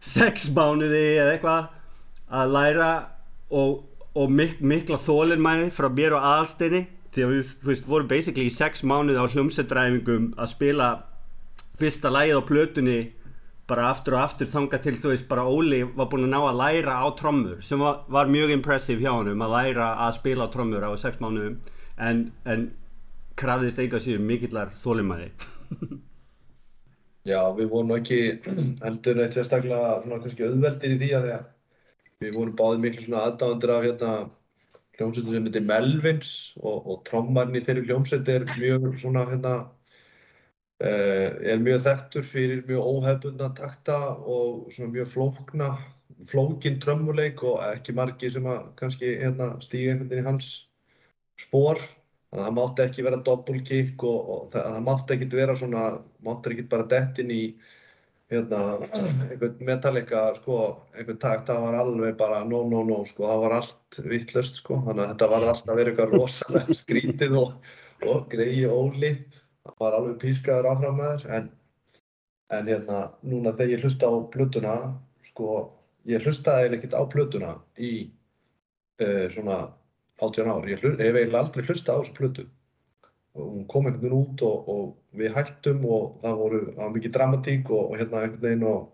sex 0.05 0.49
mánuði 0.55 1.05
eða 1.19 1.35
eitthvað 1.35 1.67
að 2.35 2.55
læra 2.55 2.91
og, 3.51 3.83
og 4.15 4.31
mik 4.31 4.61
mikla 4.61 5.01
þólinmæði 5.01 5.73
frá 5.75 5.89
mér 5.93 6.17
og 6.19 6.29
aðalsteini 6.29 6.85
því 7.15 7.25
að 7.25 7.35
við 7.35 7.51
veist, 7.69 7.89
vorum 7.89 8.09
basically 8.11 8.49
í 8.49 8.55
sex 8.55 8.83
mánuði 8.87 9.21
á 9.21 9.33
hljómsveitræfingum 9.33 10.33
að 10.37 10.51
spila 10.51 10.89
fyrsta 11.81 12.11
lægið 12.13 12.41
á 12.41 12.49
plötunni 12.49 12.99
bara 13.69 13.89
aftur 13.89 14.19
og 14.19 14.27
aftur 14.27 14.51
þanga 14.51 14.81
til 14.85 14.97
þú 15.01 15.13
veist 15.13 15.29
bara 15.29 15.47
Óli 15.49 15.81
var 15.87 16.11
búinn 16.13 16.27
að 16.27 16.35
ná 16.35 16.41
að 16.51 16.59
læra 16.61 16.99
á 17.01 17.09
trommur 17.17 17.63
sem 17.65 17.81
var, 17.81 18.03
var 18.13 18.29
mjög 18.29 18.53
impressive 18.59 19.01
hjá 19.01 19.15
honum 19.15 19.45
að 19.47 19.55
læra 19.57 19.95
að 20.05 20.19
spila 20.19 20.49
á 20.49 20.53
trommur 20.53 20.85
á 20.85 20.91
sex 21.01 21.23
mánuðum 21.23 21.57
en, 21.99 22.27
en 22.45 22.69
krafðist 23.39 23.81
eiga 23.83 24.01
sér 24.03 24.23
mikillar 24.23 24.73
þólimæði 24.79 25.31
Já, 27.25 27.41
við 27.57 27.69
vorum 27.73 27.95
ekki 27.97 28.21
heldur 28.85 29.23
eitt 29.25 29.37
sérstaklega 29.37 30.01
svona 30.05 30.21
kannski 30.23 30.47
auðveldir 30.47 30.97
í 30.97 31.01
því 31.03 31.13
að 31.19 31.29
við 32.25 32.35
vorum 32.37 32.57
báðið 32.59 32.83
miklu 32.85 33.07
svona 33.07 33.23
aðdáðandir 33.29 33.73
af 33.75 33.87
hérna 33.87 34.11
hljómsveitum 34.99 35.35
sem 35.35 35.49
heitir 35.49 35.65
Melvins 35.67 36.35
og, 36.61 36.85
og 36.85 37.01
trommarinn 37.09 37.59
í 37.59 37.65
þeirri 37.67 37.87
hljómsveit 37.89 38.31
er 38.31 38.45
mjög 38.59 38.87
svona 39.01 39.25
hérna 39.31 39.55
uh, 40.85 41.31
er 41.53 41.65
mjög 41.65 41.83
þekktur 41.89 42.29
fyrir 42.29 42.63
mjög 42.69 42.93
óhefbundna 42.93 43.51
takta 43.59 43.99
og 44.21 44.71
svona 44.75 44.95
mjög 44.95 45.11
flókna 45.15 45.73
flókin 46.31 46.79
trömmuleik 46.81 47.43
og 47.43 47.65
ekki 47.73 47.97
margi 47.97 48.31
sem 48.31 48.47
að 48.47 48.69
kannski 48.79 49.17
hérna 49.19 49.55
stíga 49.65 49.95
einhvern 49.95 50.13
veginn 50.13 50.25
í 50.25 50.29
hans 50.29 50.53
spór 51.40 51.81
þannig 51.81 52.42
að 52.42 52.44
það 52.49 52.59
mátti 52.59 52.85
ekki 52.85 53.07
vera 53.07 53.23
double 53.29 53.62
kick 53.68 54.05
og, 54.07 54.29
og 54.35 54.44
það, 54.53 54.68
það 54.75 54.85
mátti 54.88 55.16
ekki 55.16 55.31
vera 55.35 55.57
svona 55.59 55.87
mátti 56.27 56.55
ekki 56.55 56.68
bara 56.70 56.87
dett 56.90 57.23
inn 57.23 57.33
í 57.35 57.42
hérna, 58.33 58.61
einhvern 58.97 59.57
metallica 59.68 60.25
sko, 60.38 60.59
einhvern 60.97 61.20
takt, 61.20 61.47
það 61.51 61.66
var 61.66 61.77
alveg 61.83 62.16
bara 62.18 62.40
no, 62.49 62.62
no, 62.70 62.83
no, 62.87 63.03
sko, 63.09 63.27
það 63.29 63.42
var 63.44 63.57
allt 63.59 63.99
vittlust, 64.11 64.61
sko, 64.62 64.81
þannig 64.87 65.05
að 65.05 65.12
þetta 65.12 65.29
var 65.33 65.47
alltaf 65.51 65.79
verið 65.79 65.92
eitthvað 65.92 66.16
rosalega 66.16 66.79
skrítið 66.83 67.37
og, 67.40 67.70
og 68.09 68.27
greiði 68.33 68.66
óli, 68.70 69.12
það 69.64 69.79
var 69.85 69.99
alveg 69.99 70.18
pískaður 70.25 70.70
áfram 70.73 70.99
með 71.01 71.14
þér, 71.14 71.38
en, 71.38 71.49
en 72.59 72.73
hérna, 72.73 73.01
núna 73.29 73.55
þegar 73.55 73.77
ég 73.77 73.87
hlusta 73.87 74.11
á 74.11 74.14
plötuna, 74.35 74.77
sko, 75.31 75.55
ég 76.11 76.27
hlustaði 76.27 76.75
ekkert 76.79 76.99
á 76.99 77.03
plötuna 77.12 77.57
í 77.77 77.94
uh, 79.05 79.27
svona 79.37 79.61
18 80.22 80.50
ár. 80.50 80.68
Ég 80.70 80.83
hef 80.83 81.00
eiginlega 81.00 81.40
aldrei 81.42 81.64
hlustað 81.66 81.98
á 81.98 82.00
þessu 82.03 82.16
plötu. 82.18 82.44
Og 83.35 83.48
hún 83.50 83.64
kom 83.70 83.88
einhvern 83.88 84.05
veginn 84.05 84.20
út 84.20 84.44
og, 84.46 84.68
og 84.70 85.18
við 85.18 85.35
hættum 85.35 85.87
og 85.90 86.20
það 86.22 86.37
voru 86.42 86.61
mikið 86.94 87.16
dramatík 87.16 87.72
og, 87.74 87.88
og 87.90 87.96
hérna 87.98 88.22
einhvern 88.22 88.44
veginn 88.44 88.68
og, 88.70 88.85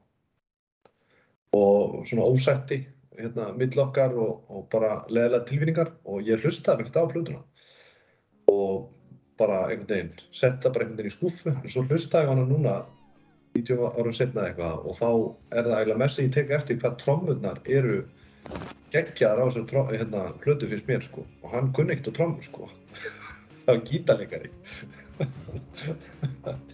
og 1.58 2.00
svona 2.08 2.28
ósætti 2.30 2.80
hérna 3.20 3.50
mill 3.56 3.82
okkar 3.82 4.14
og, 4.16 4.46
og 4.48 4.64
bara 4.72 5.02
leðilega 5.08 5.46
tilfinningar 5.48 5.92
og 6.08 6.24
ég 6.24 6.40
hlustaði 6.44 6.86
ekkert 6.86 7.00
á 7.00 7.12
plötuna 7.12 7.42
og 8.50 8.88
bara 9.40 9.66
einhvern 9.66 9.90
veginn 9.90 10.24
setta 10.36 10.72
bara 10.72 10.86
einhvern 10.86 11.02
veginn 11.02 11.12
í 11.12 11.16
skúffu 11.16 11.52
en 11.52 11.68
svo 11.74 11.84
hlustaði 11.88 12.30
hana 12.30 12.46
núna 12.48 12.78
90 13.56 13.98
árum 13.98 14.16
setna 14.16 14.46
eitthvað 14.48 14.86
og 14.86 14.96
þá 14.96 15.08
er 15.58 15.68
það 15.68 15.76
eiginlega 15.76 16.02
mest 16.04 16.20
að 16.20 16.26
ég 16.26 16.34
tek 16.36 16.52
eftir 16.56 16.80
hvað 16.82 16.98
trommurnar 17.02 17.62
eru 17.78 18.00
geggjaðar 18.94 19.46
á 19.46 19.48
trom- 19.70 19.92
hérna, 19.92 20.20
plötu 20.42 20.68
finnst 20.70 20.88
mér 20.90 21.02
sko. 21.06 21.26
Og 21.42 21.48
hann 21.54 21.72
kunni 21.72 21.92
ekkert 21.94 22.12
á 22.14 22.18
trommur 22.18 22.44
sko. 22.46 22.70
Það 23.64 23.72
var 23.74 23.84
gítarleikari. 23.90 24.50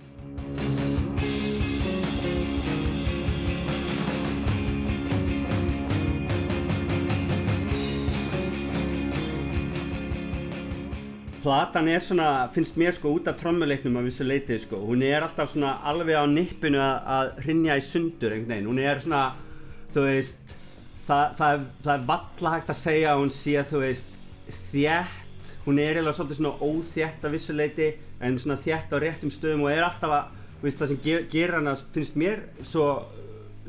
Platan 11.47 11.87
er 11.87 12.01
svona, 12.03 12.49
finnst 12.51 12.75
mér 12.75 12.91
sko 12.97 13.13
út 13.15 13.29
af 13.31 13.37
trommuleiknum 13.39 14.01
af 14.01 14.09
þessu 14.09 14.25
leitið 14.27 14.65
sko, 14.65 14.81
hún 14.89 15.05
er 15.07 15.23
alltaf 15.23 15.53
svona 15.53 15.77
alveg 15.87 16.19
á 16.19 16.27
nippinu 16.27 16.81
að, 16.83 16.97
að 17.17 17.29
hrinja 17.45 17.77
í 17.79 17.85
sundur 17.87 18.35
einhvern 18.35 18.51
veginn, 18.51 18.67
hún 18.73 18.81
er 18.83 18.99
svona, 19.05 19.21
þú 19.95 20.07
veist, 20.09 20.56
það, 21.07 21.37
það, 21.39 21.67
það 21.85 21.93
er 21.95 22.07
valla 22.11 22.53
hægt 22.55 22.73
að 22.73 22.81
segja 22.81 23.13
að 23.13 23.23
hún 23.23 23.33
sé, 23.35 23.55
þú 23.71 23.83
veist, 23.83 24.17
þétt, 24.71 25.53
hún 25.67 25.81
er 25.83 25.93
eiginlega 25.93 26.17
svolítið 26.19 26.41
svona 26.41 26.71
óþétt 26.71 27.27
af 27.27 27.37
þessu 27.37 27.57
leiti, 27.57 27.91
en 28.27 28.39
svona 28.41 28.59
þétt 28.65 28.95
á 28.95 28.97
réttum 29.03 29.33
stöðum 29.35 29.67
og 29.67 29.73
er 29.73 29.87
alltaf 29.87 30.17
að, 30.17 30.35
veist, 30.63 30.81
það 30.81 30.93
sem 30.93 31.01
ge 31.05 31.21
gerir 31.33 31.59
hana, 31.59 31.77
finnst 31.95 32.19
mér 32.19 32.45
svo, 32.65 32.89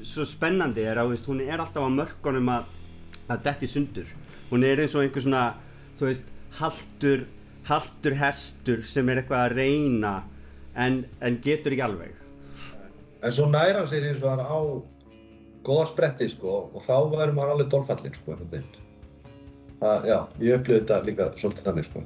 svo 0.02 0.28
spennandi 0.30 0.86
er 0.88 1.02
að, 1.02 1.13
veist, 1.13 1.30
hún 1.30 1.43
er 1.45 1.62
alltaf 1.63 1.86
á 1.86 1.91
mörkunum 1.93 2.54
að, 2.54 2.69
að 3.28 3.43
detti 3.50 3.71
sundur, 3.71 4.13
hún 4.52 4.65
er 4.67 4.84
eins 4.84 4.95
og 4.97 5.06
einhver 5.06 5.26
svona, 5.26 5.45
þú 6.00 6.10
veist, 6.10 6.30
haltur, 6.62 7.26
haltur 7.67 8.17
hestur 8.17 8.86
sem 8.88 9.10
er 9.12 9.21
eitthvað 9.21 9.43
að 9.45 9.58
reyna 9.60 10.13
en, 10.78 11.04
en 11.21 11.41
getur 11.43 11.76
ekki 11.76 11.86
alveg. 11.86 12.13
En 13.26 13.34
svo 13.34 13.47
næra 13.50 13.82
hann 13.82 13.89
sér 13.89 14.06
eins 14.12 14.21
og 14.21 14.30
hann 14.32 14.45
á 14.45 14.60
góða 15.67 15.88
spretti 15.91 16.30
sko 16.32 16.58
og 16.71 16.84
þá 16.84 16.95
verður 17.12 17.38
maður 17.38 17.56
alveg 17.56 17.71
dolfallinn 17.73 18.15
sko 18.15 18.34
einhvern 18.34 18.53
veginn 18.56 18.84
það, 19.82 20.10
já, 20.10 20.17
ég 20.41 20.60
upplifði 20.60 20.82
þetta 20.82 20.99
líka 21.06 21.32
svolítið 21.38 21.69
þannig 21.69 21.88
sko. 21.88 22.03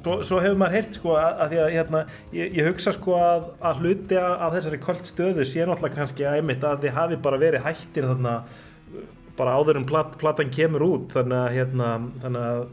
Svo, 0.00 0.14
svo 0.24 0.38
hefur 0.40 0.56
maður 0.58 0.74
heyrt 0.74 0.96
sko 0.96 1.12
að, 1.20 1.34
að 1.44 1.50
því 1.52 1.58
að 1.62 1.74
hérna, 1.74 1.98
ég, 2.34 2.54
ég 2.56 2.66
hugsa 2.70 2.92
sko 2.96 3.18
að, 3.20 3.44
að 3.68 3.82
hluti 3.84 4.16
af 4.18 4.54
þessari 4.56 4.80
kvöld 4.82 5.04
stöðu 5.06 5.44
sé 5.46 5.66
náttúrulega 5.68 5.98
kannski 6.00 6.26
að 6.26 6.38
einmitt 6.40 6.64
að 6.66 6.86
þið 6.86 6.96
hafi 6.96 7.18
bara 7.26 7.38
verið 7.38 7.66
hættir 7.66 8.08
þarna 8.08 8.32
bara 9.40 9.58
áður 9.58 9.80
en 9.80 9.88
plat, 9.88 10.16
platan 10.20 10.52
kemur 10.54 10.86
út 10.86 11.14
þannig 11.16 11.38
að, 11.40 11.52
hérna, 11.58 11.92
þannig 12.22 12.48
að 12.52 12.64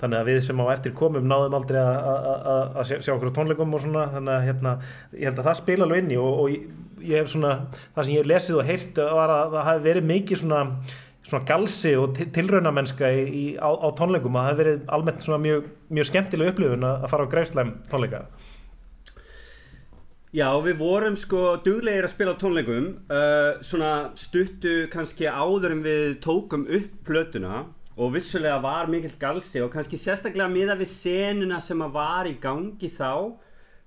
þannig 0.00 0.16
að 0.16 0.30
við 0.30 0.38
sem 0.46 0.60
á 0.64 0.66
eftir 0.72 0.94
komum 0.96 1.26
náðum 1.28 1.56
aldrei 1.58 1.80
að, 1.82 2.78
sjá, 2.88 2.96
sjá 3.04 3.12
okkur 3.14 3.32
á 3.32 3.36
tónleikum 3.36 3.76
og 3.76 3.82
svona 3.84 4.06
þannig 4.14 4.32
að 4.32 4.46
hérna, 4.46 4.72
ég 5.12 5.28
held 5.28 5.42
að 5.42 5.48
það 5.50 5.58
spila 5.58 5.86
alveg 5.86 6.02
inn 6.02 6.14
í 6.14 6.18
og, 6.20 6.38
og 6.40 6.54
ég, 6.54 6.70
ég 7.04 7.20
hef 7.20 7.32
svona 7.34 7.52
það 7.82 8.06
sem 8.06 8.14
ég 8.14 8.22
hef 8.22 8.30
lesið 8.30 8.60
og 8.60 8.70
heyrt 8.70 9.00
var 9.20 9.34
að 9.34 9.54
það 9.56 9.68
hafi 9.68 9.86
verið 9.90 10.10
mikið 10.10 10.42
svona 10.42 10.62
svona 11.30 11.46
galsi 11.46 11.92
og 12.00 12.16
í, 12.16 13.44
á, 13.60 13.70
á 13.70 13.88
tónleikum 13.98 14.36
að 14.36 14.46
það 14.46 14.50
hefur 14.50 14.62
verið 14.62 14.80
almennt 14.96 15.26
svona 15.26 15.42
mjög, 15.44 15.68
mjög 15.92 16.08
skemmtileg 16.08 16.52
upplifun 16.54 16.86
að 16.88 17.08
fara 17.12 17.26
á 17.28 17.32
græsleim 17.34 17.74
tónleika 17.92 18.24
Já, 20.30 20.46
við 20.62 20.76
vorum 20.78 21.16
sko 21.18 21.56
duglegir 21.64 22.06
að 22.06 22.12
spila 22.12 22.32
tónleikum 22.38 22.84
uh, 23.10 23.56
svona 23.66 24.12
stuttu 24.14 24.84
kannski 24.92 25.26
áður 25.26 25.72
en 25.74 25.80
við 25.82 26.12
tókum 26.22 26.68
upp 26.70 26.92
plötuna 27.08 27.64
og 27.98 28.12
vissulega 28.14 28.60
var 28.62 28.86
mikill 28.86 29.16
galsi 29.18 29.58
og 29.58 29.72
kannski 29.72 29.98
sérstaklega 29.98 30.46
miða 30.52 30.76
við 30.78 30.92
senuna 30.92 31.58
sem 31.58 31.82
að 31.82 31.96
var 31.96 32.30
í 32.30 32.36
gangi 32.38 32.92
þá 32.94 33.34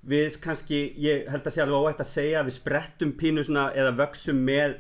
við 0.03 0.35
kannski, 0.43 0.81
ég 0.99 1.29
held 1.31 1.47
að 1.47 1.55
sé 1.55 1.63
alveg 1.63 1.87
óætt 1.87 2.03
að 2.03 2.11
segja 2.11 2.43
við 2.43 2.57
sprettum 2.57 3.15
pínu 3.23 3.47
svona 3.47 3.69
eða 3.79 3.95
vöksum 4.01 4.43
með 4.43 4.75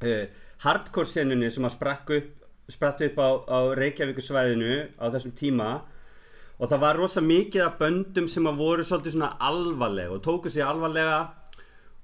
uh, 0.00 0.24
hardcore 0.64 1.12
senunni 1.12 1.52
sem 1.52 1.68
að 1.68 1.76
sprakk 1.76 2.14
upp, 2.22 2.32
upp 2.72 3.20
á, 3.20 3.28
á 3.52 3.58
Reykjavíkusvæðinu 3.82 4.80
á 4.96 5.12
þessum 5.12 5.36
tíma 5.36 5.68
og 6.56 6.70
það 6.70 6.82
var 6.84 7.00
rosa 7.00 7.20
mikið 7.20 7.64
af 7.66 7.74
böndum 7.80 8.28
sem 8.32 8.46
að 8.48 8.60
voru 8.62 8.84
svolítið 8.86 9.16
svona 9.16 9.34
alvarlega 9.44 10.14
og 10.16 10.22
tóku 10.24 10.52
sig 10.52 10.64
alvarlega. 10.64 11.18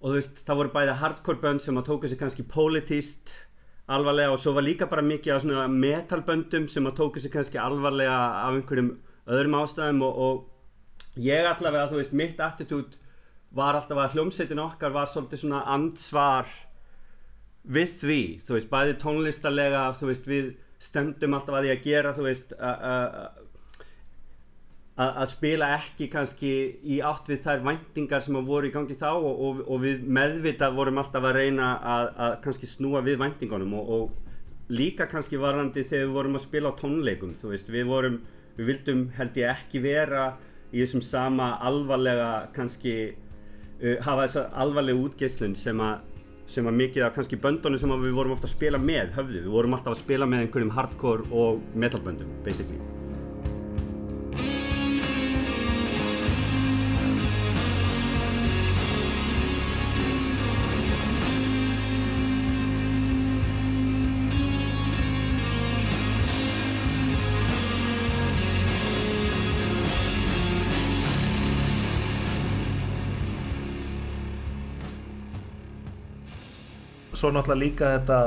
Og 0.02 0.10
þú 0.10 0.18
veist 0.18 0.42
það 0.44 0.58
voru 0.58 0.72
bæði 0.74 0.96
hardcore 1.00 1.40
bönd 1.42 1.62
sem 1.62 1.78
að 1.78 1.88
tóku 1.88 2.10
sig 2.10 2.20
kannski 2.20 2.44
politist 2.50 3.32
alvarlega 3.92 4.32
og 4.34 4.40
svo 4.42 4.52
var 4.56 4.66
líka 4.66 4.88
bara 4.90 5.04
mikið 5.04 5.34
af 5.34 5.44
svona 5.44 5.68
metalböndum 5.70 6.66
sem 6.68 6.86
að 6.86 6.98
tóku 6.98 7.22
sig 7.22 7.32
kannski 7.32 7.60
alvarlega 7.62 8.18
af 8.42 8.58
einhverjum 8.58 8.90
öðrum 9.26 9.56
ástæðum. 9.62 10.02
Og, 10.08 10.18
og 10.18 11.22
ég 11.22 11.48
allavega 11.48 11.88
þú 11.88 12.02
veist 12.02 12.18
mitt 12.18 12.42
attitút 12.42 12.98
var 13.52 13.76
alltaf 13.76 14.00
að 14.00 14.18
hljómsveitin 14.18 14.60
okkar 14.62 14.92
var 14.92 15.08
svolítið 15.12 15.44
svona 15.44 15.64
ansvar 15.70 16.48
við 17.62 17.96
því, 18.00 18.22
þú 18.46 18.56
veist, 18.56 18.70
bæði 18.72 18.94
tónlistarlega, 19.00 19.82
þú 19.98 20.08
veist, 20.08 20.24
við 20.26 20.52
stemdum 20.82 21.36
alltaf 21.36 21.58
að 21.58 21.66
því 21.66 21.72
að 21.74 21.84
gera, 21.84 22.14
þú 22.16 22.24
veist, 22.26 22.54
að 22.58 23.18
spila 25.30 25.70
ekki 25.78 26.08
kannski 26.12 26.50
í 26.84 26.98
átt 27.00 27.30
við 27.30 27.40
þær 27.46 27.62
væntingar 27.64 28.20
sem 28.24 28.36
voru 28.44 28.68
í 28.68 28.72
gangi 28.74 28.96
þá 29.00 29.08
og, 29.14 29.30
og, 29.32 29.62
og 29.64 29.80
við 29.80 30.04
meðvitað 30.04 30.76
vorum 30.76 31.00
alltaf 31.00 31.24
að 31.24 31.38
reyna 31.38 31.70
að, 31.80 32.10
að 32.26 32.36
kannski 32.44 32.68
snúa 32.68 33.00
við 33.06 33.18
væntingunum 33.22 33.72
og, 33.80 33.88
og 33.88 34.72
líka 34.72 35.08
kannski 35.08 35.40
varandi 35.40 35.84
þegar 35.84 36.06
við 36.06 36.14
vorum 36.18 36.36
að 36.36 36.44
spila 36.44 36.72
á 36.72 36.78
tónleikum, 36.78 37.34
þú 37.40 37.52
veist, 37.54 37.72
við 37.72 37.88
vorum, 37.88 38.20
við 38.58 38.68
vildum 38.68 39.02
held 39.16 39.36
ég 39.40 39.52
ekki 39.56 39.82
vera 39.84 40.30
í 40.72 40.80
þessum 40.80 41.04
sama 41.04 41.50
alvarlega 41.64 42.30
kannski, 42.56 42.96
uh, 43.80 43.98
hafa 44.04 44.26
þessa 44.26 44.46
alvarlega 44.64 45.08
útgeislun 45.08 45.56
sem 45.58 45.80
að 45.80 46.08
sem 46.52 46.66
var 46.68 46.74
mikið 46.76 47.06
af 47.06 47.14
kannski 47.16 47.38
böndunum 47.40 47.80
sem 47.80 47.92
við 48.02 48.16
vorum 48.18 48.34
ofta 48.34 48.44
að 48.44 48.56
spila 48.58 48.80
með 48.82 49.14
höfðu. 49.16 49.44
Við 49.46 49.54
vorum 49.54 49.78
alltaf 49.78 49.94
að 49.94 50.02
spila 50.02 50.28
með 50.28 50.44
einhverjum 50.46 50.74
hardcore 50.76 51.30
og 51.30 51.62
metalböndum, 51.72 52.34
basically. 52.44 53.01
Svo 77.22 77.30
náttúrulega 77.30 77.62
líka 77.62 77.92
þetta 77.96 78.18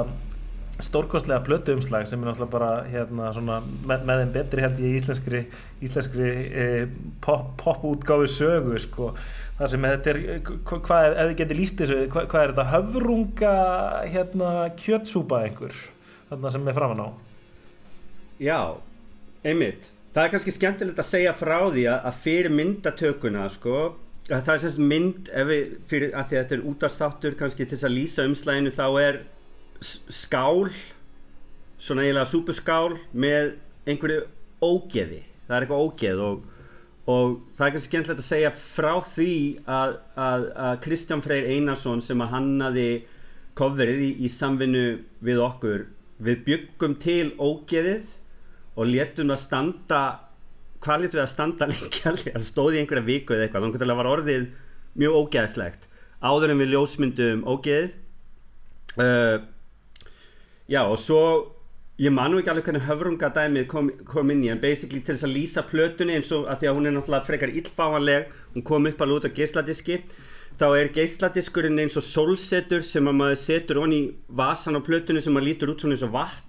stórkostlega 0.84 1.39
plötu 1.45 1.75
umslag 1.75 2.08
sem 2.08 2.19
er 2.19 2.29
náttúrulega 2.29 2.51
bara 2.51 2.71
hérna 2.91 3.31
svona 3.36 3.62
með, 3.63 4.03
með 4.08 4.21
þeim 4.21 4.31
betri 4.36 4.63
held 4.65 4.81
ég 4.84 4.97
íslenskri, 4.99 5.41
íslenskri 5.88 6.29
eh, 6.51 6.86
pop, 7.23 7.53
pop 7.62 7.86
sögu 8.27 8.79
sko. 8.84 9.13
Það 9.55 9.71
sem 9.71 9.86
þetta 9.88 10.12
er, 10.12 10.21
hvað 10.67 11.05
ef 11.08 11.29
þið 11.29 11.36
getur 11.39 11.60
líst 11.62 11.79
þessu, 11.79 11.99
hvað, 12.12 12.25
hvað 12.31 12.41
er 12.41 12.51
þetta? 12.51 12.65
Höfrunga 12.73 13.53
hérna 14.12 14.49
kjötsúpa 14.81 15.43
einhver 15.45 15.77
þarna 16.29 16.51
sem 16.51 16.67
er 16.67 16.75
framan 16.75 17.03
á? 17.03 17.08
Já, 18.43 18.60
einmitt. 19.47 19.91
Það 20.15 20.25
er 20.25 20.34
kannski 20.34 20.55
skemmtilegt 20.55 20.99
að 20.99 21.08
segja 21.08 21.36
frá 21.36 21.58
því 21.69 21.86
að 21.93 22.19
fyrir 22.25 22.51
myndatökuna 22.51 23.47
sko 23.53 23.79
það 24.30 24.52
er 24.56 24.62
semst 24.64 24.82
mynd 24.82 25.30
við, 25.50 25.76
fyrir, 25.90 26.12
að 26.18 26.30
því 26.30 26.38
að 26.38 26.42
þetta 26.42 26.56
er 26.58 26.66
útastáttur 26.72 27.38
kannski 27.40 27.66
til 27.66 27.78
þess 27.78 27.88
að 27.88 27.96
lýsa 27.96 28.26
umslæðinu 28.26 28.74
þá 28.74 28.86
er 29.04 29.22
skál 29.86 30.72
svona 31.78 32.06
eiginlega 32.06 32.32
súpuskál 32.32 32.98
með 33.14 33.56
einhverju 33.86 34.26
ógeði. 34.66 35.22
Það 35.46 35.58
er 35.58 35.66
eitthvað 35.66 35.84
ógeð 35.86 36.24
og, 36.26 36.46
og 37.12 37.36
það 37.58 37.68
er 37.68 37.76
kannski 37.76 37.92
skemmtilegt 37.92 38.24
að 38.24 38.30
segja 38.30 38.54
frá 38.58 38.94
því 39.14 39.36
að, 39.70 39.98
að, 40.18 40.48
að 40.68 40.80
Kristján 40.88 41.26
Freyr 41.26 41.50
Einarsson 41.54 42.02
sem 42.02 42.24
að 42.26 42.34
hannaði 42.34 42.90
coverið 43.56 44.02
í, 44.08 44.12
í 44.26 44.32
samvinnu 44.32 44.86
við 45.26 45.44
okkur 45.44 45.86
við 46.26 46.46
byggum 46.48 46.96
til 47.04 47.34
ógeðið 47.38 48.08
og 48.76 48.90
léttum 48.90 49.32
að 49.32 49.44
standa 49.44 50.02
hvað 50.86 51.04
lítur 51.04 51.19
við 51.19 51.26
að 51.26 51.34
standa 51.34 51.67
alveg, 51.67 52.32
það 52.32 52.48
stóði 52.48 52.82
einhverja 52.82 53.10
viku 53.10 53.36
eða 53.36 53.48
eitthvað, 53.48 53.67
þannig 53.67 53.82
að 53.82 53.89
það 53.89 54.00
var 54.02 54.12
orðið 54.13 54.48
mjög 54.95 55.19
ógeðslegt. 55.19 55.89
Áður 56.26 56.54
en 56.54 56.62
við 56.62 56.71
ljósmyndum 56.76 57.43
ógeðið 57.45 57.91
uh, 59.02 59.38
já 60.71 60.82
og 60.86 60.98
svo 61.00 61.21
ég 62.02 62.12
man 62.12 62.32
nú 62.32 62.41
ekki 62.41 62.52
alveg 62.52 62.67
hvernig 62.67 62.88
höfrungadæmið 62.89 63.67
kom, 63.71 63.89
kom 64.08 64.32
inn 64.34 64.43
í 64.43 64.52
en 64.52 64.62
basically 64.62 65.02
til 65.02 65.15
þess 65.15 65.28
að 65.28 65.36
lýsa 65.36 65.63
plötunni 65.69 66.17
eins 66.17 66.32
og 66.36 66.48
að 66.52 66.63
því 66.63 66.69
að 66.69 66.80
hún 66.80 66.89
er 66.89 66.95
náttúrulega 66.95 67.28
frekar 67.30 67.54
illfáanleg 67.56 68.32
hún 68.56 68.65
kom 68.67 68.89
upp 68.89 69.04
alveg 69.06 69.21
út 69.21 69.28
á 69.32 69.38
geisladiski 69.38 70.00
þá 70.60 70.65
er 70.71 70.91
geisladiskurinn 70.95 71.80
eins 71.84 71.95
og 72.00 72.04
sólsetur 72.08 72.84
sem 72.84 73.08
að 73.08 73.19
maður 73.21 73.39
setur 73.43 73.82
onni 73.84 74.02
vasan 74.28 74.80
á 74.80 74.82
plötunni 74.84 75.24
sem 75.24 75.36
maður 75.36 75.50
lítur 75.50 75.71
út 75.71 75.84
svona 75.84 75.95
eins 75.95 76.06
og 76.08 76.15
vatn 76.15 76.43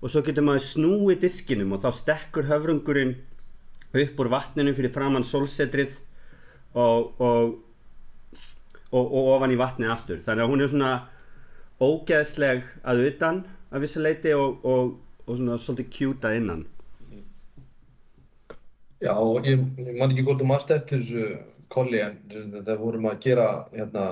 og 0.00 0.12
svo 0.12 0.22
getur 0.24 0.46
maður 0.48 0.64
snúið 0.70 1.22
diskinum 1.24 1.76
og 1.76 1.84
þá 1.84 1.90
stekkur 2.00 2.48
höfrungurinn 2.48 3.16
upp 3.92 4.20
úr 4.20 4.30
vatninu 4.32 4.74
fyrir 4.76 4.92
framann 4.94 5.26
sólsetrið 5.26 5.96
og, 6.76 7.20
og, 7.20 7.56
og, 8.90 9.04
og 9.04 9.34
ofan 9.36 9.54
í 9.54 9.58
vatni 9.60 9.90
aftur. 9.90 10.20
Þannig 10.24 10.44
að 10.44 10.52
hún 10.52 10.64
er 10.64 10.72
svona 10.72 10.94
ógeðsleg 11.82 12.64
að 12.84 13.04
utan 13.10 13.42
að 13.70 13.84
vissu 13.84 14.02
leiti 14.02 14.32
og, 14.36 14.64
svona 15.26 15.58
svolítið 15.60 16.24
að 16.24 16.38
innan. 16.40 16.64
Já, 19.04 19.12
ég, 19.44 19.60
ég 19.82 19.98
man 19.98 20.12
ekki 20.12 20.24
hvort 20.24 20.40
þú 20.40 20.48
mannst 20.48 20.70
eftir 20.72 21.02
þessu 21.02 21.26
kolli 21.72 22.00
en 22.00 22.16
það 22.64 22.78
vorum 22.80 23.08
að 23.10 23.18
gera 23.26 23.48
hérna 23.74 24.04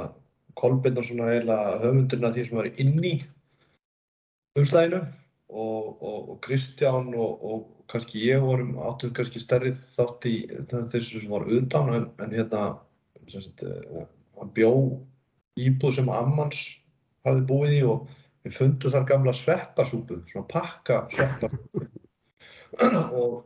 kolbinn 0.59 0.99
og 1.01 1.07
svona 1.07 1.31
eiginlega 1.33 1.79
höfundurinn 1.83 2.29
af 2.29 2.35
því 2.35 2.45
sem 2.47 2.59
var 2.59 2.69
inn 2.83 2.99
í 3.01 3.15
umslæðinu 4.59 5.01
og, 5.49 5.87
og, 6.03 6.19
og 6.35 6.37
Kristján 6.45 7.15
og, 7.15 7.47
og 7.49 7.65
kannski 7.93 8.23
ég 8.27 8.43
vorum 8.45 8.77
áttur 8.81 9.13
kannski 9.17 9.43
stærri 9.43 9.75
þátt 9.97 10.27
í 10.31 10.35
þessu 10.71 11.23
sem 11.23 11.33
var 11.33 11.47
utan 11.51 11.93
en, 11.95 12.07
en 12.23 12.35
hérna 12.35 12.63
sagt, 13.31 13.65
uh, 13.65 14.05
hann 14.39 14.53
bjó 14.57 14.73
íbúð 15.61 15.99
sem 15.99 16.11
ammans 16.13 16.63
hafði 17.25 17.45
búið 17.49 17.75
í 17.79 17.83
og 17.89 18.09
við 18.45 18.57
fundum 18.59 18.93
þar 18.93 19.07
gamla 19.09 19.35
sveppasúpu, 19.37 20.21
svona 20.29 20.49
pakka 20.51 21.05
sveppasúpu. 21.15 21.87
Og 23.15 23.45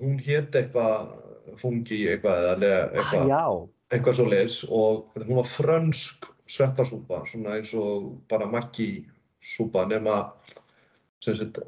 hún 0.00 0.20
hétt 0.22 0.54
eitthvað 0.56 1.10
fungi 1.58 2.04
eitthvað 2.12 2.46
eða 2.54 2.80
eitthvað, 2.94 3.32
ah, 3.34 3.52
eitthvað 3.92 4.18
svo 4.18 4.26
leis 4.30 4.58
og 4.68 5.18
hún 5.24 5.40
var 5.40 5.50
frönsk 5.50 6.28
sveppasúpa, 6.48 7.24
svona 7.28 7.58
eins 7.58 7.74
og 7.76 8.12
bara 8.30 8.48
makki 8.48 9.08
súpa 9.44 9.84
nema 9.90 10.20
sagt, 11.24 11.58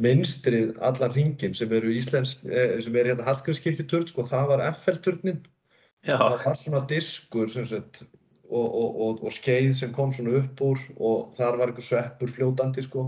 minnstrið 0.00 0.78
allan 0.84 1.12
hringin 1.12 1.56
sem 1.56 1.72
eru 1.76 1.90
íslensk, 1.92 2.44
sem 2.44 2.96
er 2.96 3.10
hérna 3.10 3.26
Hallgrímskirkjuturn, 3.26 4.08
sko, 4.10 4.24
það 4.28 4.52
var 4.52 4.64
FL-turnin 4.70 5.42
það 6.04 6.38
var 6.44 6.58
svona 6.58 6.84
diskur 6.88 7.50
sagt 7.52 8.02
og, 8.50 8.66
og, 8.66 8.96
og, 9.00 9.22
og 9.24 9.32
skeið 9.32 9.70
sem 9.76 9.92
kom 9.94 10.12
svona 10.14 10.40
upp 10.40 10.64
úr 10.64 10.80
og 10.96 11.36
þar 11.38 11.60
var 11.60 11.70
einhver 11.70 11.86
sveppur 11.86 12.32
fljótandi 12.32 12.84
sko. 12.84 13.06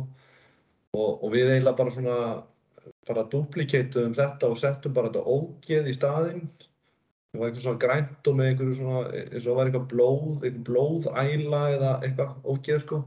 Og 0.96 1.26
við 1.34 1.50
eiginlega 1.50 1.76
bara 1.76 1.92
svona 1.92 2.20
bara 3.06 3.26
duplikeituðum 3.30 4.14
þetta 4.16 4.48
og 4.48 4.60
settum 4.60 4.94
bara 4.96 5.10
þetta 5.10 5.34
ógeð 5.36 5.90
í 5.90 5.94
staðinn. 5.94 6.46
Það 7.34 7.42
var 7.42 7.50
eitthvað 7.50 7.66
svona 7.66 7.82
grænt 7.82 8.30
og 8.30 8.38
með 8.38 8.50
einhverju 8.50 8.78
svona 8.78 9.02
eins 9.20 9.42
og 9.42 9.50
það 9.50 9.58
var 9.58 9.70
eitthvað 9.70 9.88
blóð, 9.92 10.30
eitthvað 10.40 10.64
blóðæla 10.70 11.62
eða 11.74 11.92
eitthvað 12.06 12.54
ógeð 12.54 12.82
sko 12.86 13.02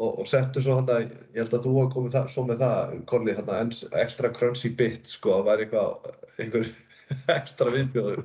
og, 0.00 0.10
og 0.22 0.28
settum 0.28 0.64
svo 0.64 0.78
þetta, 0.80 0.96
ég 1.34 1.42
held 1.42 1.56
að 1.58 1.66
þú 1.66 1.74
hafa 1.78 1.92
komið 1.94 2.16
það, 2.16 2.30
svo 2.34 2.46
með 2.48 2.64
það, 2.64 2.94
Kolli, 3.10 3.36
þetta 3.38 3.60
extra 4.02 4.32
crunchy 4.38 4.72
bit 4.78 5.10
sko, 5.10 5.36
það 5.36 5.46
var 5.50 5.64
eitthvað 5.64 6.08
einhver 6.44 6.72
ekstra 7.38 7.74
viðbjóður 7.74 8.24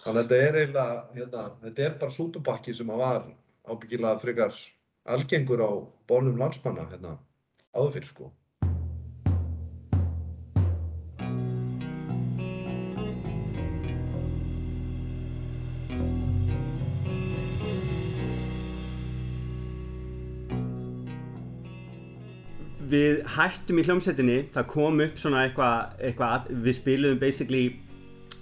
þannig 0.00 0.10
að 0.10 0.20
þetta 0.20 0.42
er 0.42 0.60
eiginlega, 0.60 0.98
hérna, 1.16 1.46
þetta 1.64 1.86
er 1.86 1.96
bara 2.02 2.16
sútupakki 2.16 2.76
sem 2.76 2.92
að 2.92 3.02
var 3.04 3.24
ábyggilega 3.70 4.20
frekar 4.22 4.60
algengur 5.10 5.64
á 5.64 5.70
bólum 6.10 6.38
landsmanna 6.40 6.86
hérna 6.90 7.16
áður 7.76 7.96
fyrir 7.96 8.10
sko. 8.10 8.30
Við 22.90 23.20
hættum 23.36 23.78
í 23.78 23.84
hljómsveitinni, 23.86 24.36
það 24.54 24.68
kom 24.72 25.00
upp 25.04 25.18
svona 25.20 25.44
eitthvað, 25.46 25.94
eitthva, 26.08 26.30
við 26.50 26.76
spiluðum 26.80 27.20
basically 27.20 27.64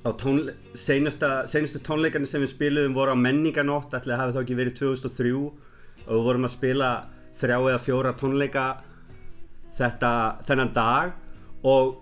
á 0.06 0.10
tónle 0.16 0.54
seinastu 0.78 1.80
tónleikarnir 1.84 2.30
sem 2.30 2.44
við 2.44 2.52
spiluðum 2.54 2.94
voru 2.96 3.12
á 3.12 3.18
menninganótt, 3.18 3.92
ætlaði 3.92 4.14
að 4.14 4.22
hafa 4.22 4.36
þá 4.36 4.42
ekki 4.44 4.58
verið 4.60 4.76
2003 4.78 5.32
og 5.38 6.12
við 6.12 6.26
vorum 6.28 6.48
að 6.48 6.54
spila 6.54 6.90
þrjá 7.38 7.56
eða 7.58 7.80
fjóra 7.84 8.12
tónleika 8.18 8.66
þetta, 9.78 10.12
þennan 10.48 10.72
dag. 10.76 11.16
Og, 11.68 11.98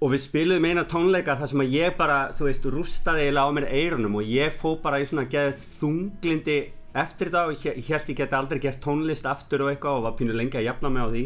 og 0.00 0.14
við 0.14 0.24
spiluðum 0.24 0.66
eina 0.70 0.86
tónleika 0.88 1.36
þar 1.38 1.52
sem 1.52 1.62
að 1.62 1.76
ég 1.76 1.98
bara, 2.00 2.18
þú 2.34 2.48
veist, 2.48 2.66
rústaði 2.72 3.26
eiginlega 3.26 3.52
á 3.52 3.56
mér 3.58 3.68
eirunum 3.70 4.18
og 4.18 4.32
ég 4.32 4.56
fó 4.56 4.72
bara 4.82 4.98
í 5.02 5.06
svona 5.06 5.28
geðið 5.30 5.68
þunglindi 5.78 6.58
eftir 6.98 7.30
það 7.30 7.52
og 7.52 7.66
ég 7.68 7.92
held 7.92 8.10
ég 8.10 8.18
geti 8.22 8.34
aldrei 8.38 8.62
gert 8.64 8.80
tónlist 8.82 9.28
aftur 9.28 9.66
og 9.66 9.70
eitthvað 9.70 10.00
og 10.00 10.08
var 10.08 10.16
pínu 10.18 10.34
lengi 10.34 10.58
að 10.58 10.70
jafna 10.70 10.90
mig 10.90 11.04
á 11.04 11.08
því 11.12 11.24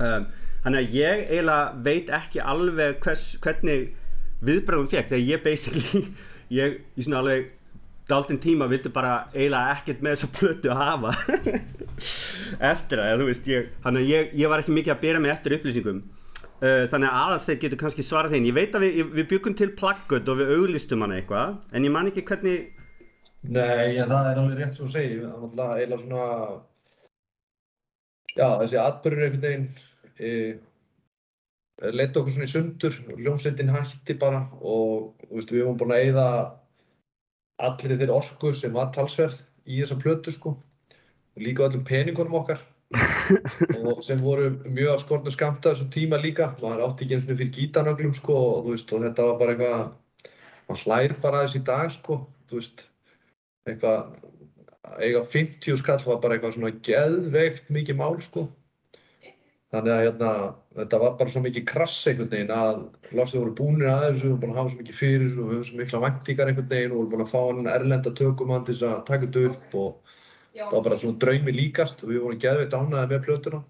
um, 0.00 0.26
þannig 0.64 0.82
að 0.82 0.98
ég 0.98 1.22
eiginlega 1.30 1.84
veit 1.86 2.12
ekki 2.20 2.42
alveg 2.42 3.00
hvers, 3.04 3.24
hvernig 3.44 3.88
viðbröðum 4.44 4.90
fekk 4.90 5.12
þegar 5.12 5.26
ég 5.28 5.42
basically 5.44 6.04
ég 6.60 6.78
í 6.96 7.06
svona 7.06 7.20
alveg 7.22 7.50
daldinn 8.10 8.40
tíma 8.42 8.66
vildi 8.70 8.90
bara 8.92 9.26
eiginlega 9.34 9.76
ekkert 9.76 10.00
með 10.02 10.16
þessa 10.16 10.30
plötu 10.38 10.72
að 10.72 10.80
hafa. 10.80 11.12
Eftir 12.72 13.02
það, 13.02 13.20
þú 13.20 13.28
veist 13.28 13.50
ég, 13.50 13.68
þannig 13.84 14.02
að 14.02 14.10
ég, 14.10 14.32
ég 14.40 14.50
var 14.50 14.62
ekki 14.64 14.74
mikið 14.74 14.94
að 14.96 15.04
bera 15.04 15.20
mig 15.22 15.30
eftir 15.34 15.54
upplýsingum. 15.58 16.00
Uh, 16.60 16.84
þannig 16.90 17.06
að 17.06 17.20
aðalsteir 17.20 17.60
getur 17.62 17.80
kannski 17.80 18.04
svarað 18.04 18.34
þeim. 18.34 18.48
Ég 18.50 18.56
veit 18.56 18.74
að 18.76 18.84
við, 18.84 18.98
við 19.14 19.28
byggum 19.30 19.54
til 19.56 19.70
plaggut 19.78 20.28
og 20.28 20.40
við 20.40 20.50
auglistum 20.56 21.04
hann 21.04 21.14
eitthvað 21.16 21.60
en 21.70 21.86
ég 21.86 21.94
man 21.94 22.10
ekki 22.10 22.26
hvernig 22.26 22.66
Nei, 23.40 23.96
en 23.96 24.10
það 24.10 24.26
er 24.28 24.38
alveg 24.42 24.58
rétt 24.58 24.74
sem 24.76 24.84
þú 24.84 24.90
segir, 24.92 25.20
það 25.22 25.30
er 25.30 25.38
náttúrulega 25.40 25.76
eiginlega 25.78 26.02
svona, 26.02 26.24
já 28.34 28.48
þessi 28.60 28.78
atbyrður 28.82 29.24
einhvern 29.24 29.46
veginn 29.46 29.64
leta 30.20 32.20
okkur 32.20 32.34
svona 32.34 32.48
í 32.48 32.52
sundur, 32.52 32.96
ljómsveitin 33.16 33.72
hætti 33.72 34.16
bara 34.20 34.44
og 34.60 35.14
veist, 35.30 35.52
við 35.52 35.64
höfum 35.64 35.78
búin 35.80 35.94
að 35.96 36.08
eyða 36.08 36.26
allir 37.60 37.96
þeirri 37.96 38.16
orku 38.16 38.52
sem 38.56 38.74
var 38.74 38.90
talsverð 38.94 39.40
í 39.66 39.80
þessa 39.80 40.00
plötu 40.00 40.34
sko, 40.34 40.56
og 41.36 41.44
líka 41.44 41.68
öllum 41.68 41.86
peningunum 41.88 42.42
okkar. 42.42 42.66
Og 43.86 44.00
sem 44.02 44.18
voru 44.18 44.48
mjög 44.64 44.88
af 44.90 45.02
skortnu 45.04 45.30
skamta 45.30 45.70
þessum 45.70 45.92
tíma 45.94 46.18
líka, 46.18 46.48
maður 46.58 46.88
átti 46.88 47.04
ekki 47.04 47.14
eins 47.14 47.28
og 47.28 47.36
fyrir 47.38 47.52
gítanöglum 47.54 48.14
sko 48.16 48.34
og, 48.34 48.56
veist, 48.66 48.90
og 48.90 49.04
þetta 49.04 49.26
var 49.28 49.36
bara 49.38 49.54
eitthvað, 49.54 50.32
maður 50.66 50.82
hlær 50.88 51.14
bara 51.22 51.42
þess 51.44 51.58
í 51.60 51.62
dag 51.68 51.92
sko, 51.94 52.16
þú 52.50 52.58
veist. 52.58 52.82
Eitthvað 53.70 54.98
eiga 55.06 55.22
50 55.36 55.78
skall 55.78 56.00
var 56.02 56.18
bara 56.24 56.34
eitthvað 56.34 56.56
svona 56.56 56.72
geðveikt 56.88 57.70
mikið 57.70 58.00
mál 58.00 58.18
sko 58.26 58.48
þannig 59.70 59.92
að 59.94 60.00
hérna, 60.04 60.30
þetta 60.80 60.98
var 61.02 61.12
bara 61.18 61.32
svo 61.32 61.42
mikið 61.44 61.66
krass 61.70 61.98
einhvern 62.10 62.30
veginn 62.32 62.54
að 62.54 62.80
lásið 63.14 63.40
voru 63.40 63.52
búinir 63.60 63.90
að 63.90 64.06
þessu 64.06 64.30
og 64.34 64.40
búin 64.42 64.54
að 64.54 64.58
hafa 64.60 64.72
svo 64.72 64.80
mikið 64.80 64.96
fyrir 64.98 65.26
þessu 65.26 65.44
og 65.44 65.52
höfum 65.52 65.66
svo 65.68 65.78
mikla 65.80 66.00
væntingar 66.04 66.50
einhvern 66.50 66.72
veginn 66.72 66.94
og 66.94 66.98
voru 67.00 67.10
búin 67.12 67.24
að 67.26 67.30
fá 67.34 67.40
hann 67.42 67.70
erlenda 67.74 68.14
tökumann 68.20 68.64
til 68.66 68.74
þess 68.74 68.88
að 68.88 69.04
taka 69.10 69.28
þetta 69.28 69.44
upp 69.50 69.76
og 69.82 70.16
það 70.56 70.74
var 70.74 70.86
bara 70.88 70.98
svona 71.04 71.22
draumi 71.24 71.54
líkast 71.54 72.02
og 72.02 72.10
við 72.10 72.24
vorum 72.24 72.42
geðveikt 72.46 72.74
ánæðið 72.74 73.14
með 73.14 73.22
plötuna 73.28 73.62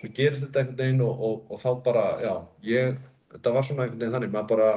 svo 0.00 0.10
gerist 0.16 0.46
þetta 0.46 0.62
einhvern 0.62 0.80
veginn 0.80 1.04
og, 1.04 1.20
og, 1.28 1.36
og 1.52 1.60
þá 1.60 1.70
bara, 1.84 2.06
já, 2.24 2.34
ég 2.70 2.96
þetta 3.34 3.54
var 3.56 3.68
svona 3.68 3.84
einhvern 3.84 4.00
veginn 4.00 4.16
þannig, 4.16 4.32
maður 4.34 4.50
bara 4.54 4.70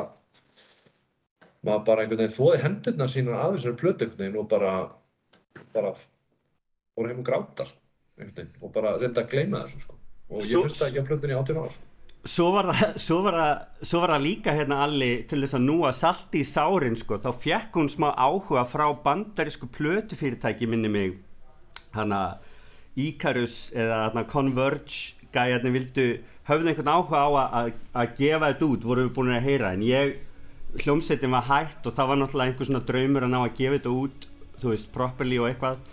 maður 1.64 1.88
bara 1.88 2.04
einhvern 2.04 2.24
veginn 2.26 2.36
þóði 2.36 2.62
hendurna 2.66 3.08
sína 3.08 3.40
að 3.40 3.58
þessari 3.58 3.80
plötu 3.80 4.08
einhvern 4.08 4.26
veginn 4.26 4.42
og 4.44 4.52
bara 4.52 4.74
bara 5.74 5.96
voru 6.98 7.10
heim 7.10 7.24
og 7.24 7.28
gráta 7.32 7.68
og 8.62 8.72
bara 8.76 8.98
reynda 9.00 9.24
að 9.24 9.32
gleyma 9.32 9.64
þessu 9.64 9.86
sko. 9.86 10.03
Og 10.34 10.46
ég 10.48 10.64
hlusta 10.64 10.90
ekki 10.90 11.02
á 11.02 11.40
átjón 11.40 11.60
ára 11.64 11.74
sko. 11.74 11.90
Svo 12.24 12.46
var, 12.56 12.70
það, 12.72 12.94
svo, 13.04 13.18
var 13.26 13.36
það, 13.36 13.64
svo 13.84 14.00
var 14.00 14.14
það 14.14 14.24
líka 14.24 14.54
hérna 14.56 14.78
allir 14.86 15.26
til 15.28 15.42
þess 15.44 15.58
að 15.58 15.66
núa 15.66 15.90
salti 15.96 16.40
í 16.40 16.48
sárin 16.48 16.96
sko, 16.96 17.18
þá 17.20 17.30
fjekk 17.44 17.80
hún 17.82 17.90
smá 17.92 18.14
áhuga 18.16 18.64
frá 18.72 18.86
bandarísku 19.04 19.68
plötufyrirtæki 19.76 20.70
minni 20.72 20.92
mig. 20.92 21.18
Hana 21.92 22.22
Icarus 22.96 23.74
eða 23.76 24.06
hana 24.06 24.24
Converge 24.30 25.18
gæjarnir 25.36 25.76
vildu, 25.76 26.08
höfðu 26.48 26.72
einhvern 26.72 26.94
áhuga 26.94 27.26
á 27.28 27.30
að, 27.60 27.74
gefa 28.22 28.54
þetta 28.54 28.70
út, 28.70 28.88
voru 28.88 29.08
við 29.08 29.16
búin 29.18 29.36
að 29.36 29.50
heyra. 29.50 29.74
En 29.76 29.84
ég 29.84 30.16
hljómsettin 30.80 31.36
var 31.36 31.50
hægt 31.50 31.90
og 31.90 31.98
það 31.98 32.14
var 32.14 32.22
náttúrulega 32.22 32.54
einhver 32.54 32.70
svona 32.70 32.86
draumur 32.88 33.28
að 33.28 33.34
ná 33.34 33.42
að 33.42 33.58
gefa 33.60 33.82
þetta 33.82 33.98
út 34.00 34.30
þú 34.64 34.72
veist, 34.72 34.90
properly 34.96 35.40
og 35.42 35.50
eitthvað. 35.50 35.84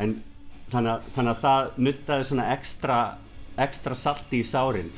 En 0.00 0.16
þannig 0.72 0.94
að, 0.94 1.12
þannig 1.16 1.32
að 1.34 1.44
það 1.44 1.78
nuttaði 1.86 2.28
svona 2.30 2.48
ekstra 2.54 2.98
ekstra 3.56 3.94
salti 3.94 4.40
í 4.42 4.46
sárin 4.46 4.90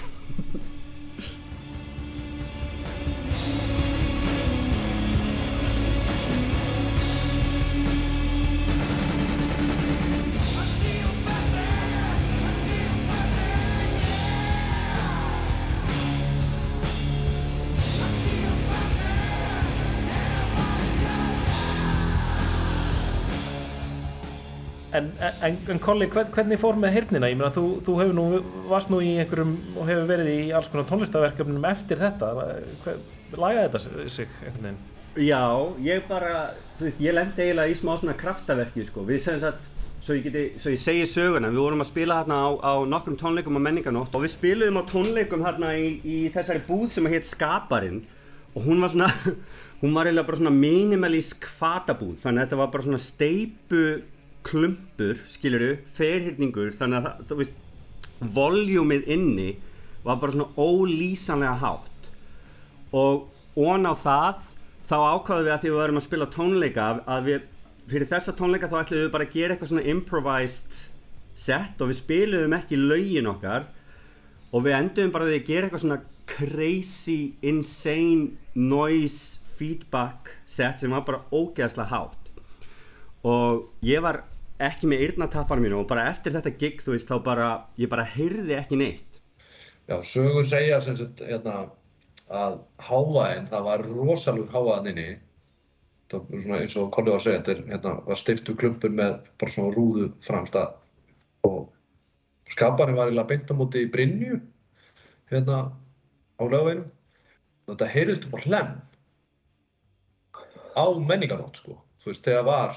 En, 24.96 25.10
en, 25.44 25.56
en 25.72 25.80
Kolli, 25.82 26.08
hvern, 26.12 26.30
hvernig 26.32 26.60
fór 26.62 26.76
með 26.80 26.94
hirnina? 26.96 27.28
Ég 27.28 27.38
meina, 27.38 27.52
þú, 27.52 27.64
þú 27.84 27.96
hefur 28.00 28.16
nú, 28.16 28.26
varst 28.70 28.92
nú 28.92 29.00
í 29.04 29.12
einhverjum 29.20 29.54
og 29.76 29.88
hefur 29.90 30.06
verið 30.08 30.32
í 30.32 30.42
alls 30.56 30.70
konar 30.72 30.86
tónlistaverkefnum 30.88 31.66
eftir 31.68 32.00
þetta. 32.00 32.32
Lagaði 33.36 33.64
þetta 33.66 33.82
sig 33.82 34.30
einhvern 34.40 34.68
veginn? 34.70 34.84
Já, 35.16 35.42
ég 35.80 36.04
bara, 36.08 36.50
þú 36.76 36.88
veist, 36.88 37.00
ég 37.00 37.16
lendi 37.16 37.44
eiginlega 37.44 37.72
í 37.72 37.76
smá 37.76 37.94
svona 37.96 38.16
kraftaverki, 38.20 38.84
sko. 38.88 39.04
Við 39.08 39.22
sem 39.24 39.38
sagt, 39.40 39.68
svo 40.04 40.16
ég, 40.16 40.26
geti, 40.28 40.42
svo 40.60 40.72
ég 40.74 40.80
segi 40.80 41.06
söguna, 41.08 41.52
við 41.52 41.62
vorum 41.64 41.84
að 41.84 41.90
spila 41.90 42.18
hérna 42.20 42.40
á, 42.46 42.48
á 42.62 42.72
nokkrum 42.88 43.16
tónleikum 43.20 43.56
á 43.58 43.66
menninganótt 43.66 44.16
og 44.16 44.26
við 44.26 44.34
spiluðum 44.36 44.80
á 44.80 44.88
tónleikum 44.90 45.46
hérna 45.46 45.72
í, 45.80 45.86
í 46.04 46.18
þessari 46.34 46.62
búð 46.68 46.90
sem 46.94 47.08
heit 47.10 47.26
Skaparinn 47.26 48.02
og 48.52 48.68
hún 48.68 48.84
var 48.84 48.92
svona, 48.92 49.08
hún 49.82 49.96
var 49.96 50.08
eiginlega 50.08 50.28
bara 50.28 50.40
svona 50.42 50.54
minimalísk 50.54 51.48
fatabúð, 51.58 52.20
þannig 52.22 52.44
að 52.44 52.46
þetta 52.46 52.60
var 52.60 52.70
bara 52.76 52.86
svona 52.86 53.02
steipu 53.02 53.82
klumpur, 54.46 55.20
skiluru, 55.30 55.72
ferhyrningur, 55.96 56.72
þannig 56.78 57.02
að 57.02 57.08
það, 57.28 57.46
þú 57.46 58.30
voljúmið 58.36 59.08
inni 59.12 59.50
var 60.06 60.20
bara 60.22 60.32
svona 60.32 60.52
ólýsanlega 60.56 61.56
hátt. 61.60 62.10
Og 62.94 63.26
ón 63.58 63.88
á 63.88 63.94
það 63.98 64.44
þá 64.86 64.96
ákvaðum 64.96 65.46
við 65.46 65.54
að 65.54 65.62
því 65.62 65.70
við 65.70 65.80
varum 65.80 66.00
að 66.00 66.06
spila 66.06 66.28
tónleika 66.32 66.90
að 67.04 67.30
við, 67.30 67.46
fyrir 67.90 68.10
þessa 68.10 68.36
tónleika 68.38 68.70
þá 68.70 68.76
ætlum 68.82 69.02
við 69.02 69.14
bara 69.14 69.26
að 69.26 69.34
gera 69.34 69.54
eitthvað 69.54 69.72
svona 69.72 69.88
improvised 69.92 70.78
set 71.36 71.82
og 71.82 71.90
við 71.90 72.00
spilum 72.00 72.54
ekki 72.56 72.78
laugin 72.80 73.32
okkar. 73.32 73.66
Og 74.54 74.62
við 74.64 74.78
endum 74.78 75.12
bara 75.14 75.26
að 75.28 75.42
gera 75.48 75.66
eitthvað 75.66 75.84
svona 75.84 76.04
crazy, 76.26 77.34
insane 77.42 78.36
noise 78.54 79.42
feedback 79.56 80.30
set 80.46 80.80
sem 80.80 80.92
var 80.92 81.04
bara 81.06 81.24
ógeðslega 81.32 81.90
hátt. 81.90 82.32
Og 83.26 83.66
ég 83.84 84.02
var 84.04 84.22
ekki 84.62 84.88
með 84.90 85.04
yrnatappar 85.10 85.60
mínu 85.62 85.80
og 85.82 85.90
bara 85.90 86.08
eftir 86.12 86.34
þetta 86.36 86.54
gig 86.60 86.80
þú 86.84 86.94
veist 86.94 87.10
þá 87.10 87.16
bara, 87.24 87.50
ég 87.80 87.90
bara 87.92 88.06
heyrði 88.16 88.56
ekki 88.58 88.80
neitt. 88.80 89.20
Já, 89.86 90.00
sögur 90.02 90.46
segja 90.48 90.80
sem 90.82 90.96
sagt, 90.98 91.22
hérna, 91.22 91.68
að 92.26 92.58
hávaðin, 92.82 93.46
það 93.52 93.68
var 93.68 93.86
rosalug 93.86 94.50
hávaðan 94.54 94.90
inni. 94.92 95.06
Það 96.10 96.26
var 96.30 96.42
svona 96.42 96.58
eins 96.62 96.76
og 96.80 96.90
Kolli 96.94 97.12
var 97.12 97.20
að 97.20 97.26
segja, 97.26 97.44
þetta 97.46 97.70
hérna, 97.74 97.94
var 98.06 98.20
stiftu 98.22 98.56
klumpur 98.58 98.92
með 98.94 99.16
bara 99.38 99.54
svona 99.54 99.74
rúðu 99.74 100.10
framst 100.26 100.58
að 100.58 100.74
og 101.46 101.72
skaparinn 102.50 102.98
var 102.98 103.10
eiginlega 103.10 103.30
beint 103.30 103.50
á 103.50 103.54
móti 103.58 103.84
í 103.84 103.90
Brynju 103.90 104.38
hérna 105.30 105.58
á 106.38 106.42
lögveginum 106.46 106.90
þetta 107.70 107.88
heyrðist 107.90 108.26
upp 108.28 108.36
á 108.38 108.44
hlem 108.46 108.74
á 110.76 110.84
menninganótt 111.00 111.62
sko, 111.62 111.78
þú 112.02 112.12
veist, 112.12 112.26
þegar 112.26 112.46
var 112.46 112.76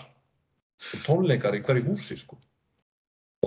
tónleikar 1.05 1.57
í 1.57 1.63
hverju 1.65 1.87
húsi 1.91 2.17
sko. 2.19 2.39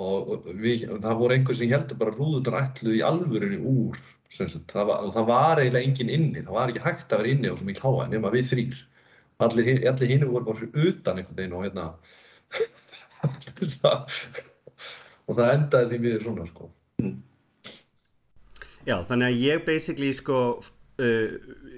Og 0.01 0.47
við, 0.57 0.87
það 1.03 1.18
voru 1.20 1.37
einhver 1.37 1.57
sem 1.59 1.72
heldur 1.72 1.99
bara 2.01 2.14
rúðunar 2.16 2.61
ætluð 2.62 2.97
í 2.97 3.05
alvörunni 3.05 3.59
úr 3.61 3.99
það 4.33 4.87
var, 4.89 5.03
og 5.05 5.12
það 5.12 5.26
var 5.28 5.61
eiginlega 5.61 5.85
engin 5.87 6.11
inni 6.12 6.41
það 6.41 6.57
var 6.57 6.70
ekki 6.72 6.85
hægt 6.87 7.12
að 7.12 7.20
vera 7.20 7.33
inni 7.35 7.51
og 7.51 7.59
svo 7.59 7.66
mikil 7.68 7.85
háa 7.85 8.07
nema 8.09 8.33
við 8.33 8.47
þrýr 8.49 8.78
allir, 9.45 9.89
allir 9.91 10.12
hinn 10.12 10.24
voru 10.30 10.47
bara 10.47 10.61
fyrir 10.61 10.89
utan 10.89 11.18
einhvern 11.20 11.37
veginn 11.37 11.57
og 11.57 11.64
hérna 11.66 11.85
og 15.26 15.37
það 15.37 15.53
endaði 15.53 15.91
því 15.91 15.99
við 16.03 16.16
svona 16.24 16.47
sko. 16.49 16.70
Já, 18.83 18.97
þannig 19.07 19.26
að 19.28 19.43
ég 19.43 19.64
basically 19.66 20.12
sko 20.16 20.39
uh, 20.59 21.28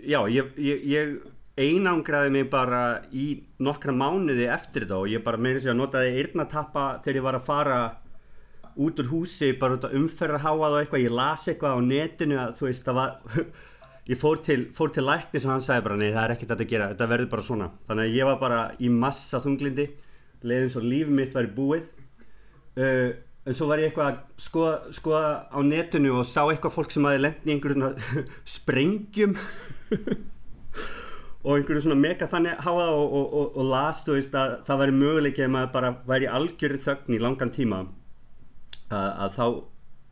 já, 0.05 0.21
ég, 0.33 0.55
ég, 0.57 0.87
ég 0.89 1.17
einangraði 1.55 2.33
mig 2.35 2.49
bara 2.51 2.81
í 3.15 3.27
nokkra 3.63 3.95
mánuði 3.95 4.49
eftir 4.51 4.85
þetta 4.85 4.97
og 4.99 5.13
ég 5.13 5.23
bara 5.27 5.39
meira 5.39 5.61
sér 5.63 5.75
að 5.75 5.83
notaði 5.83 6.17
eirnatappa 6.23 6.87
þegar 7.05 7.21
ég 7.21 7.27
var 7.29 7.39
að 7.39 7.47
fara 7.47 7.79
út 8.75 8.99
úr 8.99 9.11
húsi 9.13 9.53
bara 9.59 9.79
út 9.79 9.87
að 9.87 9.95
umferra 10.01 10.41
háað 10.43 10.73
og 10.73 10.81
eitthvað, 10.81 11.05
ég 11.05 11.15
las 11.15 11.47
eitthvað 11.47 11.79
á 11.79 11.81
netinu 11.87 12.41
að 12.43 12.57
þú 12.59 12.67
veist 12.69 12.89
það 12.89 12.99
var 12.99 13.45
ég 14.11 14.21
fór 14.21 14.43
til, 14.45 14.59
fór 14.75 14.91
til 14.95 15.07
læknis 15.07 15.47
og 15.47 15.55
hann 15.55 15.65
sagði 15.65 15.87
bara 15.87 16.01
nei 16.01 16.09
það 16.09 16.25
er 16.25 16.35
ekkert 16.35 16.57
að 16.57 16.67
gera, 16.73 16.89
þetta 16.93 17.11
verður 17.13 17.31
bara 17.37 17.47
svona. 17.47 17.71
Þannig 17.87 18.09
að 18.09 18.19
ég 18.19 18.29
var 18.29 18.41
bara 18.43 18.59
í 18.79 18.91
massa 18.93 19.41
þunglindi 19.45 19.87
leiðin 20.45 20.75
svo 20.75 20.83
lífið 20.85 21.15
mitt 21.21 21.39
var 21.39 21.47
í 21.47 21.55
búið. 21.55 21.87
Uh, 22.75 23.15
en 23.47 23.57
svo 23.57 23.71
var 23.71 23.81
ég 23.81 23.93
eitthvað 23.93 24.11
að 24.11 24.43
skoða, 24.43 24.77
skoða 24.99 25.33
á 25.55 25.59
netinu 25.63 26.19
og 26.19 26.27
sá 26.27 26.43
eitthvað 26.43 26.75
fólk 26.75 26.93
sem 26.93 27.07
hafi 27.07 27.23
lengt 27.23 27.47
í 27.47 27.55
einhverjum 27.55 27.99
sprengjum 28.57 29.39
og 31.45 31.59
einhverju 31.59 31.85
svona 31.85 32.01
mega 32.01 32.27
þannig 32.31 32.63
háa 32.65 32.87
og, 32.89 33.05
og, 33.05 33.35
og, 33.41 33.57
og 33.61 33.69
las 33.69 34.03
þú 34.07 34.17
veist 34.17 34.35
að 34.41 34.57
það 34.67 34.81
væri 34.83 34.97
möguleik 35.03 35.39
ef 35.45 35.53
maður 35.53 35.73
bara 35.75 35.93
væri 36.09 36.31
algjörði 36.39 36.81
þögn 36.87 37.17
í 37.17 37.21
langan 37.21 37.53
tíma 37.55 37.83
að, 38.89 39.09
að 39.09 39.39
þá 39.39 39.47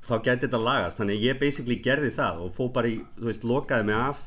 þá 0.03 0.15
gæti 0.19 0.47
þetta 0.49 0.59
lagast, 0.59 0.99
þannig 0.99 1.23
ég 1.23 1.39
basically 1.39 1.79
gerði 1.83 2.11
það 2.17 2.43
og 2.43 2.55
fó 2.57 2.67
bara 2.75 2.91
í, 2.91 2.99
þú 3.19 3.29
veist, 3.29 3.45
lokaði 3.47 3.87
mig 3.87 3.99
af 4.01 4.23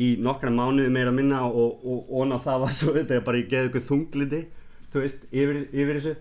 í 0.00 0.08
nokkra 0.24 0.52
mánuði 0.54 0.92
meira 0.94 1.12
minna 1.12 1.42
og 1.44 1.84
ón 2.08 2.32
á 2.32 2.38
það 2.40 2.62
var 2.64 2.76
svo 2.78 2.94
þetta 2.96 3.20
bara 3.26 3.42
ég 3.42 3.50
geði 3.50 3.68
eitthvað 3.68 3.88
þunglindi 3.90 4.42
þú 4.92 5.04
veist, 5.04 5.26
yfir, 5.32 5.60
yfir 5.72 5.98
þessu. 5.98 6.14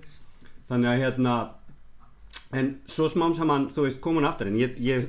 Þannig 0.71 0.91
að 0.91 1.01
hérna 1.05 1.35
en 2.55 2.73
svo 2.91 3.07
smám 3.11 3.35
saman, 3.35 3.69
þú 3.71 3.87
veist, 3.87 4.01
komin 4.03 4.27
aftur 4.27 4.51
en 4.51 4.59
ég, 4.59 4.75
ég 4.83 5.07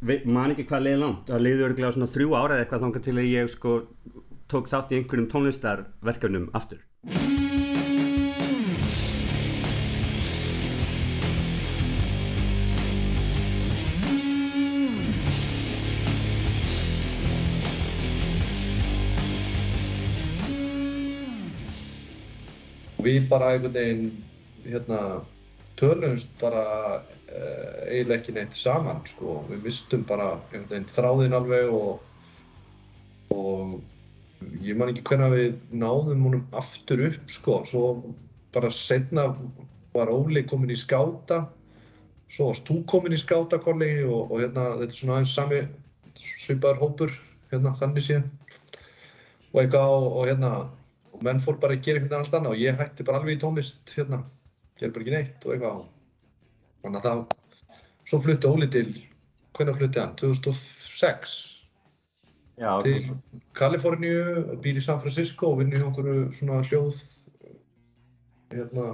man 0.00 0.54
ekki 0.54 0.64
hvað 0.68 0.86
leiði 0.86 1.00
langt, 1.02 1.26
það 1.28 1.42
leiði 1.44 1.64
örglega 1.66 1.92
svona 1.92 2.08
þrjú 2.08 2.36
ára 2.38 2.54
eða 2.56 2.64
eitthvað 2.64 2.84
þangar 2.86 3.02
til 3.04 3.16
að 3.18 3.26
ég 3.28 3.50
sko 3.52 3.72
tók 4.50 4.70
þátt 4.70 4.94
í 4.94 5.00
einhverjum 5.00 5.28
tónlistarverkefnum 5.28 6.48
aftur. 6.56 6.80
Við 23.00 23.28
bara 23.28 23.52
einhvern 23.54 23.76
veginn 23.76 24.10
hérna, 24.64 25.20
tölumst 25.80 26.30
bara 26.40 26.64
uh, 27.00 27.78
eiginlega 27.88 28.18
ekki 28.20 28.36
neitt 28.36 28.56
saman 28.56 29.02
sko. 29.08 29.40
við 29.50 29.64
mistum 29.68 30.04
bara 30.08 30.32
þráðinn 30.96 31.36
alveg 31.36 31.72
og, 31.74 32.02
og 33.34 33.78
ég 34.64 34.76
man 34.76 34.92
ekki 34.92 35.06
hvernig 35.08 35.36
við 35.36 35.78
náðum 35.82 36.26
húnum 36.26 36.44
aftur 36.56 37.06
upp 37.10 37.32
sko. 37.32 37.62
svo 37.68 37.86
bara 38.54 38.70
setna 38.74 39.30
var 39.94 40.10
Óli 40.12 40.44
komin 40.46 40.72
í 40.74 40.78
skáta 40.78 41.44
svo 42.30 42.50
varst 42.50 42.68
þú 42.68 42.82
komin 42.90 43.16
í 43.16 43.20
skáta 43.20 43.58
Kolli 43.62 43.92
og, 44.04 44.30
og 44.30 44.42
hérna, 44.42 44.74
þetta 44.80 44.92
er 44.92 44.98
svona 44.98 45.16
aðeins 45.18 45.34
sami 45.34 45.62
svipaður 46.20 46.82
hópur 46.84 47.14
hérna, 47.50 47.74
þannig 47.80 48.06
séð 48.06 48.22
og 49.50 49.62
eitthvað 49.62 49.94
og, 49.96 50.06
og 50.12 50.28
hérna 50.28 50.52
og 51.10 51.24
menn 51.26 51.42
fór 51.42 51.58
bara 51.62 51.76
að 51.76 51.86
gera 51.86 52.02
veginn 52.02 52.18
allt 52.20 52.36
annað 52.36 52.54
og 52.54 52.62
ég 52.62 52.78
hætti 52.78 53.06
bara 53.06 53.20
alveg 53.20 53.38
í 53.38 53.40
tónlist 53.42 53.94
hérna, 53.96 54.22
gerði 54.80 54.96
bara 54.96 55.06
ekki 55.06 55.16
neitt 55.16 55.46
og 55.46 55.54
eitthvað. 55.54 55.86
Þannig 56.80 57.00
að 57.00 57.06
það, 57.06 57.78
svo 58.08 58.20
flutti 58.24 58.50
Óli 58.50 58.68
til 58.72 58.88
hvernig 59.56 59.78
flutti 59.78 60.00
hann? 60.00 60.16
2006 60.20 61.38
Já, 62.60 62.74
til 62.84 63.14
Kaliforníu, 63.56 64.56
býr 64.60 64.80
í 64.80 64.84
San 64.84 65.00
Francisco 65.00 65.54
og 65.54 65.62
vinni 65.62 65.78
í 65.80 65.84
okkur 65.86 66.10
svona 66.36 66.60
hljóð 66.66 66.98
hérna 68.52 68.90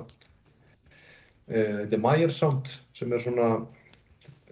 e, 1.49 1.59
þetta 1.59 1.97
er 1.97 2.05
Meyer 2.05 2.35
Sound 2.35 2.71
sem 2.95 3.11
er 3.11 3.25
svona 3.25 3.49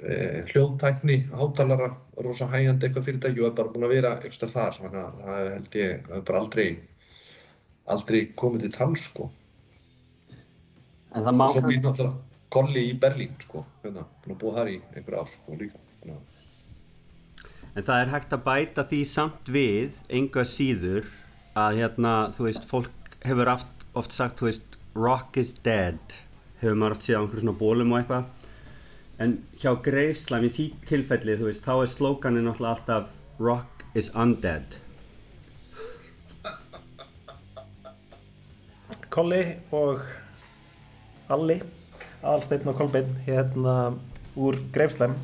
e, 0.03 0.43
hljóðtækni, 0.51 1.21
hátalara 1.31 1.93
rosa 2.27 2.49
hægjandi 2.51 2.89
eitthvað 2.89 3.07
fyrirtæki 3.11 3.45
og 3.45 3.53
er 3.53 3.57
bara 3.61 3.75
búin 3.77 3.87
að 3.87 3.95
vera 3.95 4.13
ekstra 4.27 4.51
þar, 4.51 4.81
þannig 4.81 5.01
að 5.05 5.23
það 5.23 5.53
held 5.53 5.79
ég, 5.79 6.05
það 6.09 6.19
er 6.19 6.29
bara 6.33 6.43
aldrei 6.43 6.69
aldrei 7.95 8.21
komið 8.41 8.67
til 8.67 8.75
tal 8.75 8.93
sko 8.99 9.31
en 11.15 11.27
það 11.27 11.39
má 11.41 11.47
svo 11.53 11.65
býr 11.67 11.83
náttúrulega 11.83 12.33
Kolli 12.55 12.85
í 12.87 12.95
Berlín 13.03 13.33
sko 13.43 13.65
hérna, 13.83 14.05
að 14.29 14.37
búa 14.39 14.55
þar 14.59 14.69
í 14.71 14.77
einhverja 14.95 15.23
ár 15.25 15.31
sko 15.33 15.57
líka 15.59 15.81
hérna. 16.03 16.19
en 17.75 17.87
það 17.89 18.01
er 18.01 18.13
hægt 18.13 18.37
að 18.37 18.45
bæta 18.45 18.85
því 18.91 19.01
samt 19.11 19.51
við 19.57 19.97
enga 20.21 20.45
síður 20.47 21.09
að 21.59 21.81
hérna 21.81 22.15
þú 22.37 22.47
veist 22.49 22.69
fólk 22.71 23.19
hefur 23.25 23.51
oft, 23.51 23.85
oft 23.95 24.15
sagt 24.15 24.41
þú 24.41 24.51
veist 24.51 24.79
rock 24.95 25.37
is 25.41 25.53
dead. 25.67 25.99
Hefur 26.61 26.79
maður 26.79 26.97
oft 26.97 27.09
á 27.11 27.19
einhverjum 27.19 27.43
svona 27.43 27.59
bólum 27.59 27.93
og 27.95 28.01
eitthvað. 28.01 28.25
En 29.23 29.37
hjá 29.63 29.71
Greifslam 29.83 30.47
í 30.47 30.51
því 30.55 30.67
tilfelli 30.91 31.39
þú 31.39 31.51
veist 31.51 31.67
þá 31.67 31.75
er 31.77 31.93
slókanin 31.93 32.51
alltaf 32.51 33.11
rock 33.39 33.85
is 33.95 34.11
undead. 34.15 34.79
Kolli 39.15 39.43
og 39.71 40.03
Alli, 41.33 41.63
Alsteinn 42.21 42.69
og 42.69 42.77
Kolbinn 42.77 43.15
hérna 43.25 43.95
úr 44.37 44.59
Greifsleim 44.75 45.17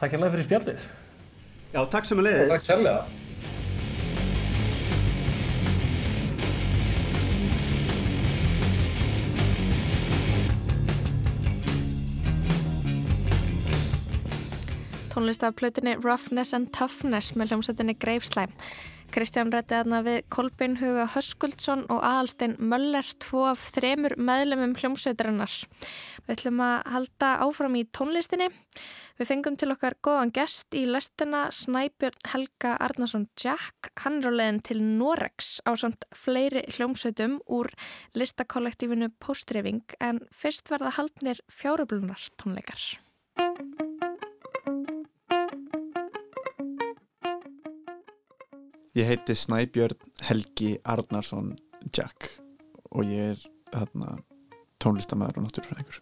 Takk 0.00 0.14
hérlega 0.16 0.32
fyrir 0.32 0.46
spjallið. 0.48 0.86
Já, 1.70 1.82
takk 1.92 2.08
sem 2.08 2.18
að 2.18 2.30
leiðist 2.30 2.54
Takk 2.56 2.70
hérlega 2.72 3.02
Tónlistaflautinni 15.10 15.98
Roughness 16.00 16.54
and 16.56 16.70
Toughness 16.72 17.34
með 17.36 17.50
hljómsættinni 17.50 17.96
Greifslæm. 18.00 18.54
Kristján 19.10 19.50
rætti 19.50 19.74
þarna 19.74 19.98
við 20.06 20.18
Kolbein 20.30 20.76
Huga 20.78 21.08
Höskuldsson 21.10 21.82
og 21.90 21.98
Aðalstein 22.06 22.52
Möller, 22.62 23.06
tvo 23.18 23.42
af 23.50 23.64
þremur 23.74 24.14
meðlumum 24.22 24.76
hljómsveitarinnar. 24.78 25.54
Við 26.26 26.34
ætlum 26.36 26.62
að 26.62 26.76
halda 26.94 27.30
áfram 27.42 27.78
í 27.80 27.82
tónlistinni. 27.90 28.46
Við 29.18 29.30
fengum 29.32 29.58
til 29.58 29.72
okkar 29.74 29.98
góðan 30.06 30.30
gest 30.36 30.78
í 30.78 30.84
lestina 30.86 31.48
Snæbjörn 31.52 32.30
Helga 32.32 32.76
Arnason 32.86 33.26
Jack. 33.34 33.90
Hann 34.04 34.22
á 34.22 34.30
leiðin 34.30 34.62
til 34.70 34.78
Norex 34.84 35.58
á 35.66 35.74
samt 35.74 36.06
fleiri 36.14 36.62
hljómsveitum 36.76 37.40
úr 37.50 37.72
listakollektífinu 38.14 39.10
Póstrefing 39.18 39.82
en 39.98 40.22
fyrst 40.30 40.70
verða 40.70 40.94
haldnir 41.00 41.42
fjárublunar 41.50 42.30
tónleikar. 42.38 43.00
Ég 48.98 49.06
heiti 49.06 49.34
Snæbjörn 49.38 50.00
Helgi 50.26 50.72
Arnarsson 50.82 51.52
Jack 51.94 52.40
og 52.90 53.06
ég 53.06 53.36
er 53.36 53.44
hérna, 53.70 54.16
tónlistamæður 54.82 55.38
og 55.38 55.44
náttúrufræðingur. 55.46 56.00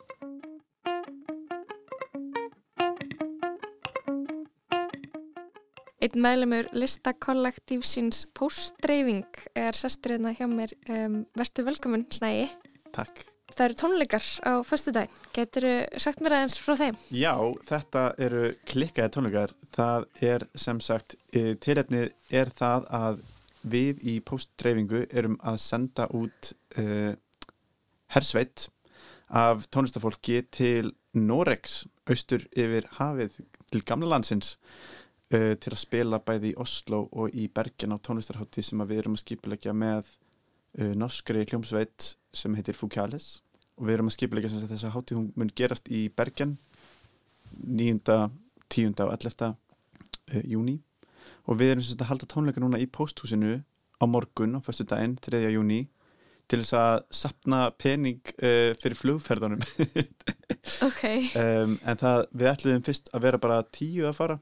Einn 6.00 6.24
meðlemur 6.24 6.70
listakollektífsins 6.72 8.24
Póstdreifing 8.32 9.28
er 9.52 9.76
sestur 9.76 10.16
hérna 10.16 10.32
hjá 10.32 10.46
mér. 10.48 10.72
Um, 10.88 11.26
Vertu 11.36 11.68
velkominn, 11.68 12.08
Snæi. 12.08 12.48
Takk. 12.96 13.26
Það 13.58 13.64
eru 13.64 13.74
tónleikar 13.74 14.26
á 14.46 14.52
förstu 14.62 14.92
daginn. 14.94 15.14
Getur 15.34 15.64
þú 15.66 15.70
sagt 15.98 16.20
mér 16.22 16.34
aðeins 16.36 16.54
frá 16.62 16.76
þeim? 16.78 16.98
Já, 17.10 17.32
þetta 17.66 18.02
eru 18.22 18.42
klikkaði 18.70 19.10
tónleikar. 19.16 19.54
Það 19.74 20.04
er 20.28 20.44
sem 20.54 20.78
sagt, 20.78 21.16
eh, 21.34 21.56
tilefnið 21.58 22.12
er 22.30 22.52
það 22.54 22.86
að 22.94 23.24
við 23.66 24.04
í 24.06 24.14
Póstdreifingu 24.22 25.00
erum 25.10 25.34
að 25.42 25.58
senda 25.58 26.06
út 26.14 26.52
uh, 26.78 27.16
hersveit 28.14 28.68
af 29.26 29.66
tónlistafólki 29.74 30.44
til 30.54 30.92
Norex, 31.18 31.88
austur 32.06 32.46
yfir 32.54 32.86
hafið 33.00 33.40
til 33.72 33.82
gamla 33.82 34.12
landsins 34.14 34.54
uh, 35.34 35.58
til 35.58 35.74
að 35.74 35.82
spila 35.82 36.22
bæði 36.22 36.54
í 36.54 36.56
Oslo 36.62 37.08
og 37.10 37.34
í 37.34 37.50
Bergen 37.50 37.90
á 37.90 37.98
tónlistarhátti 37.98 38.62
sem 38.62 38.86
við 38.86 39.02
erum 39.02 39.18
að 39.18 39.24
skipilegja 39.24 39.74
með 39.74 40.14
norskri 40.78 41.42
hljómsveit 41.48 42.12
sem 42.36 42.54
heitir 42.54 42.76
Fukales 42.76 43.40
og 43.78 43.86
við 43.86 43.94
erum 43.94 44.10
að 44.10 44.16
skipilegja 44.18 44.50
sem 44.52 44.68
þess 44.68 44.88
að 44.88 44.94
hátti 44.96 45.16
hún 45.18 45.30
mun 45.38 45.54
gerast 45.54 45.88
í 45.90 46.08
Bergen 46.14 46.56
9. 47.58 48.00
10. 48.68 48.94
og 49.06 49.14
11. 49.14 49.54
Uh, 50.28 50.42
júni 50.44 50.78
og 51.48 51.56
við 51.60 51.72
erum 51.72 51.84
sem 51.84 51.94
sagt 51.94 52.04
að 52.04 52.10
halda 52.12 52.28
tónleika 52.28 52.62
núna 52.62 52.80
í 52.82 52.88
posthúsinu 52.90 53.62
á 53.98 54.04
morgun 54.06 54.58
á 54.58 54.60
förstu 54.60 54.84
daginn, 54.86 55.16
3. 55.16 55.46
júni 55.54 55.86
til 56.48 56.62
þess 56.62 56.76
að 56.78 56.98
sapna 57.12 57.62
pening 57.76 58.20
uh, 58.40 58.74
fyrir 58.80 58.98
flugferðunum 58.98 59.62
Ok. 60.88 61.02
um, 61.36 61.78
en 61.82 62.00
það, 62.00 62.22
við 62.32 62.52
ætluðum 62.52 62.86
fyrst 62.86 63.10
að 63.12 63.26
vera 63.26 63.40
bara 63.42 63.64
tíu 63.74 64.08
að 64.08 64.18
fara 64.20 64.38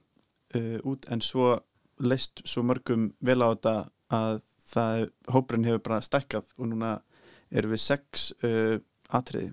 uh, 0.57 0.79
út 0.87 1.07
en 1.11 1.23
svo 1.25 1.57
leist 2.03 2.43
svo 2.45 2.65
mörgum 2.67 3.11
vel 3.25 3.41
á 3.43 3.49
þetta 3.55 3.77
að 4.13 4.43
það, 4.71 5.07
hópurinn 5.33 5.67
hefur 5.67 5.85
bara 5.87 6.03
stækkað 6.05 6.51
og 6.59 6.71
núna 6.71 6.93
erum 7.51 7.75
við 7.75 7.83
sex 7.87 8.31
uh, 8.45 8.77
atriði. 9.15 9.53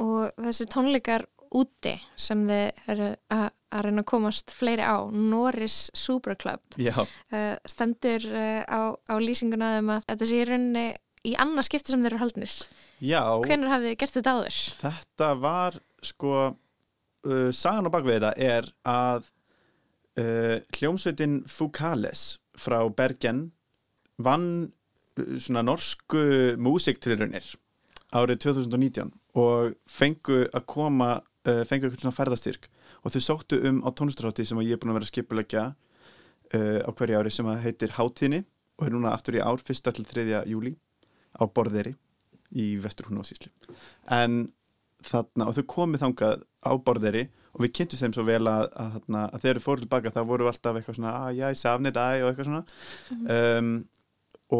Og 0.00 0.30
þessi 0.40 0.66
tónleikar 0.70 1.26
úti 1.50 1.96
sem 2.20 2.44
þið 2.48 2.90
eru 2.92 3.08
að, 3.34 3.46
að 3.74 3.84
reyna 3.86 4.04
að 4.04 4.08
komast 4.12 4.52
fleiri 4.54 4.86
á, 4.86 5.02
Norris 5.10 5.90
Superclub, 5.98 6.62
uh, 6.78 7.56
stendur 7.68 8.26
uh, 8.30 8.62
á, 8.64 8.80
á 8.94 9.14
lýsinguna 9.18 9.74
þeim 9.76 9.90
að 9.96 10.06
þetta 10.06 10.28
sé 10.30 10.38
í 10.38 10.46
rauninni 10.48 10.86
í 11.26 11.34
annað 11.36 11.66
skipti 11.68 11.92
sem 11.92 12.00
þeir 12.04 12.14
eru 12.14 12.22
haldnir. 12.22 12.54
já 13.02 13.20
Hvenær 13.44 13.74
hafið 13.74 13.90
þið 13.90 13.98
gert 14.00 14.16
þetta 14.16 14.34
áður? 14.36 14.60
þetta 14.80 15.30
var 15.42 15.78
sko 16.06 16.34
uh, 16.48 17.50
sagan 17.52 17.90
á 17.90 17.94
bakvið 17.94 18.16
þetta 18.16 18.32
er 18.56 18.70
að 18.88 19.30
uh, 20.20 20.56
hljómsveitin 20.78 21.40
Fukales 21.50 22.38
frá 22.56 22.78
Bergen 22.88 23.50
vann 24.20 24.70
uh, 25.18 25.34
svona 25.36 25.64
norsku 25.66 26.56
músiktilrunir 26.60 27.50
árið 28.16 28.42
2019 28.46 29.12
og 29.38 29.74
fengu 29.90 30.42
að 30.48 30.66
koma 30.70 31.10
uh, 31.20 31.62
fengu 31.68 31.86
eitthvað 31.86 32.04
svona 32.04 32.16
ferðastyrk 32.16 32.68
og 33.00 33.14
þau 33.14 33.22
sóttu 33.24 33.60
um 33.68 33.80
á 33.86 33.88
tónlistarhátti 33.96 34.46
sem 34.48 34.60
ég 34.64 34.76
er 34.76 34.82
búin 34.82 34.92
að 34.92 35.00
vera 35.00 35.08
að 35.08 35.12
skipulegja 35.12 35.64
uh, 35.70 36.80
á 36.84 36.90
hverju 36.90 37.20
ári 37.20 37.34
sem 37.34 37.50
að 37.50 37.62
heitir 37.66 37.96
Háttíðni 37.96 38.44
og 38.80 38.86
er 38.86 38.94
núna 38.94 39.14
aftur 39.14 39.38
í 39.38 39.42
ár 39.44 39.60
1. 39.60 39.82
til 39.94 40.06
3. 40.08 40.44
júli 40.50 40.74
á 41.36 41.44
Borðeri 41.46 41.94
í 42.50 42.72
Vesturhúnu 42.82 43.22
og 43.22 43.28
Síslu 43.28 43.52
en 44.10 44.48
þarna, 45.06 45.46
og 45.46 45.54
þau 45.56 45.66
komið 45.70 46.04
þangað 46.04 46.42
á 46.66 46.72
Borðeri 46.82 47.28
og 47.54 47.64
við 47.64 47.72
kynntum 47.78 48.00
þeim 48.00 48.14
svo 48.14 48.26
vel 48.26 48.42
að, 48.46 48.66
að, 48.78 48.98
að, 49.06 49.22
að 49.22 49.44
þegar 49.44 49.60
þau 49.60 49.66
fóru 49.66 49.84
tilbaka 49.84 50.12
þá 50.14 50.20
voru 50.26 50.46
við 50.46 50.52
alltaf 50.52 50.78
eitthvað 50.78 50.98
svona 50.98 51.14
að 51.20 51.38
já, 51.38 51.46
ég 51.46 51.60
safnið 51.60 51.96
dag 51.96 52.20
og 52.20 52.30
eitthvað 52.30 52.50
svona 52.50 53.38
um, 53.38 53.72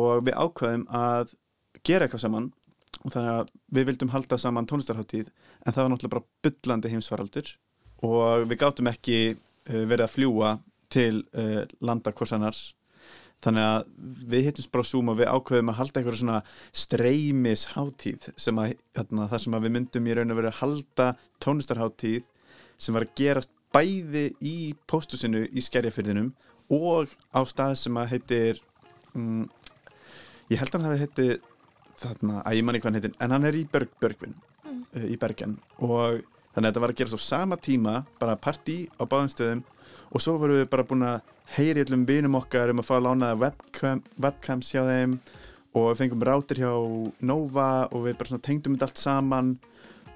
og 0.01 0.25
við 0.27 0.39
ákveðum 0.45 0.87
að 1.01 1.35
gera 1.87 2.07
eitthvað 2.07 2.25
saman 2.25 2.49
og 3.05 3.13
þannig 3.15 3.31
að 3.33 3.53
við 3.77 3.87
vildum 3.91 4.13
halda 4.15 4.39
saman 4.41 4.69
tónlistarháttíð 4.69 5.31
en 5.31 5.75
það 5.75 5.83
var 5.83 5.93
náttúrulega 5.93 6.17
bara 6.17 6.29
byllandi 6.47 6.93
heimsvaraldur 6.93 7.55
og 8.07 8.49
við 8.51 8.61
gáttum 8.61 8.91
ekki 8.91 9.21
uh, 9.31 9.85
verið 9.87 10.05
að 10.07 10.15
fljúa 10.17 10.53
til 10.91 11.23
uh, 11.39 11.63
landa 11.85 12.13
hvers 12.17 12.35
annars. 12.37 12.63
Þannig 13.41 13.65
að 13.65 13.85
við 14.29 14.47
hittumst 14.49 14.73
bara 14.73 14.85
Zoom 14.85 15.13
og 15.13 15.17
við 15.17 15.31
ákveðum 15.33 15.71
að 15.73 15.79
halda 15.79 16.01
eitthvað 16.01 16.19
svona 16.21 16.41
streymis 16.77 17.63
hátíð 17.73 18.27
sem 18.37 18.59
að 18.61 18.75
þarna, 18.99 19.29
það 19.31 19.43
sem 19.45 19.57
að 19.57 19.65
við 19.65 19.75
myndum 19.77 20.11
í 20.11 20.17
raun 20.17 20.35
og 20.35 20.41
verið 20.41 20.51
að 20.51 20.59
halda 20.59 21.07
tónlistarháttíð 21.41 22.27
sem 22.81 22.97
var 22.97 23.07
að 23.07 23.15
gerast 23.21 23.55
bæði 23.73 24.27
í 24.45 24.57
póstusinu 24.91 25.47
í 25.47 25.65
skerjafyrðinum 25.65 26.35
og 26.75 27.15
á 27.33 27.41
stað 27.49 27.79
sem 27.81 27.97
að 27.97 28.13
heitir 28.15 28.61
mm, 29.15 29.47
ég 30.51 30.61
held 30.61 30.75
að 30.75 30.77
hann 30.77 30.89
hafi 30.91 31.07
heitið 31.07 31.33
þarna, 32.01 32.43
að 32.45 32.57
ég 32.59 32.65
manni 32.67 32.81
hvað 32.81 32.91
hann 32.91 32.99
heitir 33.01 33.15
en 33.21 33.35
hann 33.37 33.45
er 33.51 33.59
í 33.61 33.67
Berg, 33.73 33.93
Bergvin 34.01 34.35
Mm. 34.71 34.85
uh, 34.95 35.07
í 35.11 35.17
Bergen. 35.19 35.57
Og 35.83 36.21
þannig 36.55 36.57
að 36.57 36.67
þetta 36.71 36.81
var 36.85 36.93
að 36.93 36.99
gerast 37.01 37.17
á 37.19 37.21
sama 37.25 37.57
tíma 37.57 37.95
bara 38.21 38.37
partí 38.37 38.89
á 39.01 39.05
báðum 39.09 39.31
stöðum. 39.33 39.63
Og 40.13 40.21
svo 40.23 40.37
vorum 40.39 40.61
við 40.61 40.69
bara 40.71 40.85
búin 40.85 41.03
að 41.07 41.21
heyri 41.57 41.83
allum 41.85 42.05
vinum 42.07 42.37
okkar 42.39 42.71
um 42.71 42.79
að 42.83 42.87
fá 42.87 42.95
að 42.99 43.07
lána 43.09 43.31
webcam, 43.39 44.03
webcams 44.21 44.71
hjá 44.71 44.83
þeim. 44.87 45.19
Og 45.75 45.97
fengum 45.99 46.23
rátir 46.27 46.63
hjá 46.63 46.71
Nova 47.23 47.89
og 47.91 48.07
við 48.07 48.19
bara 48.19 48.39
tengdum 48.39 48.75
þetta 48.77 48.89
allt 48.91 49.03
saman. 49.03 49.53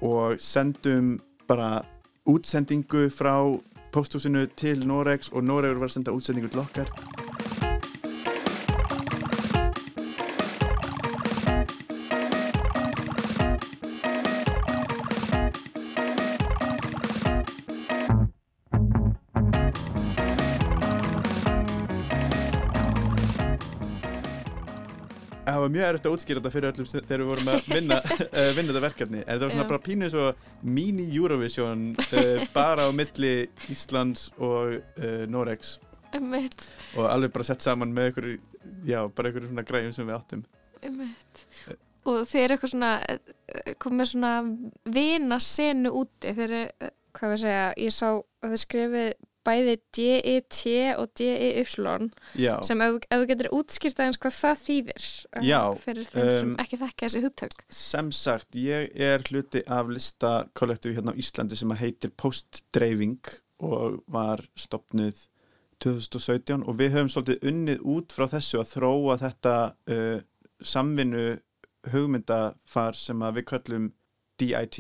Og 0.03 0.39
sendum 0.43 1.21
bara 1.49 1.85
útsendingu 2.27 3.09
frá 3.11 3.35
posthúsinu 3.95 4.47
til 4.57 4.87
Norex 4.87 5.31
og 5.33 5.45
Noregur 5.47 5.79
var 5.83 5.91
að 5.91 5.99
senda 5.99 6.15
útsendingu 6.15 6.51
til 6.51 6.65
okkar 6.65 6.91
það 25.65 25.71
var 25.71 25.75
mjög 25.75 25.87
erfitt 25.89 26.09
að 26.09 26.17
útskýra 26.19 26.43
þetta 26.43 26.55
fyrir 26.55 26.71
öllum 26.71 26.91
þegar 26.93 27.23
við 27.23 27.31
vorum 27.33 27.53
að 27.55 27.71
vinna, 27.73 28.01
uh, 28.05 28.51
vinna 28.57 28.71
þetta 28.71 28.85
verkefni 28.85 29.23
en 29.23 29.31
það 29.33 29.47
var 29.47 29.55
svona 29.55 29.65
Já. 29.65 29.71
bara 29.73 29.85
pínu 29.89 30.11
svo 30.13 30.27
mini 30.63 31.09
Eurovision 31.09 31.87
uh, 32.05 32.45
bara 32.55 32.89
á 32.89 32.91
milli 32.93 33.35
Íslands 33.73 34.29
og 34.39 34.77
uh, 34.77 35.25
Norex 35.31 35.79
Einmitt, 36.15 36.69
og 36.95 37.09
alveg 37.11 37.33
bara 37.35 37.49
sett 37.49 37.65
saman 37.65 37.91
með 37.91 38.13
ykkur 38.13 38.29
já, 38.87 39.01
bara 39.11 39.33
ykkur 39.33 39.49
svona 39.49 39.65
græjum 39.67 39.97
sem 39.97 40.07
við 40.07 40.15
áttum 40.15 40.45
einmitt. 40.85 41.45
Og 42.05 42.25
þið 42.29 42.43
eru 42.43 42.57
eitthvað 42.57 42.73
svona, 42.75 42.91
eh, 43.09 43.75
komið 43.81 44.11
svona 44.11 44.33
vina 44.85 45.39
senu 45.41 45.93
úti. 46.03 46.35
Þeir 46.37 46.45
eru, 46.45 46.65
eh, 46.81 46.91
hvað 47.15 47.33
við 47.33 47.41
segja, 47.45 47.75
ég 47.77 47.93
sá 47.93 48.09
að 48.13 48.51
þið 48.51 48.61
skrifið 48.65 49.15
bæði 49.47 49.77
D-E-T 49.97 50.63
og 51.01 51.13
D-E-Y 51.19 51.65
sem 52.67 52.85
ef, 52.85 52.99
þú 53.11 53.29
getur 53.31 53.51
útskýrt 53.59 54.01
aðeins 54.01 54.21
hvað 54.23 54.37
það 54.39 54.63
þýðir 54.65 55.05
eh, 55.05 55.47
Já, 55.49 55.61
fyrir 55.85 56.09
þeim 56.11 56.31
sem 56.31 56.51
um, 56.51 56.57
ekki 56.65 56.81
þekka 56.81 57.07
þessi 57.07 57.23
hugtök. 57.25 57.65
sem 57.69 58.11
sagt, 58.15 58.59
ég 58.59 58.91
er 59.11 59.25
hluti 59.29 59.65
af 59.67 59.93
listakollektífi 59.93 60.99
hérna 60.99 61.15
á 61.15 61.21
Íslandi 61.21 61.59
sem 61.61 61.77
heitir 61.81 62.15
Postdreifing 62.17 63.21
og 63.65 64.03
var 64.11 64.45
stopnuð 64.59 65.27
2017 65.85 66.65
og 66.65 66.79
við 66.79 66.95
höfum 66.95 67.11
svolítið 67.13 67.49
unnið 67.51 67.83
út 67.95 68.15
frá 68.15 68.29
þessu 68.31 68.61
að 68.63 68.71
þróa 68.77 69.19
þetta 69.21 69.57
uh, 69.91 70.21
samvinnu 70.65 71.27
hugmyndafar 71.93 72.97
sem 72.97 73.25
við 73.37 73.47
köllum 73.51 73.91
DIT, 74.41 74.79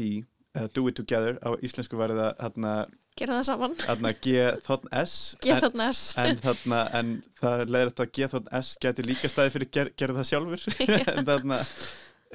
uh, 0.56 0.68
Do 0.72 0.86
It 0.88 0.96
Together 1.00 1.38
á 1.44 1.54
íslensku 1.60 1.98
verið 2.00 2.22
það 2.22 2.44
hérna, 2.46 2.74
Gera 3.14 3.36
það 3.38 3.44
saman. 3.46 3.74
Þarna 3.78 4.10
G-þ-s. 4.24 5.12
G-þ-s. 5.44 6.00
En, 6.18 6.32
en 6.32 6.40
þarna, 6.42 6.80
en 6.98 7.12
það 7.38 7.60
leiðir 7.70 7.92
þetta 7.92 8.06
að 8.06 8.14
G-þ-s 8.16 8.72
geti 8.82 9.04
líka 9.06 9.30
staði 9.30 9.52
fyrir 9.54 9.70
ger, 9.76 9.90
gerðu 9.94 10.18
það 10.18 10.30
sjálfur. 10.32 10.64
en 11.14 11.28
þarna, 11.28 11.58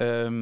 um, 0.06 0.38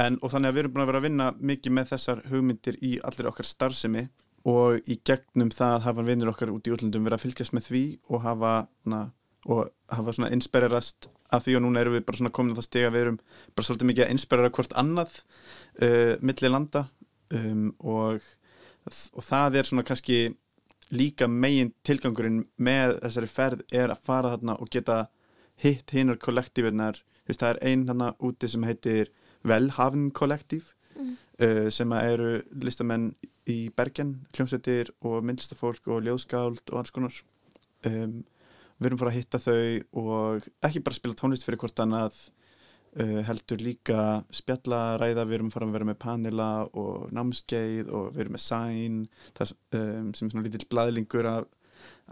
en, 0.00 0.16
og 0.22 0.32
þannig 0.32 0.48
að 0.48 0.56
við 0.56 0.62
erum 0.62 0.74
búin 0.76 0.84
að 0.86 0.90
vera 0.92 1.02
að 1.02 1.06
vinna 1.10 1.28
mikið 1.52 1.76
með 1.76 1.92
þessar 1.92 2.24
hugmyndir 2.30 2.80
í 2.80 2.94
allir 3.10 3.28
okkar 3.28 3.50
starfsemi 3.50 4.06
og 4.48 4.88
í 4.88 4.98
gegnum 5.04 5.52
það 5.52 5.84
hafa 5.84 6.06
vinnir 6.06 6.32
okkar 6.32 6.54
út 6.54 6.68
í 6.68 6.72
útlöndum 6.72 7.04
verið 7.04 7.18
að 7.18 7.24
fylgjast 7.26 7.56
með 7.58 7.68
því 7.68 7.84
og 8.08 8.24
hafa, 8.24 8.54
na, 8.88 9.04
og 9.44 9.68
hafa 9.92 10.16
svona 10.16 10.32
inspirerast 10.32 11.10
af 11.34 11.44
því 11.44 11.58
og 11.58 11.64
núna 11.66 11.82
erum 11.82 11.98
við 11.98 12.06
bara 12.08 12.22
svona 12.22 12.32
komin 12.32 12.56
á 12.56 12.58
það 12.62 12.68
steg 12.70 12.88
að 12.88 12.94
við 12.94 13.04
erum 13.04 13.18
bara 13.52 13.68
svolítið 13.68 13.90
mikið 13.90 14.06
að 14.06 14.12
inspirera 14.14 14.52
hvort 14.56 14.76
annað 14.80 15.18
uh, 15.84 16.14
milli 16.24 16.52
landa 16.54 16.86
um, 17.36 17.66
og 17.84 18.24
og 19.14 19.24
það 19.24 19.58
er 19.58 19.68
svona 19.68 19.86
kannski 19.86 20.18
líka 20.94 21.28
megin 21.28 21.74
tilgangurinn 21.84 22.44
með 22.56 22.96
þessari 23.02 23.30
ferð 23.32 23.64
er 23.74 23.92
að 23.92 24.04
fara 24.08 24.32
þarna 24.34 24.56
og 24.62 24.70
geta 24.72 24.98
hitt 25.60 25.92
hinnar 25.92 26.20
kollektífinnar 26.22 27.02
það 27.28 27.50
er 27.50 27.58
einn 27.70 27.86
þarna 27.88 28.12
úti 28.24 28.48
sem 28.48 28.64
heitir 28.64 29.10
Velhavn 29.46 30.08
kollektív 30.16 30.72
mm. 30.96 31.12
uh, 31.44 31.68
sem 31.72 31.92
eru 31.98 32.38
listamenn 32.64 33.10
í 33.48 33.68
Bergen, 33.76 34.26
hljómsveitir 34.34 34.92
og 35.04 35.22
myndlistafólk 35.24 35.86
og 35.88 36.02
ljóðskáld 36.06 36.64
og 36.72 36.80
alls 36.80 36.94
konar 36.94 37.20
um, 37.88 38.24
við 38.78 38.90
erum 38.90 39.00
bara 39.00 39.12
að 39.12 39.18
hitta 39.18 39.40
þau 39.42 40.02
og 40.02 40.48
ekki 40.64 40.82
bara 40.84 40.98
spila 40.98 41.18
tónlist 41.18 41.46
fyrir 41.46 41.60
hvort 41.60 41.84
annað 41.84 42.18
Uh, 42.96 43.20
heldur 43.28 43.60
líka 43.60 44.22
spjallaræða, 44.32 45.26
við 45.28 45.36
erum 45.36 45.50
að 45.50 45.54
fara 45.58 45.66
að 45.68 45.74
vera 45.76 45.88
með 45.90 45.98
panela 46.02 46.48
og 46.72 47.10
námskeið 47.14 47.92
og 47.92 48.08
við 48.14 48.24
erum 48.24 48.34
með 48.38 48.44
sæn 48.46 48.96
það, 49.36 49.52
um, 49.76 50.08
sem 50.16 50.24
er 50.24 50.32
svona 50.32 50.44
lítill 50.46 50.68
blæðlingur 50.72 51.28
af, 51.28 51.46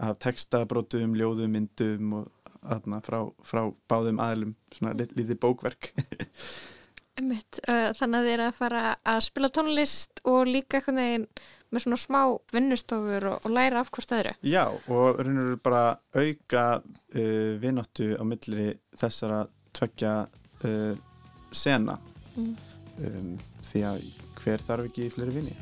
af 0.05 0.19
textabrótum, 0.21 1.17
ljóðum, 1.17 1.57
myndum 1.57 2.13
og 2.19 2.53
aðna 2.61 3.01
frá, 3.03 3.19
frá 3.45 3.65
báðum 3.89 4.21
aðlum, 4.21 4.55
svona 4.77 4.93
lítið 5.01 5.37
bókverk. 5.41 5.91
Einmitt, 7.17 7.57
uh, 7.65 7.89
Þannig 7.97 8.19
að 8.19 8.27
þið 8.27 8.33
er 8.35 8.45
að 8.45 8.57
fara 8.59 8.81
að 9.01 9.19
spila 9.25 9.49
tónlist 9.49 10.21
og 10.29 10.43
líka 10.45 10.77
eitthvað 10.77 10.99
neginn 10.99 11.29
með 11.73 11.83
svona 11.83 11.99
smá 11.99 12.19
vinnustofur 12.53 13.29
og, 13.31 13.39
og 13.41 13.53
læra 13.57 13.81
af 13.81 13.89
hvort 13.91 14.13
öðru. 14.19 14.33
Já, 14.45 14.63
og 14.69 15.17
raun 15.19 15.41
og 15.41 15.47
veru 15.49 15.61
bara 15.65 15.83
auka 16.13 16.65
uh, 16.85 17.53
vinottu 17.63 18.13
á 18.13 18.23
milli 18.27 18.69
þessara 19.01 19.47
tveggja 19.77 20.13
uh, 20.65 20.93
sena 21.51 21.97
mm. 22.35 22.55
um, 23.05 23.33
því 23.69 23.83
að 23.91 24.07
hver 24.41 24.63
þarf 24.63 24.89
ekki 24.89 25.11
fleiri 25.13 25.37
vinni 25.41 25.57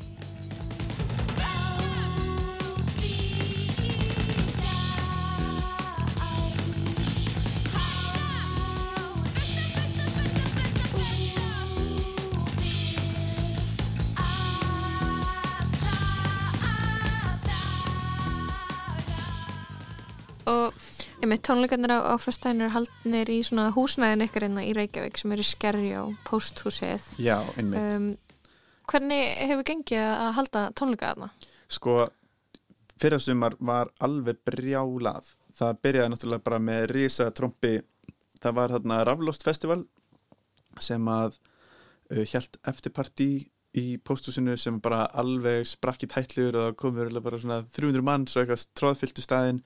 og 20.46 20.74
Einmitt, 21.16 21.40
tónleikarnir 21.48 21.94
á, 21.96 22.12
á 22.12 22.14
fyrstæðinu 22.20 22.66
er 22.66 22.72
haldnir 22.74 23.30
í 23.32 23.38
svona 23.46 23.70
húsnæðin 23.72 24.26
ykkur 24.26 24.44
einna 24.46 24.64
í 24.66 24.74
Reykjavík 24.76 25.16
sem 25.16 25.32
eru 25.32 25.46
skerri 25.46 25.94
á 25.96 26.04
posthúsið. 26.28 27.06
Já, 27.22 27.38
einmitt. 27.56 27.80
Um, 27.80 28.10
hvernig 28.90 29.32
hefur 29.48 29.66
gengið 29.70 30.04
að 30.04 30.30
halda 30.36 30.66
tónleika 30.76 31.14
þarna? 31.14 31.30
Sko, 31.72 31.96
fyrir 33.00 33.24
sumar 33.24 33.56
var 33.58 33.90
alveg 34.04 34.44
brjálað. 34.44 35.32
Það 35.56 35.82
byrjaði 35.88 36.12
náttúrulega 36.12 36.46
bara 36.50 36.62
með 36.68 36.86
risa 36.92 37.30
trombi. 37.32 37.74
Það 38.44 38.56
var 38.60 38.76
þarna 38.76 39.02
Raflost 39.08 39.48
Festival 39.48 39.80
sem 40.84 41.08
að 41.08 41.40
uh, 42.12 42.24
held 42.28 42.60
eftirparti 42.68 43.30
í 43.76 43.86
posthúsinu 44.04 44.56
sem 44.60 44.80
bara 44.84 45.06
alveg 45.16 45.64
sprakki 45.68 46.08
tætlur 46.12 46.56
og 46.60 46.76
komur 46.80 47.08
bara 47.24 47.40
svona 47.40 47.62
300 47.76 48.04
mann 48.04 48.28
svo 48.28 48.42
eitthvað 48.44 48.68
tróðfylltu 48.76 49.24
staðinn 49.24 49.64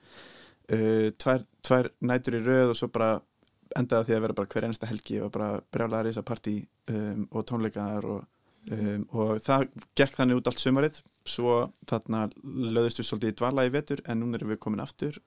uh, 0.75 1.09
tvær, 1.21 1.45
tvær 1.67 1.91
nætur 2.01 2.39
í 2.39 2.43
rauð 2.47 2.75
og 2.75 2.81
svo 2.81 2.91
bara 2.93 3.13
endaði 3.79 4.09
því 4.09 4.17
að 4.17 4.25
vera 4.25 4.37
bara 4.41 4.51
hver 4.51 4.67
einasta 4.67 4.91
helgi 4.91 5.21
og 5.23 5.33
bara 5.35 5.51
brjálega 5.73 6.09
reysa 6.09 6.27
partí 6.27 6.57
um, 6.91 7.27
og 7.31 7.45
tónleikaðar 7.47 8.09
og, 8.11 8.25
um, 8.75 9.05
og 9.15 9.37
það 9.47 9.69
gekk 9.99 10.17
þannig 10.17 10.41
út 10.41 10.51
allt 10.51 10.63
sömarið 10.63 11.03
svo 11.31 11.55
þarna 11.87 12.25
löðustu 12.43 13.05
svolítið 13.07 13.35
í 13.35 13.37
dvala 13.39 13.67
í 13.69 13.73
vetur 13.75 14.03
en 14.09 14.23
núna 14.23 14.41
erum 14.41 14.51
við 14.55 14.61
komin 14.65 14.83
aftur 14.83 15.21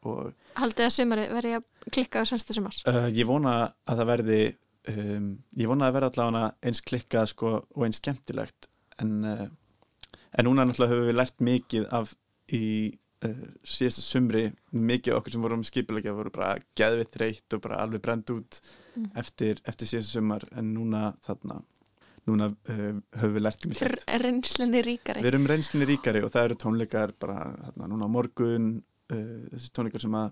Haldið 0.58 0.88
að 0.90 0.96
sömarið 0.98 1.34
verði 1.38 1.54
að 1.60 1.94
klikka 1.94 2.26
á 2.26 2.28
senstu 2.28 2.58
sömar? 2.58 2.82
Uh, 2.90 3.08
ég 3.14 3.30
vona 3.30 3.56
að 3.88 4.02
það 4.02 4.12
verði 4.12 4.42
um, 4.92 5.28
ég 5.60 5.70
vona 5.70 5.88
að 5.88 5.92
það 5.92 5.98
verði 5.98 6.10
allavega 6.12 6.50
eins 6.68 6.84
klikkað 6.90 7.30
sko, 7.32 7.54
og 7.64 7.86
eins 7.88 8.02
skemmtilegt. 8.02 8.70
En, 9.02 9.14
uh, 9.28 10.18
en 10.34 10.48
núna 10.48 10.68
náttúrulega 10.68 10.96
höfum 10.96 11.10
við 11.10 11.20
lært 11.20 11.44
mikið 11.44 11.88
af 11.94 12.14
í 12.54 12.66
uh, 13.26 13.44
síðasta 13.66 14.04
sumri 14.06 14.46
mikið 14.72 15.18
okkur 15.18 15.36
sem 15.36 15.44
vorum 15.44 15.66
skipilegja 15.68 16.16
voru 16.16 16.34
bara 16.34 16.56
geðvitt 16.78 17.20
reytt 17.22 17.58
og 17.58 17.64
bara 17.66 17.82
alveg 17.84 18.04
brend 18.06 18.34
út 18.34 18.60
mm. 18.96 19.12
eftir, 19.20 19.62
eftir 19.70 19.90
síðasta 19.90 20.20
sumar. 20.20 20.48
En 20.58 20.74
núna 20.76 21.12
þarna 21.26 21.62
núna 22.30 22.50
uh, 22.50 22.96
höfum 23.20 23.36
við 23.36 23.44
lært 23.44 23.68
mikið 23.68 23.98
Reynslinni 24.24 24.82
ríkari. 24.86 25.24
Við 25.24 25.34
erum 25.34 25.48
reynslinni 25.50 25.88
ríkari 25.90 26.24
og 26.24 26.32
það 26.32 26.50
eru 26.50 26.60
tónleikar 26.64 27.16
bara 27.20 27.52
þarna 27.66 27.90
núna 27.92 28.08
á 28.08 28.16
morgun 28.16 28.72
uh, 29.12 29.44
þessi 29.52 29.72
tónleikar 29.76 30.04
sem 30.06 30.18
að 30.20 30.32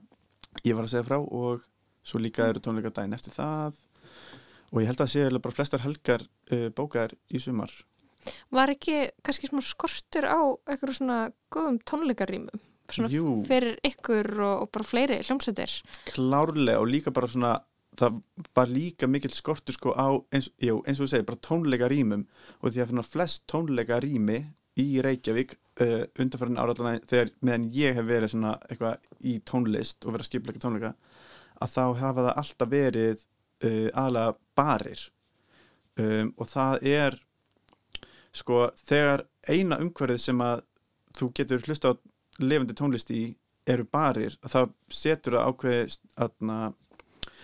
ég 0.67 0.77
var 0.77 0.87
að 0.87 0.93
segja 0.93 1.07
frá 1.07 1.17
og 1.19 1.65
svo 2.07 2.21
líka 2.21 2.47
eru 2.47 2.63
tónleikar 2.63 2.95
daginn 2.95 3.17
eftir 3.17 3.35
það. 3.35 3.79
Og 4.71 4.79
ég 4.79 4.87
held 4.87 5.01
að 5.01 5.07
það 5.07 5.13
sé 5.13 5.41
bara 5.43 5.57
flestar 5.57 5.83
helgar 5.83 6.27
uh, 6.53 6.67
bókar 6.75 7.15
í 7.27 7.43
sumar. 7.43 7.73
Var 8.53 8.71
ekki 8.75 8.97
kannski 9.25 9.49
svona 9.49 9.65
skorstur 9.65 10.27
á 10.29 10.39
eitthvað 10.69 10.97
svona 10.99 11.21
góðum 11.53 11.79
tónleikarýmum? 12.91 13.43
fyrir 13.47 13.77
ykkur 13.87 14.31
og, 14.39 14.55
og 14.65 14.71
bara 14.75 14.87
fleiri 14.87 15.19
hljómsveitir. 15.23 15.75
Klárlega 16.11 16.79
og 16.81 16.89
líka 16.91 17.13
bara 17.15 17.29
svona 17.31 17.57
það 17.99 18.21
var 18.55 18.71
líka 18.71 19.07
mikill 19.07 19.33
skortur 19.35 19.75
sko 19.75 19.93
á 19.95 20.07
eins, 20.31 20.49
jú, 20.61 20.79
eins 20.87 20.99
og 20.99 21.07
þú 21.07 21.11
segir, 21.11 21.27
bara 21.27 21.43
tónleika 21.47 21.89
rýmum. 21.91 22.25
Og 22.61 22.71
því 22.71 22.85
að 22.85 23.03
flest 23.09 23.45
tónleika 23.51 23.99
rými 24.03 24.39
í 24.79 25.01
Reykjavík 25.03 25.57
uh, 25.83 26.05
undanfærin 26.19 26.59
áraðan 26.61 27.01
þegar 27.09 27.33
meðan 27.43 27.67
ég 27.75 27.97
hef 27.97 28.07
verið 28.07 28.33
svona 28.33 28.53
eitthvað 28.69 29.09
í 29.27 29.39
tónlist 29.47 30.05
og 30.05 30.15
verið 30.15 30.25
að 30.25 30.29
skipleika 30.29 30.63
tónleika 30.63 30.93
að 31.61 31.73
þá 31.75 31.83
hafa 31.99 32.25
það 32.25 32.39
alltaf 32.41 32.71
verið 32.71 33.17
uh, 33.65 33.89
aðalega 33.91 34.37
barir. 34.57 35.03
Um, 35.99 36.31
og 36.39 36.47
það 36.47 36.87
er 36.87 37.19
sko 38.31 38.69
þegar 38.79 39.25
eina 39.51 39.81
umhverfið 39.83 40.23
sem 40.23 40.43
að 40.45 40.63
þú 41.17 41.27
getur 41.35 41.65
hlusta 41.67 41.91
á 41.91 41.93
lifandi 42.45 42.77
tónlist 42.77 43.11
í 43.13 43.23
eru 43.69 43.85
barir 43.85 44.37
að 44.41 44.55
það 44.55 44.71
setur 44.97 45.37
að 45.37 45.51
ákveði 45.51 45.83
að 46.25 46.33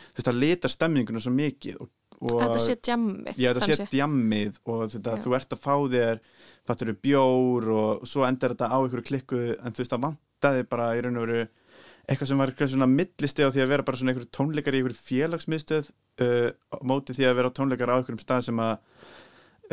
þú 0.07 0.17
veist 0.17 0.31
að 0.31 0.41
leta 0.41 0.71
stemningunum 0.71 1.23
svo 1.23 1.33
mikið 1.35 1.77
og, 1.83 1.91
og 2.23 2.41
þetta 2.41 2.63
sé 2.63 2.75
djammið 2.87 3.41
já 3.43 3.49
þetta 3.53 3.67
sé 3.69 3.87
djammið 3.91 4.59
og 4.65 4.81
þetta, 4.95 5.19
þú 5.23 5.35
ert 5.37 5.53
að 5.53 5.63
fá 5.67 5.75
þér 5.93 6.23
fattur 6.67 6.91
þér 6.91 6.99
bjór 7.05 7.69
og 7.75 8.09
svo 8.09 8.25
endar 8.27 8.55
þetta 8.55 8.71
á 8.73 8.77
einhverju 8.79 9.07
klikku 9.11 9.43
en 9.57 9.77
þú 9.77 9.83
veist 9.83 9.95
að 9.97 10.05
vantaði 10.07 10.67
bara 10.71 10.89
í 10.97 11.03
raun 11.05 11.21
og 11.21 11.27
veru 11.27 11.45
eitthvað 12.07 12.29
sem 12.31 12.41
var 12.41 12.51
eitthvað 12.51 12.73
svona 12.73 12.89
millisteg 12.89 13.49
á 13.49 13.51
því 13.51 13.63
að 13.63 13.71
vera 13.73 13.85
bara 13.87 13.99
svona 13.99 14.13
einhverju 14.13 14.33
tónleikar 14.37 14.75
í 14.75 14.79
einhverju 14.79 14.99
félagsmiðstöð 15.09 15.91
uh, 16.23 16.49
mótið 16.87 17.19
því 17.19 17.27
að 17.27 17.37
vera 17.41 17.53
tónleikar 17.53 17.91
á 17.91 17.97
einhverjum 17.99 18.23
stað 18.23 18.45
sem 18.47 18.61
að 18.63 18.73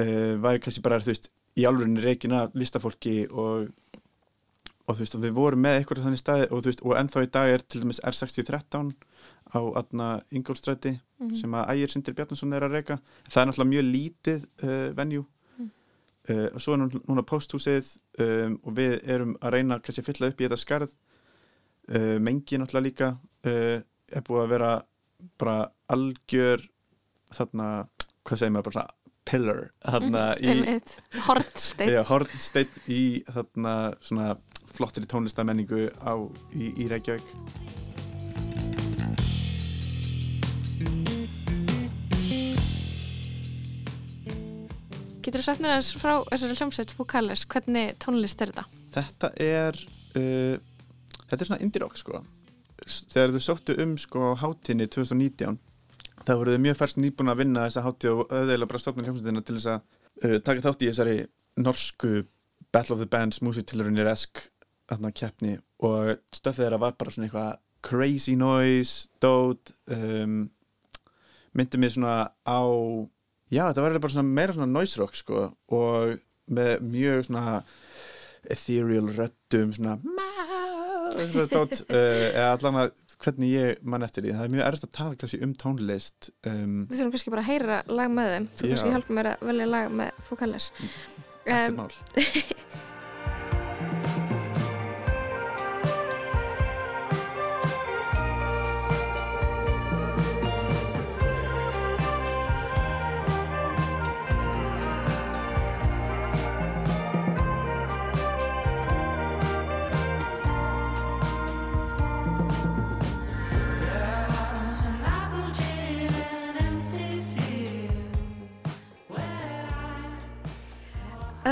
uh, 0.03 0.33
væri 0.43 0.63
kannski 0.65 0.85
bara 0.85 0.99
þú 1.01 1.13
veist 1.13 1.31
í 1.55 1.67
alveg 1.69 2.01
reygin 2.03 2.35
að 2.35 2.57
listafólki 2.59 3.17
og 3.31 3.71
og 4.85 4.97
þú 4.97 5.05
veist, 5.05 5.17
við 5.23 5.37
vorum 5.37 5.63
með 5.65 5.79
eitthvað 5.79 6.05
þannig 6.05 6.21
staði 6.21 6.49
og 6.51 6.63
þú 6.63 6.71
veist, 6.71 6.83
og 6.85 6.97
ennþá 7.01 7.23
í 7.25 7.31
dag 7.37 7.53
er 7.55 7.65
til 7.65 7.81
dæmis 7.83 8.01
R6013 8.05 8.91
á 9.55 9.61
aðna 9.81 10.09
Ingolstræti 10.31 10.93
mm 10.93 11.29
-hmm. 11.29 11.41
sem 11.41 11.55
að 11.55 11.71
Ægir 11.73 11.91
Sindir 11.91 12.15
Bjarnason 12.15 12.53
er 12.53 12.63
að 12.63 12.73
reyka 12.73 12.99
það 13.29 13.43
er 13.43 13.47
náttúrulega 13.47 13.73
mjög 13.73 13.85
lítið 13.95 14.47
uh, 14.63 14.97
venjú 14.97 15.25
mm. 15.59 15.71
uh, 16.29 16.49
og 16.55 16.61
svo 16.61 16.73
er 16.73 16.79
núna 17.09 17.23
posthúsið 17.23 17.87
um, 18.19 18.61
og 18.63 18.77
við 18.77 19.01
erum 19.09 19.37
að 19.41 19.53
reyna 19.53 19.79
kannski 19.79 20.03
að 20.03 20.07
fylla 20.07 20.29
upp 20.29 20.41
í 20.41 20.45
þetta 20.45 20.57
skarð. 20.57 20.91
Uh, 21.89 22.19
mengi 22.19 22.59
náttúrulega 22.59 22.89
líka 22.89 23.17
uh, 23.47 23.81
er 24.13 24.23
búið 24.23 24.43
að 24.43 24.49
vera 24.49 24.83
bara 25.39 25.69
algjör 25.89 26.69
þarna, 27.33 27.89
hvað 28.25 28.39
segir 28.39 28.53
maður, 28.53 28.73
bara 28.73 28.89
pillar 29.25 29.71
þarna 29.81 30.25
mm, 30.37 30.45
í 30.45 32.01
hortsteinn 32.09 32.69
í 32.87 33.25
þarna 33.25 33.95
svona 34.05 34.37
flottri 34.73 35.07
tónlistamenningu 35.11 35.89
á, 36.01 36.15
í, 36.55 36.73
í 36.85 36.89
Reykjavík. 36.91 37.27
Getur 45.25 45.41
þú 45.41 45.45
sagt 45.47 45.63
mér 45.65 45.75
aðeins 45.75 45.95
frá 45.97 46.15
þessari 46.29 46.57
hljómsveit 46.59 46.93
Fúkales, 46.95 47.45
hvernig 47.49 47.95
tónlist 48.03 48.43
er 48.45 48.53
þetta? 48.53 48.67
þetta 48.95 49.31
er 49.41 49.79
uh, 50.19 50.57
þetta 51.25 51.41
er 51.41 51.49
svona 51.49 51.63
indie 51.65 51.83
rock 51.83 52.01
sko. 52.01 52.23
Þegar 52.85 53.35
þau 53.35 53.45
sóttu 53.47 53.77
um 53.81 53.95
sko 54.01 54.35
hátinni 54.41 54.87
2019 54.91 55.57
þá 56.25 56.33
voru 56.37 56.55
þau 56.55 56.65
mjög 56.67 56.79
færst 56.79 57.01
nýbúin 57.01 57.33
að 57.33 57.41
vinna 57.43 57.67
þessa 57.69 57.85
hátíð 57.87 58.13
og 58.13 58.33
auðvitað 58.33 58.69
bara 58.71 58.83
stofna 58.83 59.07
hljómsveitina 59.07 59.45
til 59.45 59.57
þess 59.59 59.71
að 59.73 59.81
uh, 59.81 60.39
taka 60.45 60.65
þátt 60.67 60.85
í 60.85 60.91
þessari 60.91 61.17
norsku 61.65 62.13
Battle 62.75 62.97
of 62.97 63.03
the 63.03 63.11
Bands 63.11 63.41
músitilrunir 63.45 64.11
esk 64.11 64.45
þarna 64.91 65.13
keppni 65.17 65.55
og 65.85 66.15
stöfið 66.35 66.67
þeirra 66.67 66.81
var 66.83 66.97
bara 66.99 67.15
svona 67.15 67.29
eitthvað 67.29 67.53
crazy 67.85 68.35
noise, 68.41 69.09
dót 69.21 69.75
um, 69.93 70.45
myndi 71.55 71.81
mér 71.81 71.95
svona 71.95 72.17
á 72.45 72.63
já 73.53 73.67
þetta 73.69 73.85
var 73.85 73.99
bara 73.99 74.15
svona 74.17 74.37
meira 74.41 74.57
svona 74.57 74.73
noise 74.73 75.01
rock 75.01 75.19
sko 75.19 75.51
og 75.73 76.17
með 76.55 76.85
mjög 76.89 77.27
svona 77.29 77.61
ethereal 78.51 79.09
röddum 79.13 79.73
svona 79.77 79.99
dót 81.53 81.81
uh, 81.93 82.29
eða 82.33 82.51
allan 82.55 82.81
að 82.85 82.95
hvernig 83.25 83.53
ég 83.55 83.85
mann 83.87 84.05
eftir 84.05 84.25
því. 84.25 84.33
Það 84.35 84.47
er 84.47 84.53
mjög 84.53 84.67
erst 84.67 84.87
að 84.87 84.91
tala 84.99 85.19
kannski 85.21 85.39
um 85.45 85.53
tónlist 85.61 86.29
um, 86.49 86.75
Við 86.91 86.99
þurfum 86.99 87.15
kannski 87.15 87.33
bara 87.33 87.45
að 87.45 87.51
heyra 87.53 87.79
lag 87.89 88.11
með 88.13 88.33
þeim. 88.33 88.49
Þú 88.59 88.73
kannski 88.73 88.93
hjálpa 88.97 89.17
mér 89.19 89.31
að 89.31 89.47
velja 89.49 89.69
lag 89.71 89.95
með 90.01 90.19
Focales 90.27 90.67
ekkert 90.75 91.25
um, 91.47 91.89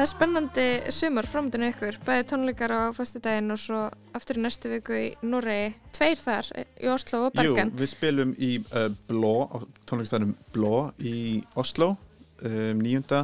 Það 0.02 0.08
er 0.08 0.16
spennandi 0.16 0.62
sumar 0.90 1.26
framöndinu 1.30 1.66
ykkur, 1.70 1.96
bæði 2.02 2.22
tónleikar 2.26 2.72
á 2.74 2.90
föstudaginn 2.90 3.54
og 3.54 3.60
svo 3.62 3.84
aftur 4.18 4.40
í 4.40 4.42
næstu 4.42 4.72
viku 4.72 4.96
í 4.98 5.04
Noregi, 5.22 5.76
tveir 5.94 6.18
þar 6.18 6.48
í 6.58 6.88
Oslo 6.90 7.20
og 7.28 7.38
Jú, 7.38 7.52
Bergen. 7.52 7.70
við 7.78 7.92
spilum 7.92 8.32
í 8.34 8.48
uh, 8.64 8.88
Blå, 9.06 9.30
á 9.46 9.62
tónleikstæðanum 9.86 10.34
Blå 10.56 10.80
í 10.98 11.14
Oslo 11.54 11.92
um, 12.42 12.82
9. 12.82 13.22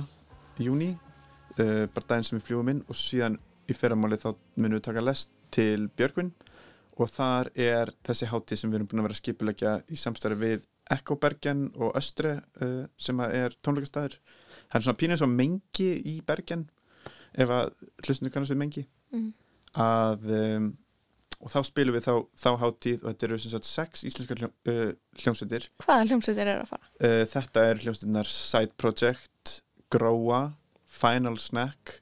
júni 0.63 0.93
uh, 0.95 1.91
bara 1.91 2.07
daginn 2.13 2.31
sem 2.31 2.39
við 2.39 2.47
fljúum 2.47 2.71
inn 2.71 2.87
og 2.87 3.03
síðan 3.03 3.41
í 3.67 3.75
fyrramáli 3.75 4.23
þá 4.23 4.29
munum 4.63 4.79
við 4.79 4.87
taka 4.87 5.03
lest 5.03 5.35
til 5.51 5.89
Björgvin 5.99 6.31
og 6.95 7.11
þar 7.11 7.51
er 7.59 7.91
þessi 8.07 8.31
hátíð 8.31 8.63
sem 8.63 8.71
við 8.71 8.85
erum 8.85 8.93
búin 8.93 9.03
að 9.03 9.09
vera 9.09 9.19
að 9.19 9.25
skipulegja 9.25 9.79
í 9.91 9.99
samstæri 9.99 10.39
við 10.47 10.63
Ekko 10.95 11.19
Bergen 11.19 11.73
og 11.75 11.99
Östre 11.99 12.39
uh, 12.63 12.85
sem 12.95 13.27
er 13.27 13.59
tónleikastæður 13.67 14.21
það 14.69 14.79
er 14.81 14.85
svona 14.87 15.01
pínir 15.01 15.21
svo 15.21 15.29
mengi 15.31 15.89
í 16.13 16.19
Bergen 16.27 16.67
ef 17.39 17.49
að 17.53 17.73
hlustinu 18.07 18.31
kannast 18.35 18.53
við 18.55 18.63
mengi 18.65 18.87
Mhm. 19.13 19.33
að 19.81 20.25
um, 20.37 20.67
og 21.41 21.49
þá 21.53 21.59
spilum 21.65 21.95
við 21.95 22.03
þá, 22.09 22.15
þá 22.37 22.49
hátíð 22.61 23.03
og 23.05 23.13
þetta 23.13 23.27
eru 23.29 23.39
sem 23.39 23.51
sagt 23.53 23.65
sex 23.69 24.03
íslenskar 24.05 24.41
hljó, 24.43 24.49
uh, 24.69 24.93
hljómsveitir 25.23 25.69
Hvaða 25.85 26.07
hljómsveitir 26.11 26.51
eru 26.51 26.65
að 26.65 26.73
fara? 26.73 26.89
uh, 27.01 27.25
þetta 27.31 27.65
er 27.71 27.81
hljómsveitirnar 27.85 28.27
Side 28.33 28.75
Project 28.77 29.61
Gróa, 29.95 30.41
Final 30.87 31.39
Snack 31.39 32.01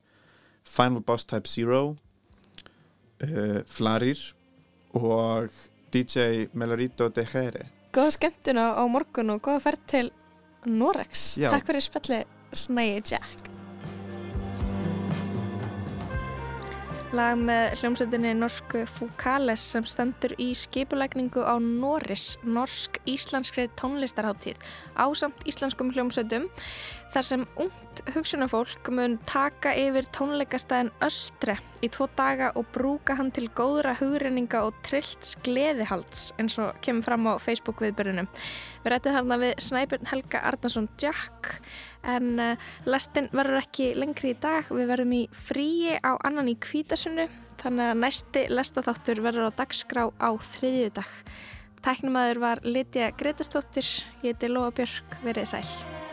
Final 0.64 1.00
Boss 1.06 1.24
Type 1.28 1.46
Zero 1.48 1.96
uh, 3.22 3.60
Flarir 3.66 4.18
og 4.96 5.50
DJ 5.92 6.46
Melarito 6.56 7.08
de 7.12 7.26
Jere 7.28 7.68
Góða 7.96 8.12
skemmtun 8.16 8.58
á, 8.60 8.82
morgun 8.90 9.30
og 9.36 9.40
góða 9.46 9.60
ferð 9.64 9.84
til 9.88 10.10
Norex. 10.66 11.36
Já. 11.40 11.48
Takk 11.54 11.68
fyrir 11.70 11.84
spjalli 11.84 12.16
Snæi 12.52 13.02
Jack. 13.02 13.46
Lag 17.14 17.38
með 17.38 17.76
hljómsveitinni 17.80 18.32
norsku 18.36 18.82
Fukales 18.90 19.62
sem 19.72 19.84
stendur 19.86 20.34
í 20.42 20.50
skipulegningu 20.58 21.40
á 21.46 21.54
Norris, 21.62 22.34
norsk-íslenskri 22.42 23.68
tónlistarháttíð 23.78 24.58
ásamt 24.98 25.46
íslenskum 25.48 25.94
hljómsveitum 25.94 26.48
þar 27.14 27.28
sem 27.30 27.46
ungt 27.62 28.02
hugsunafólk 28.10 28.90
mun 28.92 29.16
taka 29.30 29.72
yfir 29.78 30.10
tónleikastæðin 30.18 30.90
Östre 31.06 31.56
í 31.84 31.90
tvo 31.92 32.06
daga 32.16 32.52
og 32.56 32.68
brúka 32.74 33.16
hann 33.18 33.32
til 33.34 33.48
góðra 33.56 33.96
hugrenninga 33.98 34.62
og 34.66 34.76
trillts 34.86 35.34
gleðihalds 35.46 36.30
eins 36.40 36.56
og 36.62 36.78
kemur 36.84 37.06
fram 37.06 37.28
á 37.28 37.34
Facebook 37.42 37.82
viðbörunum. 37.84 38.28
Við 38.84 38.92
rættum 38.92 39.16
þarna 39.16 39.40
við 39.42 39.52
Snæbjörn 39.66 40.10
Helga 40.12 40.44
Arnason 40.50 40.88
Jack 41.02 41.56
en 42.06 42.38
uh, 42.40 42.70
lestin 42.86 43.28
verður 43.34 43.60
ekki 43.64 43.90
lengri 43.98 44.32
í 44.34 44.38
dag. 44.40 44.70
Við 44.70 44.88
verðum 44.92 45.18
í 45.18 45.24
fríi 45.34 45.98
á 46.00 46.16
annan 46.16 46.52
í 46.52 46.56
kvítasunnu 46.60 47.28
þannig 47.60 47.90
að 47.90 48.00
næsti 48.04 48.46
lestaþáttur 48.52 49.22
verður 49.26 49.50
á 49.50 49.58
dagskrá 49.58 50.08
á 50.16 50.30
þriðjudag. 50.54 51.12
Tæknumæður 51.86 52.42
var 52.42 52.64
Lydia 52.66 53.12
Gretastóttir, 53.14 53.86
ég 54.24 54.34
heiti 54.34 54.50
Lóa 54.50 54.72
Björk, 54.74 55.20
verið 55.22 55.54
sæl. 55.54 56.05